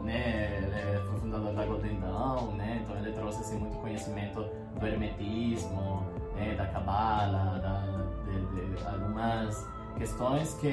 né? 0.00 0.58
Ele 0.62 1.06
foi 1.06 1.20
fundador 1.20 1.54
da 1.54 1.64
Golden 1.64 2.00
Dawn, 2.00 2.52
né? 2.56 2.80
Então 2.82 2.96
ele 2.96 3.12
trouxe 3.12 3.40
assim, 3.40 3.58
muito 3.58 3.76
conhecimento 3.76 4.44
do 4.78 4.86
hermetismo, 4.86 6.04
né? 6.34 6.54
da 6.56 6.66
cabala, 6.66 7.58
da, 7.60 7.84
de, 8.24 8.76
de 8.76 8.86
algumas 8.86 9.68
questões 9.96 10.54
que 10.54 10.68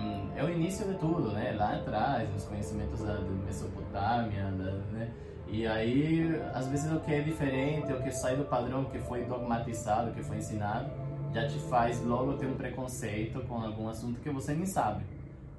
hum, 0.00 0.30
é 0.36 0.44
o 0.44 0.50
início 0.50 0.86
de 0.86 0.94
tudo, 0.94 1.32
né? 1.32 1.54
Lá 1.58 1.74
atrás, 1.74 2.34
os 2.34 2.44
conhecimentos 2.44 3.00
da, 3.00 3.14
da 3.14 3.20
Mesopotâmia, 3.20 4.44
da, 4.52 4.72
né? 4.92 5.10
E 5.52 5.66
aí, 5.66 6.40
às 6.54 6.68
vezes 6.68 6.92
o 6.92 7.00
que 7.00 7.12
é 7.12 7.20
diferente, 7.20 7.92
o 7.92 8.00
que 8.00 8.12
sai 8.12 8.36
do 8.36 8.44
padrão 8.44 8.84
que 8.84 9.00
foi 9.00 9.24
dogmatizado, 9.24 10.12
que 10.12 10.22
foi 10.22 10.36
ensinado, 10.36 10.88
já 11.32 11.46
te 11.46 11.58
faz 11.58 12.02
logo 12.04 12.34
ter 12.34 12.46
um 12.46 12.54
preconceito 12.54 13.40
com 13.46 13.62
algum 13.62 13.88
assunto 13.88 14.20
que 14.20 14.30
você 14.30 14.52
nem 14.54 14.66
sabe. 14.66 15.04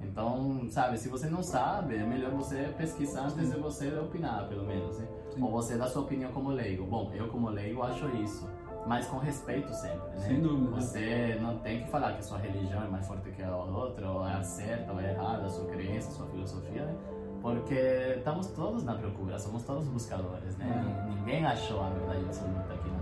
Então, 0.00 0.66
sabe, 0.68 0.98
se 0.98 1.08
você 1.08 1.28
não 1.28 1.42
sabe, 1.42 1.96
é 1.96 2.04
melhor 2.04 2.32
você 2.32 2.72
pesquisar 2.76 3.26
antes 3.26 3.50
de 3.50 3.58
você 3.58 3.88
opinar, 3.98 4.48
pelo 4.48 4.66
menos, 4.66 4.98
né? 4.98 5.06
Ou 5.40 5.50
você 5.50 5.76
dar 5.76 5.88
sua 5.88 6.02
opinião 6.02 6.32
como 6.32 6.50
leigo. 6.50 6.84
Bom, 6.84 7.10
eu 7.14 7.28
como 7.28 7.48
leigo 7.48 7.82
acho 7.82 8.08
isso, 8.16 8.48
mas 8.86 9.06
com 9.06 9.18
respeito 9.18 9.72
sempre, 9.72 10.08
né? 10.10 10.26
Sem 10.26 10.40
dúvida. 10.40 10.80
Você 10.80 11.38
não 11.40 11.58
tem 11.58 11.84
que 11.84 11.90
falar 11.90 12.12
que 12.14 12.18
a 12.18 12.22
sua 12.22 12.38
religião 12.38 12.82
é 12.82 12.88
mais 12.88 13.06
forte 13.06 13.30
que 13.30 13.42
a 13.42 13.56
outra, 13.56 14.10
ou 14.10 14.26
é 14.26 14.42
certa 14.42 14.92
ou 14.92 15.00
é 15.00 15.12
errada, 15.12 15.46
a 15.46 15.48
sua 15.48 15.66
crença, 15.66 16.08
a 16.08 16.12
sua 16.12 16.26
filosofia, 16.26 16.84
né? 16.84 16.96
Porque 17.40 18.14
estamos 18.18 18.48
todos 18.48 18.84
na 18.84 18.94
procura, 18.94 19.38
somos 19.38 19.62
todos 19.64 19.86
buscadores, 19.88 20.56
né? 20.56 20.66
É. 20.68 21.10
Ninguém 21.10 21.44
achou 21.46 21.80
a 21.82 21.90
verdade 21.90 22.24
absoluta 22.24 22.74
aqui 22.74 22.90
na 22.90 23.01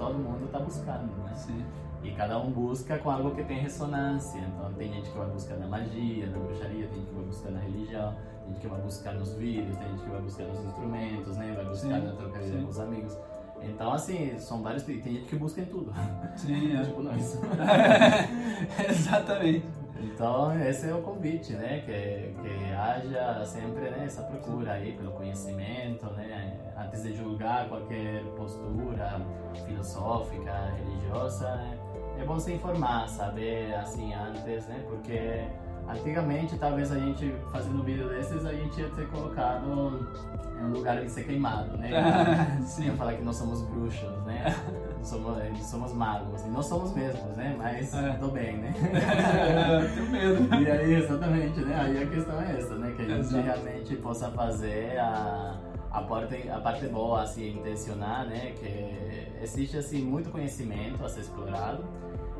todo 0.00 0.18
mundo 0.18 0.46
está 0.46 0.58
buscando, 0.58 1.14
né? 1.22 1.34
Sim. 1.34 1.64
E 2.02 2.10
cada 2.12 2.38
um 2.38 2.50
busca 2.50 2.98
com 2.98 3.10
algo 3.10 3.32
que 3.32 3.44
tem 3.44 3.60
ressonância. 3.60 4.38
Então 4.40 4.72
tem 4.72 4.90
gente 4.90 5.10
que 5.10 5.18
vai 5.18 5.28
buscar 5.28 5.56
na 5.56 5.66
magia, 5.66 6.26
na 6.26 6.38
bruxaria, 6.38 6.86
tem 6.86 6.96
gente 6.96 7.08
que 7.08 7.14
vai 7.14 7.24
buscar 7.24 7.50
na 7.50 7.60
religião, 7.60 8.14
tem 8.14 8.48
gente 8.48 8.60
que 8.60 8.68
vai 8.68 8.80
buscar 8.80 9.12
nos 9.12 9.34
vídeos, 9.34 9.76
tem 9.76 9.88
gente 9.90 10.02
que 10.02 10.08
vai 10.08 10.20
buscar 10.22 10.44
nos 10.44 10.64
instrumentos, 10.64 11.36
né? 11.36 11.52
Vai 11.54 11.64
buscar 11.66 12.00
Sim, 12.00 12.06
na 12.06 12.40
sim. 12.40 12.62
com 12.62 12.70
os 12.70 12.80
amigos. 12.80 13.18
Então, 13.62 13.92
assim, 13.92 14.38
são 14.38 14.62
vários. 14.62 14.82
Tem 14.84 15.02
gente 15.02 15.26
que 15.26 15.36
busca 15.36 15.60
em 15.60 15.66
tudo. 15.66 15.92
Sim, 16.36 16.72
é. 16.74 16.82
tipo 16.82 17.02
nós. 17.02 17.38
Exatamente. 18.88 19.79
Então, 20.02 20.58
esse 20.60 20.88
é 20.88 20.94
o 20.94 21.02
convite, 21.02 21.52
né? 21.52 21.82
Que, 21.84 22.34
que 22.42 22.72
haja 22.72 23.44
sempre 23.44 23.90
né, 23.90 24.04
essa 24.06 24.22
procura 24.22 24.72
aí 24.72 24.92
pelo 24.92 25.12
conhecimento, 25.12 26.06
né? 26.12 26.58
Antes 26.76 27.02
de 27.02 27.14
julgar 27.14 27.68
qualquer 27.68 28.22
postura 28.36 29.20
filosófica, 29.66 30.72
religiosa, 30.76 31.54
né? 31.56 31.78
é 32.20 32.24
bom 32.24 32.38
se 32.38 32.52
informar, 32.52 33.08
saber 33.08 33.74
assim 33.74 34.12
antes, 34.12 34.66
né? 34.66 34.84
Porque 34.88 35.44
antigamente, 35.88 36.58
talvez 36.58 36.92
a 36.92 36.98
gente 36.98 37.34
fazendo 37.50 37.80
um 37.80 37.84
vídeo 37.84 38.08
desses, 38.08 38.44
a 38.44 38.52
gente 38.52 38.80
ia 38.80 38.88
ter 38.90 39.08
colocado 39.08 40.08
em 40.58 40.64
um 40.64 40.72
lugar 40.72 41.00
de 41.02 41.10
ser 41.10 41.24
queimado, 41.24 41.76
né? 41.78 41.90
Sim. 42.64 42.86
Ia 42.86 42.94
falar 42.94 43.14
que 43.14 43.22
nós 43.22 43.36
somos 43.36 43.62
bruxos, 43.62 44.22
né? 44.24 44.54
somos, 45.02 45.38
somos 45.66 45.92
magos. 45.92 46.42
E 46.44 46.48
nós 46.48 46.66
somos 46.66 46.94
mesmos, 46.94 47.36
né? 47.36 47.54
Mas 47.58 47.92
É. 47.94 48.12
tudo 48.14 48.32
bem, 48.32 48.56
né? 48.58 48.74
É, 48.92 49.88
tenho 49.94 50.10
medo. 50.10 50.54
E 50.62 50.70
aí, 50.70 50.94
exatamente, 50.94 51.60
né? 51.60 51.78
Aí 51.80 52.02
a 52.02 52.06
questão 52.06 52.40
é 52.40 52.56
essa, 52.58 52.74
né? 52.76 52.92
Que 52.96 53.02
a 53.02 53.04
gente 53.06 53.20
Exato. 53.20 53.42
realmente 53.44 53.96
possa 53.96 54.30
fazer 54.30 54.98
a, 54.98 55.56
a, 55.90 56.02
parte, 56.02 56.48
a 56.48 56.60
parte 56.60 56.86
boa, 56.86 57.22
assim, 57.22 57.58
intencionar, 57.58 58.26
né? 58.26 58.52
Que 58.58 59.28
existe, 59.42 59.76
assim, 59.78 60.02
muito 60.02 60.30
conhecimento 60.30 61.04
a 61.04 61.08
ser 61.08 61.20
explorado. 61.20 61.84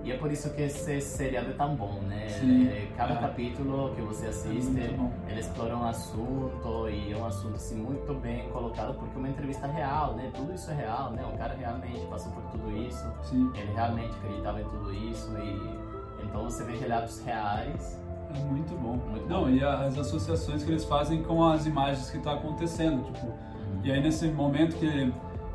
E 0.03 0.13
é 0.13 0.17
por 0.17 0.33
isso 0.33 0.51
que 0.55 0.63
esse 0.63 1.01
seriado 1.01 1.51
é 1.51 1.53
tão 1.53 1.77
bom, 1.77 2.01
né? 2.09 2.27
Sim. 2.29 2.69
É, 2.69 2.89
Cada 2.97 3.15
É. 3.15 3.17
capítulo 3.19 3.95
que 3.95 4.01
você 4.01 4.27
assiste, 4.29 4.71
muito 4.71 4.97
bom. 4.97 5.11
ele 5.29 5.41
explora 5.41 5.77
um 5.77 5.85
assunto 5.85 6.89
e 6.89 7.13
é 7.13 7.17
um 7.17 7.27
assunto, 7.27 7.57
assim, 7.57 7.77
muito 7.77 8.15
bem 8.15 8.49
colocado, 8.49 8.95
porque 8.95 9.15
é 9.15 9.19
uma 9.19 9.29
entrevista 9.29 9.67
real, 9.67 10.15
né? 10.15 10.31
Tudo 10.35 10.55
isso 10.55 10.71
é 10.71 10.75
real, 10.75 11.11
né? 11.13 11.23
O 11.33 11.37
cara 11.37 11.55
realmente 11.55 12.07
passou 12.07 12.33
por 12.33 12.43
tudo 12.51 12.71
isso. 12.77 13.05
Sim. 13.25 13.51
Ele 13.55 13.73
realmente 13.73 14.15
acreditava 14.17 14.61
em 14.61 14.65
tudo 14.65 14.93
isso 14.93 15.31
e 15.39 16.25
então 16.25 16.45
você 16.45 16.65
vê 16.65 16.77
relatos 16.77 17.21
reais. 17.23 17.99
É 18.35 18.39
muito 18.45 18.75
bom. 18.81 18.97
Muito 19.11 19.29
Não, 19.29 19.43
bom. 19.43 19.51
e 19.51 19.63
as 19.63 19.99
associações 19.99 20.63
que 20.65 20.71
eles 20.71 20.85
fazem 20.85 21.23
com 21.23 21.45
as 21.45 21.67
imagens 21.67 22.11
que 22.11 22.19
tá 22.21 22.33
acontecendo, 22.35 23.05
tipo, 23.13 23.33
e 23.83 23.91
aí 23.93 24.01
nesse 24.01 24.29
momento 24.29 24.77
que 24.77 25.13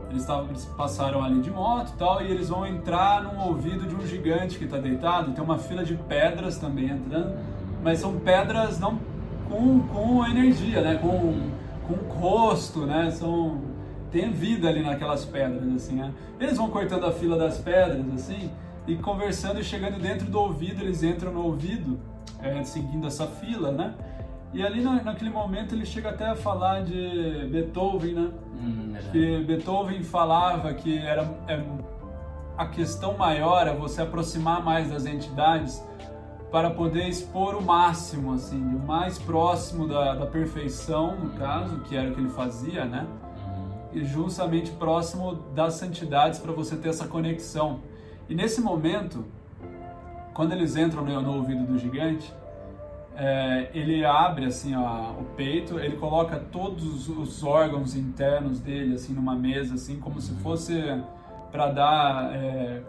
eles, 0.10 0.26
tavam, 0.26 0.50
eles 0.50 0.65
passaram 0.65 1.24
ali 1.24 1.41
de 1.41 1.52
moto 1.52 1.91
e 1.94 1.98
tal, 1.98 2.22
e 2.22 2.32
eles 2.32 2.50
vão 2.50 2.65
entrar 2.65 3.24
num 3.24 3.39
ouvido 3.48 3.88
de 3.88 3.96
um 3.96 4.06
gigante 4.06 4.58
que 4.58 4.68
tá 4.68 4.78
deitado, 4.78 5.32
tem 5.32 5.44
uma 5.44 5.58
fila 5.58 5.84
de 5.84 5.96
pedras 5.96 6.58
também 6.58 6.89
entrando, 6.89 7.36
mas 7.84 8.00
são 8.00 8.20
pedras 8.20 8.80
não 8.80 9.00
com, 9.50 9.80
com 9.82 10.26
energia, 10.26 10.82
né, 10.82 10.96
com, 10.96 11.50
com 11.88 11.94
rosto, 12.13 12.86
né, 12.86 13.12
são... 13.12 13.76
Tem 14.12 14.32
vida 14.32 14.70
ali 14.70 14.82
naquelas 14.82 15.26
pedras, 15.26 15.68
assim, 15.76 15.96
né? 15.96 16.13
Eles 16.39 16.56
vão 16.56 16.70
cortando 16.70 17.06
a 17.06 17.12
fila 17.12 17.38
das 17.38 17.58
pedras, 17.58 18.06
assim, 18.13 18.50
e 18.88 18.96
conversando 18.96 19.60
e 19.60 19.63
chegando 19.63 20.00
dentro 20.00 20.28
do 20.28 20.39
ouvido, 20.39 20.82
eles 20.82 21.04
entram 21.04 21.34
no 21.34 21.44
ouvido, 21.44 22.00
é, 22.41 22.63
seguindo 22.63 23.08
essa 23.08 23.28
fila, 23.28 23.72
né? 23.74 23.94
E 24.53 24.63
ali 24.63 24.81
na, 24.81 25.03
naquele 25.03 25.29
momento 25.29 25.75
ele 25.75 25.86
chega 25.86 26.10
até 26.10 26.27
a 26.27 26.36
falar 26.36 26.84
de 26.84 27.47
Beethoven, 27.51 28.13
né? 28.13 28.31
Hum, 28.53 28.91
verdade. 28.93 29.12
Que 29.12 29.43
Beethoven 29.43 30.03
falava 30.03 30.73
que 30.73 30.97
era 30.97 31.23
é, 31.47 31.62
a 32.58 32.65
questão 32.65 33.17
maior 33.17 33.67
é 33.67 33.73
você 33.73 34.01
aproximar 34.01 34.63
mais 34.63 34.89
das 34.89 35.05
entidades 35.05 35.84
para 36.51 36.69
poder 36.69 37.10
expor 37.10 37.55
o 37.55 37.62
máximo, 37.62 38.34
assim, 38.34 38.62
o 38.62 38.79
mais 38.79 39.20
próximo 39.20 39.88
da, 39.88 40.15
da 40.15 40.26
perfeição, 40.26 41.17
no 41.17 41.32
caso, 41.32 41.80
que 41.82 41.97
era 41.97 42.09
o 42.09 42.13
que 42.13 42.22
ele 42.22 42.30
fazia, 42.30 42.86
né? 42.86 43.05
Uhum. 43.45 43.99
e 43.99 44.05
justamente 44.05 44.72
próximo 44.72 45.36
das 45.53 45.74
santidades 45.74 46.39
para 46.39 46.53
você 46.53 46.78
ter 46.78 46.89
essa 46.89 47.07
conexão. 47.07 47.82
E 48.30 48.34
nesse 48.34 48.61
momento, 48.61 49.26
quando 50.34 50.53
eles 50.53 50.78
entram 50.78 51.03
no, 51.03 51.22
no 51.22 51.36
ouvido 51.36 51.65
do 51.65 51.78
gigante, 51.78 52.34
é, 53.18 53.70
ele 53.74 54.03
abre 54.05 54.45
assim 54.45 54.76
ó, 54.76 55.11
o 55.11 55.24
peito, 55.38 55.80
ele 55.80 55.95
coloca 55.97 56.38
todos 56.51 57.07
os 57.07 57.43
órgãos 57.43 57.95
internos 57.95 58.59
dele 58.59 58.95
assim 58.95 59.13
numa 59.13 59.36
mesa, 59.36 59.76
assim 59.76 59.99
como 59.99 60.20
se 60.22 60.34
fosse 60.36 60.74
para 61.51 61.68
dar, 61.72 62.36
é, 62.36 62.82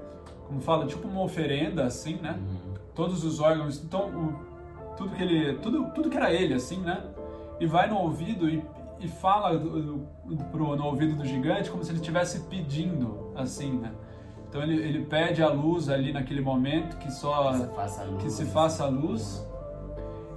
como 0.49 0.61
fala, 0.61 0.87
tipo 0.87 1.07
uma 1.07 1.22
oferenda, 1.22 1.85
assim, 1.85 2.16
né? 2.16 2.37
Uhum. 2.39 2.74
todos 2.95 3.24
os 3.24 3.39
órgãos, 3.41 3.83
então 3.85 4.09
o- 4.09 4.95
tudo 4.97 5.11
que 5.14 5.22
ele, 5.22 5.55
tudo, 5.59 5.85
tudo 5.95 6.09
que 6.11 6.16
era 6.16 6.33
ele, 6.33 6.55
assim, 6.55 6.79
né? 6.79 7.03
E 7.61 7.66
vai 7.66 7.89
no 7.89 7.97
ouvido 7.99 8.49
e, 8.49 8.64
e 8.99 9.07
fala 9.09 9.57
do, 9.59 9.83
do, 10.24 10.45
pro, 10.51 10.74
no 10.74 10.87
ouvido 10.87 11.14
do 11.16 11.24
gigante 11.27 11.70
como 11.70 11.85
se 11.85 11.91
ele 11.91 11.99
estivesse 11.99 12.41
pedindo, 12.45 13.31
assim, 13.37 13.72
né? 13.79 13.93
Então 14.49 14.62
ele, 14.62 14.77
ele 14.77 15.05
pede 15.05 15.43
a 15.43 15.49
luz 15.49 15.89
ali 15.91 16.12
naquele 16.12 16.41
momento 16.41 16.97
que 16.97 17.12
só 17.12 17.53
Que 17.53 17.59
se 17.59 17.66
faça 17.74 18.05
luz. 18.05 18.22
que 18.22 18.31
se 18.31 18.45
faça 18.47 18.85
a 18.85 18.89
luz. 18.89 19.47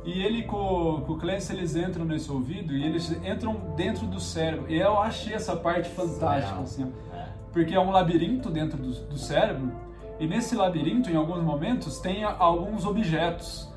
E 0.06 0.22
ele 0.24 0.43
com, 0.43 1.04
com 1.06 1.14
o 1.14 1.18
Clancy 1.18 1.54
eles 1.54 1.76
entram 1.76 2.06
nesse 2.06 2.32
ouvido 2.32 2.74
e 2.74 2.84
eles 2.86 3.12
entram 3.24 3.74
dentro 3.76 4.06
do 4.08 4.20
cérebro. 4.20 4.66
E 4.70 4.78
eu 4.80 4.97
achei 5.00 5.34
essa 5.34 5.56
parte 5.56 5.89
fantástica, 5.89 6.60
assim. 6.62 6.91
É. 7.14 7.26
porque 7.52 7.74
é 7.76 7.80
um 7.80 7.91
labirinto 7.91 8.50
dentro 8.50 8.78
do, 8.78 8.91
do 8.91 9.18
cérebro. 9.18 9.72
E 10.20 10.28
nesse 10.28 10.56
labirinto, 10.56 11.10
em 11.10 11.16
alguns 11.16 11.41
momentos, 11.43 12.00
tem 12.00 12.24
alguns 12.24 12.86
objetos 12.86 13.70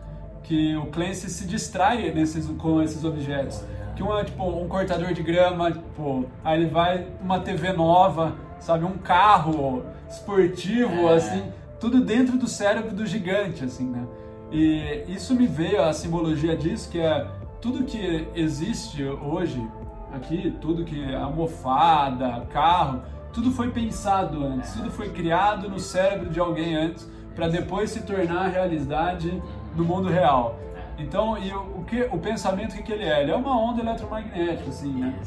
que 0.42 0.76
o 0.76 0.86
Clancy 0.86 1.30
se 1.30 1.46
distrai 1.46 2.10
nesses, 2.12 2.46
com 2.58 2.82
esses 2.82 3.04
objetos. 3.04 3.62
Que 3.94 4.02
um 4.02 4.16
é 4.16 4.24
tipo 4.24 4.42
um 4.44 4.66
cortador 4.68 5.12
de 5.12 5.22
grama, 5.22 5.70
tipo, 5.70 6.24
aí 6.42 6.60
ele 6.60 6.70
vai 6.70 7.06
uma 7.20 7.38
TV 7.40 7.72
nova, 7.72 8.34
sabe, 8.58 8.84
um 8.84 8.96
carro 8.98 9.84
esportivo, 10.08 11.08
É. 11.08 11.14
assim, 11.14 11.42
tudo 11.78 12.00
dentro 12.00 12.36
do 12.38 12.46
cérebro 12.48 12.94
do 12.94 13.04
gigante, 13.06 13.64
assim, 13.64 13.86
né? 13.88 14.04
E 14.53 15.05
isso 15.09 15.34
me 15.34 15.46
veio 15.46 15.82
a 15.82 15.92
simbologia 15.94 16.55
disso, 16.55 16.90
que 16.90 17.00
é 17.00 17.26
tudo 17.61 17.84
que 17.84 18.28
existe 18.34 19.03
hoje 19.03 19.66
aqui, 20.12 20.55
tudo 20.61 20.84
que 20.84 21.03
é 21.03 21.16
almofada, 21.16 22.46
carro, 22.50 23.00
tudo 23.32 23.50
foi 23.50 23.70
pensado 23.70 24.44
antes, 24.44 24.74
tudo 24.74 24.90
foi 24.90 25.09
criado 25.09 25.70
no 25.70 25.80
cérebro 25.80 26.28
de 26.28 26.38
alguém 26.38 26.76
antes, 26.76 27.09
para 27.34 27.48
depois 27.48 27.90
se 27.90 28.03
tornar 28.03 28.48
realidade 28.48 29.42
no 29.74 29.84
mundo 29.84 30.09
real. 30.09 30.59
Então, 30.98 31.38
e 31.38 31.50
o, 31.50 31.82
que 31.84 32.03
o 32.12 32.18
pensamento 32.18 32.78
o 32.78 32.82
que, 32.82 32.92
ele 32.92 33.05
é? 33.05 33.22
Ele 33.22 33.30
é 33.30 33.36
uma 33.36 33.59
onda 33.59 33.80
eletromagnética, 33.80 34.68
assim, 34.68 34.92
né? 34.92 35.18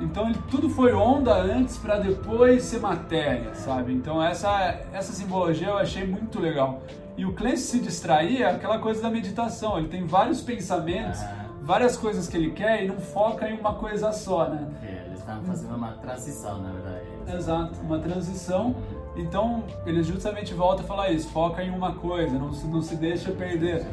Então 0.00 0.28
ele, 0.30 0.38
tudo 0.48 0.70
foi 0.70 0.92
onda 0.92 1.34
antes 1.34 1.76
para 1.76 1.98
depois 1.98 2.62
ser 2.62 2.78
matéria, 2.78 3.52
sabe? 3.56 3.92
Então 3.92 4.22
essa 4.22 4.78
essa 4.92 5.12
simbologia 5.12 5.66
eu 5.66 5.76
achei 5.76 6.06
muito 6.06 6.38
legal. 6.40 6.80
E 7.18 7.26
o 7.26 7.32
Clancy 7.34 7.62
se 7.62 7.80
distrair 7.80 8.42
é 8.42 8.46
aquela 8.50 8.78
coisa 8.78 9.02
da 9.02 9.10
meditação. 9.10 9.76
Ele 9.76 9.88
tem 9.88 10.06
vários 10.06 10.40
pensamentos, 10.40 11.20
Aham. 11.20 11.46
várias 11.62 11.96
coisas 11.96 12.28
que 12.28 12.36
ele 12.36 12.52
quer 12.52 12.84
e 12.84 12.88
não 12.88 12.98
foca 13.00 13.48
em 13.50 13.58
uma 13.58 13.74
coisa 13.74 14.12
só, 14.12 14.48
né? 14.48 14.68
É, 14.82 15.02
eles 15.06 15.18
estão 15.18 15.42
fazendo 15.42 15.74
uma 15.74 15.92
transição, 15.94 16.62
na 16.62 16.70
verdade. 16.70 17.04
Exato, 17.36 17.72
uma 17.82 17.98
transição. 17.98 18.74
Então 19.16 19.64
ele 19.84 20.02
justamente 20.04 20.54
volta 20.54 20.82
a 20.82 20.86
falar 20.86 21.10
isso: 21.10 21.28
foca 21.30 21.60
em 21.62 21.70
uma 21.70 21.92
coisa, 21.92 22.38
não 22.38 22.52
se, 22.52 22.66
não 22.68 22.80
se 22.80 22.94
deixa 22.94 23.32
perder. 23.32 23.84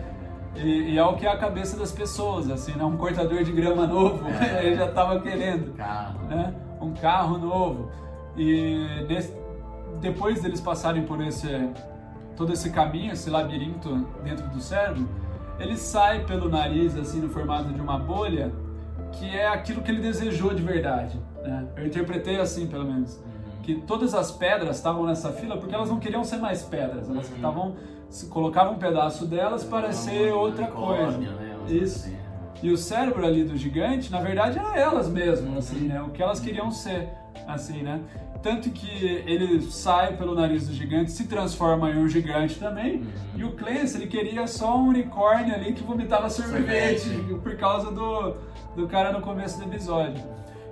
E, 0.55 0.91
e 0.93 0.97
é 0.97 1.03
o 1.03 1.15
que 1.15 1.25
é 1.25 1.29
a 1.31 1.35
cabeça 1.37 1.75
das 1.77 1.91
pessoas, 1.91 2.49
assim, 2.49 2.73
né? 2.73 2.83
Um 2.85 2.95
cortador 2.95 3.43
de 3.43 3.51
grama 3.51 3.87
novo, 3.87 4.23
É. 4.29 4.63
ele 4.67 4.75
já 4.75 4.85
estava 4.85 5.19
querendo. 5.19 5.73
Carro. 5.73 6.19
né? 6.27 6.53
um 6.79 6.93
carro 6.93 7.37
novo. 7.39 7.89
E 8.37 9.03
nesse- 9.09 9.33
depois 9.99 10.41
deles 10.43 10.61
passarem 10.61 11.03
por 11.03 11.19
esse 11.21 11.47
todo 12.35 12.51
esse 12.53 12.69
caminho, 12.69 13.13
esse 13.13 13.29
labirinto 13.29 14.05
dentro 14.23 14.47
do 14.49 14.59
cérebro, 14.59 15.07
ele 15.59 15.77
sai 15.77 16.25
pelo 16.25 16.49
nariz 16.49 16.97
assim 16.97 17.19
no 17.21 17.29
formato 17.29 17.69
de 17.71 17.79
uma 17.81 17.97
bolha, 17.97 18.51
que 19.13 19.29
é 19.29 19.47
aquilo 19.47 19.81
que 19.81 19.89
ele 19.91 20.01
desejou 20.01 20.53
de 20.53 20.61
verdade. 20.61 21.19
Né? 21.41 21.65
Eu 21.77 21.85
interpretei 21.87 22.37
assim, 22.39 22.67
pelo 22.67 22.83
menos, 22.85 23.19
que 23.63 23.75
todas 23.75 24.13
as 24.13 24.31
pedras 24.31 24.75
estavam 24.77 25.05
nessa 25.05 25.31
fila 25.31 25.57
porque 25.57 25.73
elas 25.73 25.89
não 25.89 25.99
queriam 25.99 26.23
ser 26.23 26.37
mais 26.37 26.61
pedras, 26.63 27.09
elas 27.09 27.29
Uhum. 27.29 27.35
estavam 27.35 27.75
colocavam 28.29 28.73
um 28.73 28.77
pedaço 28.77 29.25
delas 29.25 29.63
para 29.63 29.91
ser 29.91 30.31
outra 30.31 30.67
coisa. 30.67 31.17
Né? 31.17 31.57
Isso. 31.67 32.07
assim. 32.07 32.15
E 32.63 32.71
o 32.71 32.77
cérebro 32.77 33.25
ali 33.25 33.43
do 33.43 33.55
gigante, 33.57 34.11
na 34.11 34.21
verdade, 34.21 34.57
era 34.57 34.77
elas 34.79 35.09
mesmas, 35.09 35.57
assim, 35.57 35.87
né? 35.87 36.01
O 36.01 36.09
que 36.09 36.23
elas 36.23 36.39
queriam 36.39 36.71
ser, 36.71 37.09
assim, 37.47 37.83
né? 37.83 37.99
Tanto 38.45 38.69
que 38.69 39.23
ele 39.25 39.59
sai 39.71 40.15
pelo 40.17 40.35
nariz 40.35 40.67
do 40.67 40.73
gigante, 40.75 41.09
se 41.09 41.25
transforma 41.27 41.89
em 41.89 41.97
um 41.97 42.07
gigante 42.07 42.59
também. 42.59 42.97
Uhum. 42.97 43.05
E 43.37 43.43
o 43.43 43.53
Clancy, 43.53 43.97
ele 43.97 44.05
queria 44.05 44.45
só 44.45 44.77
um 44.77 44.89
unicórnio 44.89 45.55
ali 45.55 45.73
que 45.73 45.81
vomitava 45.81 46.29
sorvete, 46.29 46.99
Sorvete. 47.09 47.33
por 47.41 47.55
causa 47.57 47.89
do, 47.91 48.35
do 48.75 48.87
cara 48.87 49.11
no 49.11 49.19
começo 49.21 49.57
do 49.57 49.65
episódio. 49.65 50.23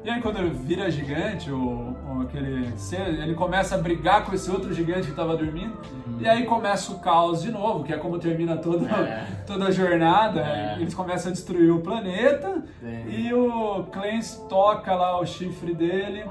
E 0.06 0.10
aí 0.10 0.22
quando 0.22 0.38
ele 0.38 0.52
vira 0.52 0.92
gigante, 0.92 1.50
o, 1.50 1.58
o- 1.58 2.22
aquele 2.22 2.78
ser, 2.78 3.08
ele 3.08 3.34
começa 3.34 3.74
a 3.74 3.78
brigar 3.80 4.24
com 4.24 4.36
esse 4.36 4.52
outro 4.52 4.72
gigante 4.72 5.04
que 5.06 5.10
estava 5.12 5.36
dormindo. 5.36 5.74
E 6.20 6.28
aí 6.28 6.46
começa 6.46 6.92
o 6.92 7.00
caos 7.00 7.42
de 7.42 7.52
novo, 7.52 7.84
que 7.84 7.92
é 7.92 7.98
como 7.98 8.20
termina 8.20 8.56
toda, 8.58 8.86
É. 8.92 9.26
toda 9.48 9.66
a 9.66 9.72
jornada. 9.72 10.42
É. 10.42 10.76
Eles 10.80 10.94
começam 10.94 11.32
a 11.32 11.34
destruir 11.34 11.72
o 11.72 11.80
planeta. 11.80 12.62
Sim. 12.82 13.04
E 13.10 13.34
o 13.34 13.86
Clancy 13.92 14.42
toca 14.48 14.94
lá 14.94 15.20
o 15.20 15.26
chifre 15.26 15.74
dele, 15.74 16.24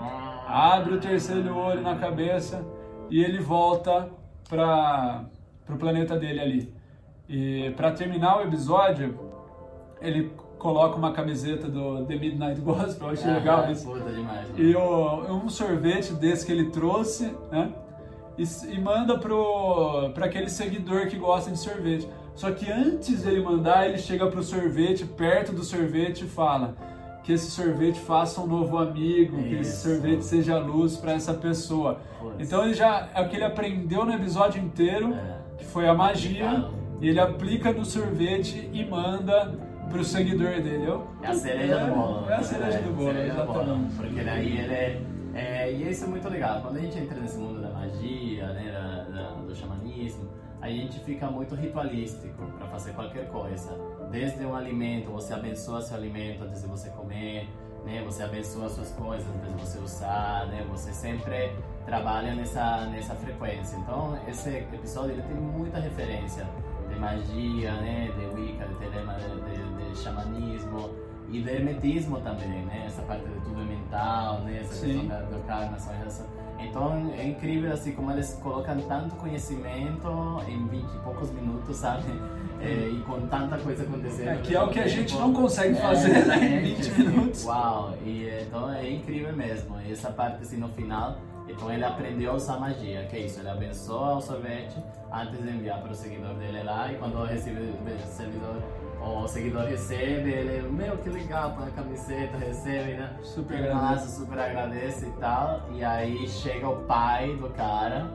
abre 0.53 0.95
o 0.95 1.01
terceiro 1.01 1.57
olho 1.57 1.81
na 1.81 1.97
cabeça 1.97 2.65
e 3.11 3.23
ele 3.25 3.41
volta 3.41 4.09
para 4.49 5.25
o 5.69 5.77
planeta 5.77 6.17
dele 6.19 6.41
ali. 6.41 6.75
E 7.29 7.71
para 7.77 7.91
terminar 7.93 8.39
o 8.39 8.43
episódio, 8.43 9.19
ele 10.01 10.31
coloca 10.59 10.97
uma 10.97 11.13
camiseta 11.13 11.69
do 11.69 12.05
The 12.05 12.17
Midnight 12.17 12.61
Gospel, 12.61 13.09
eu 13.09 13.13
achei 13.15 13.31
Ah, 13.31 13.35
legal 13.39 13.71
isso. 13.73 13.87
Puta 13.89 14.11
demais. 14.11 14.49
né? 14.51 14.55
E 14.59 14.77
o, 14.77 15.25
um 15.33 15.49
sorvete 15.49 16.13
desse 16.13 16.45
que 16.45 16.53
ele 16.53 16.71
trouxe, 16.71 17.35
né? 17.51 17.73
E, 18.37 18.45
e 18.75 18.81
manda 18.81 19.19
para 19.19 20.25
aquele 20.27 20.49
seguidor 20.51 21.07
que 21.07 21.17
gosta 21.17 21.51
de 21.51 21.59
sorvete. 21.59 22.09
Só 22.35 22.51
que 22.51 22.71
antes 22.71 23.23
dele 23.23 23.43
mandar, 23.43 23.89
ele 23.89 23.99
chega 23.99 24.27
pro 24.27 24.43
sorvete, 24.43 25.05
perto 25.05 25.53
do 25.53 25.63
sorvete 25.63 26.25
e 26.25 26.29
fala 26.29 26.75
que 27.23 27.33
esse 27.33 27.51
sorvete 27.51 28.01
faça 28.01 28.41
um 28.41 28.47
novo 28.47 28.79
amigo, 28.79 29.37
que 29.43 29.55
esse 29.55 29.73
Isso. 29.75 29.89
sorvete 29.89 30.23
seja 30.23 30.59
luz 30.59 30.97
para 30.97 31.13
essa 31.13 31.33
pessoa. 31.35 32.01
Putz. 32.19 32.35
Então 32.41 32.65
ele 32.65 32.75
já 32.75 33.09
é 33.15 33.21
o 33.23 33.29
que 33.29 33.37
ele 33.37 33.45
aprendeu 33.45 34.05
no 34.05 34.13
episódio 34.13 34.63
inteiro, 34.63 35.15
É. 35.15 35.37
que 35.59 35.65
foi 35.65 35.87
a 35.89 35.95
magia, 35.95 36.65
e 37.01 37.09
ele 37.09 37.21
aplica 37.21 37.73
no 37.73 37.85
sorvete 37.85 38.69
e 38.73 38.85
manda 38.85 39.53
pro 39.89 40.05
seguidor 40.05 40.61
dele. 40.63 40.85
Eu- 40.87 41.07
É 41.23 41.29
a 41.29 41.35
cereja 41.35 41.79
do 41.87 41.95
bolo. 41.95 42.31
É 42.31 42.35
a 42.35 42.43
cereja 42.43 42.79
do 42.79 42.91
bolo, 42.93 43.13
cereja 43.13 43.35
do 43.35 43.47
bolo. 43.47 43.61
exatamente. 43.61 43.95
Porque 43.95 44.21
daí 44.23 44.59
ele 44.59 44.75
é, 44.75 45.01
é- 45.35 45.73
E 45.73 45.91
isso 45.91 46.05
é 46.05 46.09
muito 46.09 46.29
legal. 46.29 46.61
Quando 46.63 46.77
a 46.77 46.81
gente 46.81 46.99
entra 46.99 47.21
nesse 47.21 47.39
mundo 47.39 47.61
da 47.63 47.69
magia, 47.71 48.47
né, 48.49 48.72
a 50.63 50.69
gente 50.69 51.01
fica 51.01 51.27
muito 51.29 51.57
ritualístico 51.57 52.47
para 52.57 52.69
fazer 52.69 52.93
qualquer 52.93 53.29
coisa. 53.29 53.77
Desde 54.13 54.47
um 54.47 54.55
alimento, 54.55 55.11
você 55.11 55.35
abençoa 55.35 55.83
seu 55.83 55.97
alimento 55.97 56.45
antes 56.45 56.63
de 56.63 56.69
você 56.69 56.89
comer, 56.91 57.49
né? 57.85 58.01
Você 58.05 58.23
abençoa 58.23 58.69
suas 58.69 58.93
coisas 58.93 59.27
antes 59.27 59.57
de 59.57 59.61
você 59.61 59.79
usar, 59.81 60.47
né? 60.47 60.65
Você 60.71 60.93
sempre 60.93 61.53
trabalha 61.85 62.37
nessa 62.37 62.87
nessa 62.87 63.17
frequência. 63.17 63.77
Então 63.77 64.17
esse 64.29 64.51
episódio 64.51 65.15
ele 65.15 65.23
tem 65.23 65.37
muita 65.37 65.81
referência 65.81 66.47
de 66.89 66.95
magia, 66.95 67.73
né? 67.81 68.13
De 68.17 68.27
Wicca, 68.27 68.69
de 68.69 68.75
telema, 68.77 69.15
de, 69.15 69.85
de, 69.85 69.91
de 69.91 69.99
xamanismo 69.99 70.91
e 71.33 71.41
de 71.41 71.49
hermetismo 71.51 72.21
também, 72.21 72.65
né? 72.67 72.85
Essa 72.87 73.03
parte 73.03 73.25
de 73.25 73.41
tudo 73.41 73.61
é 73.61 73.65
mental, 73.65 74.41
né? 74.41 74.59
Essa 74.61 74.75
Sim. 74.75 74.87
questão 74.87 75.07
da, 75.07 75.21
do 75.23 75.39
karma, 75.47 75.77
essa 75.77 75.93
relação. 75.93 76.27
Então 76.61 77.13
é 77.19 77.27
incrível 77.27 77.73
assim 77.73 77.93
como 77.93 78.13
eles 78.13 78.39
colocam 78.41 78.81
tanto 78.83 79.17
conhecimento 79.17 80.41
em 80.47 80.65
20 80.69 80.85
e 80.85 80.99
poucos 81.01 81.31
minutos, 81.31 81.77
sabe? 81.77 82.05
É, 82.65 82.89
e 82.89 83.01
com 83.01 83.21
tanta 83.27 83.59
coisa 83.59 83.83
acontecendo. 83.83 84.29
É, 84.29 84.37
que 84.37 84.55
é 84.55 84.63
o 84.63 84.69
que 84.69 84.79
a 84.79 84.87
gente 84.87 85.13
tempo. 85.13 85.27
não 85.27 85.33
consegue 85.33 85.77
É, 85.77 85.81
fazer 85.81 86.11
né, 86.11 86.15
em 86.15 86.21
exatamente, 86.23 86.75
20 86.77 86.81
assim, 86.93 87.03
minutos. 87.09 87.45
Uau! 87.45 87.95
E, 88.05 88.29
então 88.41 88.73
é 88.73 88.89
incrível 88.89 89.33
mesmo. 89.33 89.81
E 89.81 89.91
essa 89.91 90.13
parte 90.13 90.43
assim 90.45 90.59
no 90.59 90.69
final, 90.69 91.17
então 91.49 91.73
ele 91.73 91.85
aprendeu 91.85 92.31
a 92.31 92.35
usar 92.35 92.61
magia, 92.61 93.05
que 93.11 93.17
é 93.17 93.21
isso, 93.27 93.41
ele 93.41 93.49
abençoa 93.49 94.15
o 94.15 94.21
sorvete 94.21 94.77
antes 95.13 95.43
de 95.43 95.49
enviar 95.51 95.81
para 95.83 95.91
o 95.91 95.95
seguidor 95.97 96.35
dele 96.35 96.63
lá 96.63 96.93
e 96.93 96.95
quando 96.99 97.25
recebe, 97.25 97.59
o 97.63 98.07
seguidor, 98.07 98.63
o 99.05 99.27
seguidor 99.29 99.65
recebe, 99.65 100.31
ele, 100.31 100.69
meu, 100.71 100.97
que 100.99 101.09
legal, 101.11 101.53
põe 101.57 101.69
a 101.69 101.71
camiseta, 101.71 102.37
recebe, 102.39 102.95
né? 102.95 103.17
Super 103.23 103.57
agradece. 103.71 104.17
super 104.21 104.39
agradece 104.39 105.07
e 105.07 105.11
tal. 105.21 105.63
E 105.73 105.85
aí 105.85 106.29
chega 106.29 106.69
o 106.69 106.77
pai 106.85 107.35
do 107.37 107.49
cara, 107.51 108.07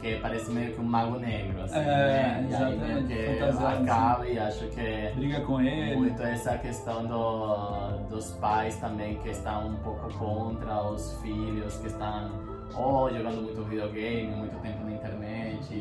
que 0.00 0.16
parece 0.16 0.50
meio 0.50 0.74
que 0.74 0.80
um 0.80 0.84
mago 0.84 1.18
negro, 1.18 1.62
assim, 1.62 1.78
É, 1.78 1.82
né? 1.84 2.46
E 2.50 2.54
aí 2.54 2.78
meio 2.78 3.06
que 3.06 3.38
fantasiado, 3.38 3.82
acaba 3.84 4.26
e 4.26 4.38
acho 4.38 4.66
que 4.68 5.12
Briga 5.16 5.40
com 5.42 5.60
ele. 5.60 5.96
muito 5.96 6.22
essa 6.22 6.58
questão 6.58 7.06
do, 7.06 7.98
dos 8.10 8.32
pais 8.32 8.76
também 8.76 9.16
que 9.18 9.30
estão 9.30 9.68
um 9.68 9.76
pouco 9.76 10.12
contra 10.18 10.82
os 10.82 11.18
filhos 11.22 11.76
que 11.78 11.86
estão 11.86 12.30
ou 12.76 13.08
jogando 13.08 13.40
muito 13.42 13.62
videogame, 13.62 14.34
muito 14.34 14.60
tempo 14.60 14.84
na 14.84 14.92
internet, 14.92 15.23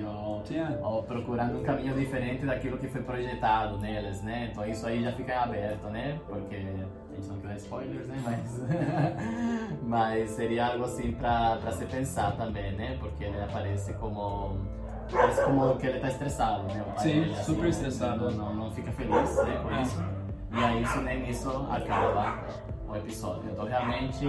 ou, 0.03 0.43
ou 0.83 1.03
procurando 1.03 1.59
um 1.59 1.63
caminho 1.63 1.93
diferente 1.95 2.45
daquilo 2.45 2.77
que 2.77 2.87
foi 2.87 3.01
projetado 3.01 3.77
neles, 3.79 4.21
né? 4.21 4.49
Então 4.51 4.65
isso 4.65 4.85
aí 4.85 5.03
já 5.03 5.11
fica 5.11 5.41
aberto, 5.41 5.87
né? 5.87 6.19
Porque 6.27 6.55
a 6.55 6.59
gente 6.59 7.27
não 7.27 7.39
quer 7.39 7.55
spoilers, 7.57 8.07
né? 8.07 8.21
Mas, 8.23 8.61
mas 9.83 10.29
seria 10.31 10.67
algo 10.67 10.85
assim 10.85 11.11
pra 11.13 11.59
se 11.71 11.85
pensar 11.85 12.31
também, 12.35 12.71
né? 12.73 12.97
Porque 12.99 13.23
ele 13.23 13.41
aparece 13.41 13.93
como 13.93 14.57
parece 15.11 15.43
como 15.43 15.75
que 15.77 15.87
ele 15.87 15.99
tá 15.99 16.07
estressado, 16.07 16.63
né? 16.63 16.83
Pai 16.95 17.03
Sim, 17.03 17.21
dele, 17.21 17.35
super 17.43 17.63
né? 17.63 17.69
estressado. 17.69 18.31
Não, 18.31 18.53
não, 18.53 18.71
fica 18.71 18.91
feliz 18.91 19.35
né, 19.43 19.59
com 19.61 19.71
É. 19.71 19.81
isso. 19.81 20.03
E 20.51 20.63
aí 20.63 20.83
isso 20.83 21.01
nem 21.01 21.21
nisso 21.23 21.67
acaba 21.71 22.43
o 22.93 22.97
episódio. 22.97 23.51
Então 23.51 23.65
realmente 23.65 24.25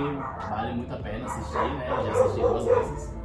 vale 0.48 0.74
muito 0.74 0.92
a 0.94 0.98
pena 0.98 1.26
assistir, 1.26 1.58
né? 1.58 1.86
Já 1.88 2.12
assisti 2.12 2.40
duas 2.40 2.64
vezes. 2.64 3.14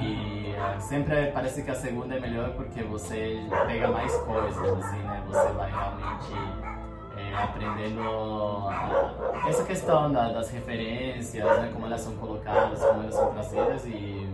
E 0.00 0.54
uh, 0.54 0.80
sempre 0.80 1.32
parece 1.32 1.62
que 1.62 1.70
a 1.70 1.74
segunda 1.74 2.14
é 2.14 2.20
melhor 2.20 2.50
porque 2.52 2.82
você 2.82 3.40
pega 3.66 3.88
mais 3.88 4.14
coisas, 4.18 4.56
assim, 4.56 4.98
né? 4.98 5.22
Você 5.26 5.52
vai 5.52 5.70
realmente 5.70 6.67
aprendendo 7.34 8.68
essa 9.48 9.64
questão 9.64 10.10
da, 10.12 10.28
das 10.28 10.50
referências, 10.50 11.44
né? 11.44 11.70
Como 11.72 11.86
elas 11.86 12.00
são 12.00 12.14
colocadas, 12.16 12.80
como 12.80 13.02
elas 13.02 13.14
são 13.14 13.32
trazidas 13.32 13.84
e 13.86 14.28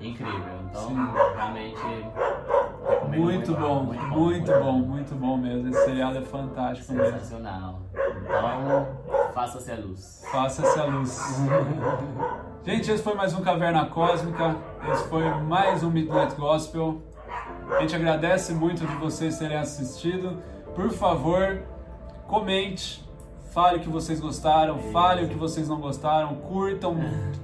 incrível. 0.00 0.60
Então, 0.70 0.88
Sim. 0.88 1.08
realmente 1.36 1.80
muito, 3.08 3.20
muito, 3.20 3.54
bom, 3.54 3.82
muito, 3.84 4.08
bom, 4.08 4.12
muito 4.12 4.52
bom, 4.52 4.72
muito 4.72 5.14
bom 5.14 5.36
mesmo. 5.36 5.68
Esse 5.68 5.84
seriado 5.84 6.18
é 6.18 6.22
fantástico 6.22 6.92
Sensacional. 6.92 7.80
mesmo. 7.92 8.24
Então, 8.24 8.88
faça-se 9.32 9.70
a 9.70 9.76
luz. 9.76 10.24
Faça-se 10.30 10.80
a 10.80 10.84
luz. 10.84 11.18
Gente, 12.64 12.90
esse 12.90 13.02
foi 13.02 13.14
mais 13.14 13.34
um 13.34 13.42
Caverna 13.42 13.86
Cósmica. 13.86 14.56
Esse 14.90 15.06
foi 15.08 15.28
mais 15.42 15.82
um 15.82 15.90
Midnight 15.90 16.34
Gospel. 16.34 17.02
A 17.76 17.80
gente 17.80 17.94
agradece 17.94 18.54
muito 18.54 18.86
de 18.86 18.94
vocês 18.96 19.38
terem 19.38 19.56
assistido. 19.56 20.42
Por 20.74 20.90
favor, 20.90 21.62
comente, 22.26 23.04
fale 23.52 23.78
o 23.78 23.80
que 23.80 23.88
vocês 23.88 24.20
gostaram, 24.20 24.78
fale 24.92 25.24
o 25.24 25.28
que 25.28 25.36
vocês 25.36 25.68
não 25.68 25.80
gostaram, 25.80 26.34
curtam, 26.36 26.96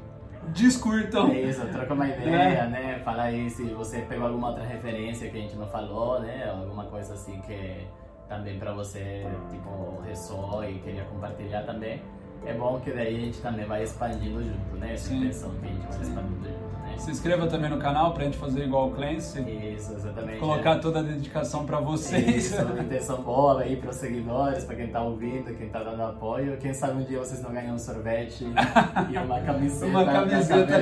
discurtam. 0.52 1.30
É 1.30 1.42
isso, 1.42 1.64
troca 1.68 1.94
uma 1.94 2.08
ideia, 2.08 2.34
é. 2.34 2.68
né? 2.68 3.00
Fala 3.04 3.24
aí 3.24 3.48
se 3.50 3.64
você 3.74 4.00
pegou 4.02 4.26
alguma 4.26 4.48
outra 4.48 4.64
referência 4.64 5.30
que 5.30 5.36
a 5.38 5.40
gente 5.40 5.56
não 5.56 5.66
falou, 5.66 6.20
né? 6.20 6.50
Alguma 6.50 6.84
coisa 6.84 7.14
assim 7.14 7.40
que 7.42 7.86
também 8.28 8.58
para 8.58 8.72
você, 8.72 9.26
tipo, 9.50 10.00
ressoa 10.06 10.68
e 10.68 10.78
queria 10.78 11.04
compartilhar 11.04 11.62
também. 11.64 12.00
É 12.46 12.54
bom 12.54 12.80
que 12.80 12.90
daí 12.90 13.16
a 13.16 13.20
gente 13.20 13.38
também 13.40 13.66
vai 13.66 13.82
expandindo 13.82 14.42
junto, 14.42 14.76
né? 14.76 14.94
Essa 14.94 15.08
Sim. 15.08 15.18
intenção 15.18 15.50
que 15.56 15.66
a 15.66 15.68
gente 15.68 15.86
vai 15.86 16.00
expandindo 16.00 16.48
junto. 16.48 16.79
Se 17.00 17.10
inscreva 17.10 17.46
também 17.46 17.70
no 17.70 17.78
canal 17.78 18.12
pra 18.12 18.24
gente 18.24 18.36
fazer 18.36 18.64
igual 18.64 18.88
o 18.88 18.90
Clancy. 18.92 19.40
Isso, 19.40 19.94
exatamente. 19.94 20.38
Colocar 20.38 20.78
toda 20.80 20.98
a 20.98 21.02
dedicação 21.02 21.64
pra 21.64 21.80
vocês. 21.80 22.52
Isso, 22.52 22.60
intenção 22.78 23.22
boa 23.22 23.62
aí 23.62 23.76
pros 23.76 23.96
seguidores, 23.96 24.64
pra 24.64 24.76
quem 24.76 24.88
tá 24.88 25.02
ouvindo, 25.02 25.56
quem 25.56 25.70
tá 25.70 25.82
dando 25.82 26.02
apoio. 26.02 26.58
Quem 26.58 26.74
sabe 26.74 27.00
um 27.00 27.04
dia 27.04 27.18
vocês 27.18 27.42
não 27.42 27.52
ganham 27.52 27.74
um 27.74 27.78
sorvete 27.78 28.44
e 28.44 29.16
uma 29.18 29.40
camiseta. 29.40 29.86
uma 29.86 30.04
camiseta 30.04 30.78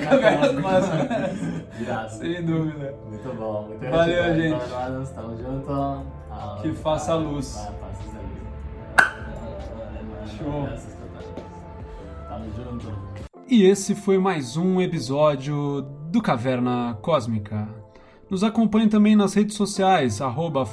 Virado. 1.79 2.11
Sem 2.19 2.45
dúvida. 2.45 2.95
Muito 3.07 3.35
bom, 3.35 3.63
muito 3.69 3.89
Valeu, 3.89 4.35
gente. 4.35 4.71
Nós, 4.71 5.11
tamo 5.11 5.37
junto. 5.37 6.05
Que 6.63 6.73
faça 6.73 7.13
a 7.13 7.17
luz. 7.17 7.55
Vai, 7.55 7.65
faça 7.65 8.03
a 8.09 8.21
luz. 10.19 10.33
Show. 10.37 10.69
Tamo 12.29 12.45
junto. 12.57 13.19
E 13.51 13.65
esse 13.65 13.95
foi 13.95 14.19
mais 14.19 14.59
um 14.59 14.79
episódio 14.81 15.98
do 16.09 16.23
Caverna 16.23 16.99
Cósmica. 17.03 17.69
Nos 18.31 18.43
acompanhe 18.43 18.89
também 18.89 19.15
nas 19.15 19.35
redes 19.35 19.57
sociais, 19.57 20.21
arroba 20.21 20.65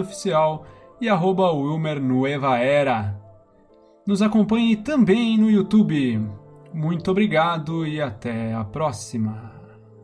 Oficial 0.00 0.64
e 1.00 1.08
arroba 1.08 1.50
Era. 2.58 3.18
Nos 4.06 4.22
acompanhe 4.22 4.76
também 4.76 5.38
no 5.38 5.50
YouTube. 5.50 6.20
Muito 6.72 7.10
obrigado 7.10 7.86
e 7.86 8.00
até 8.00 8.52
a 8.52 8.64
próxima. 8.64 9.53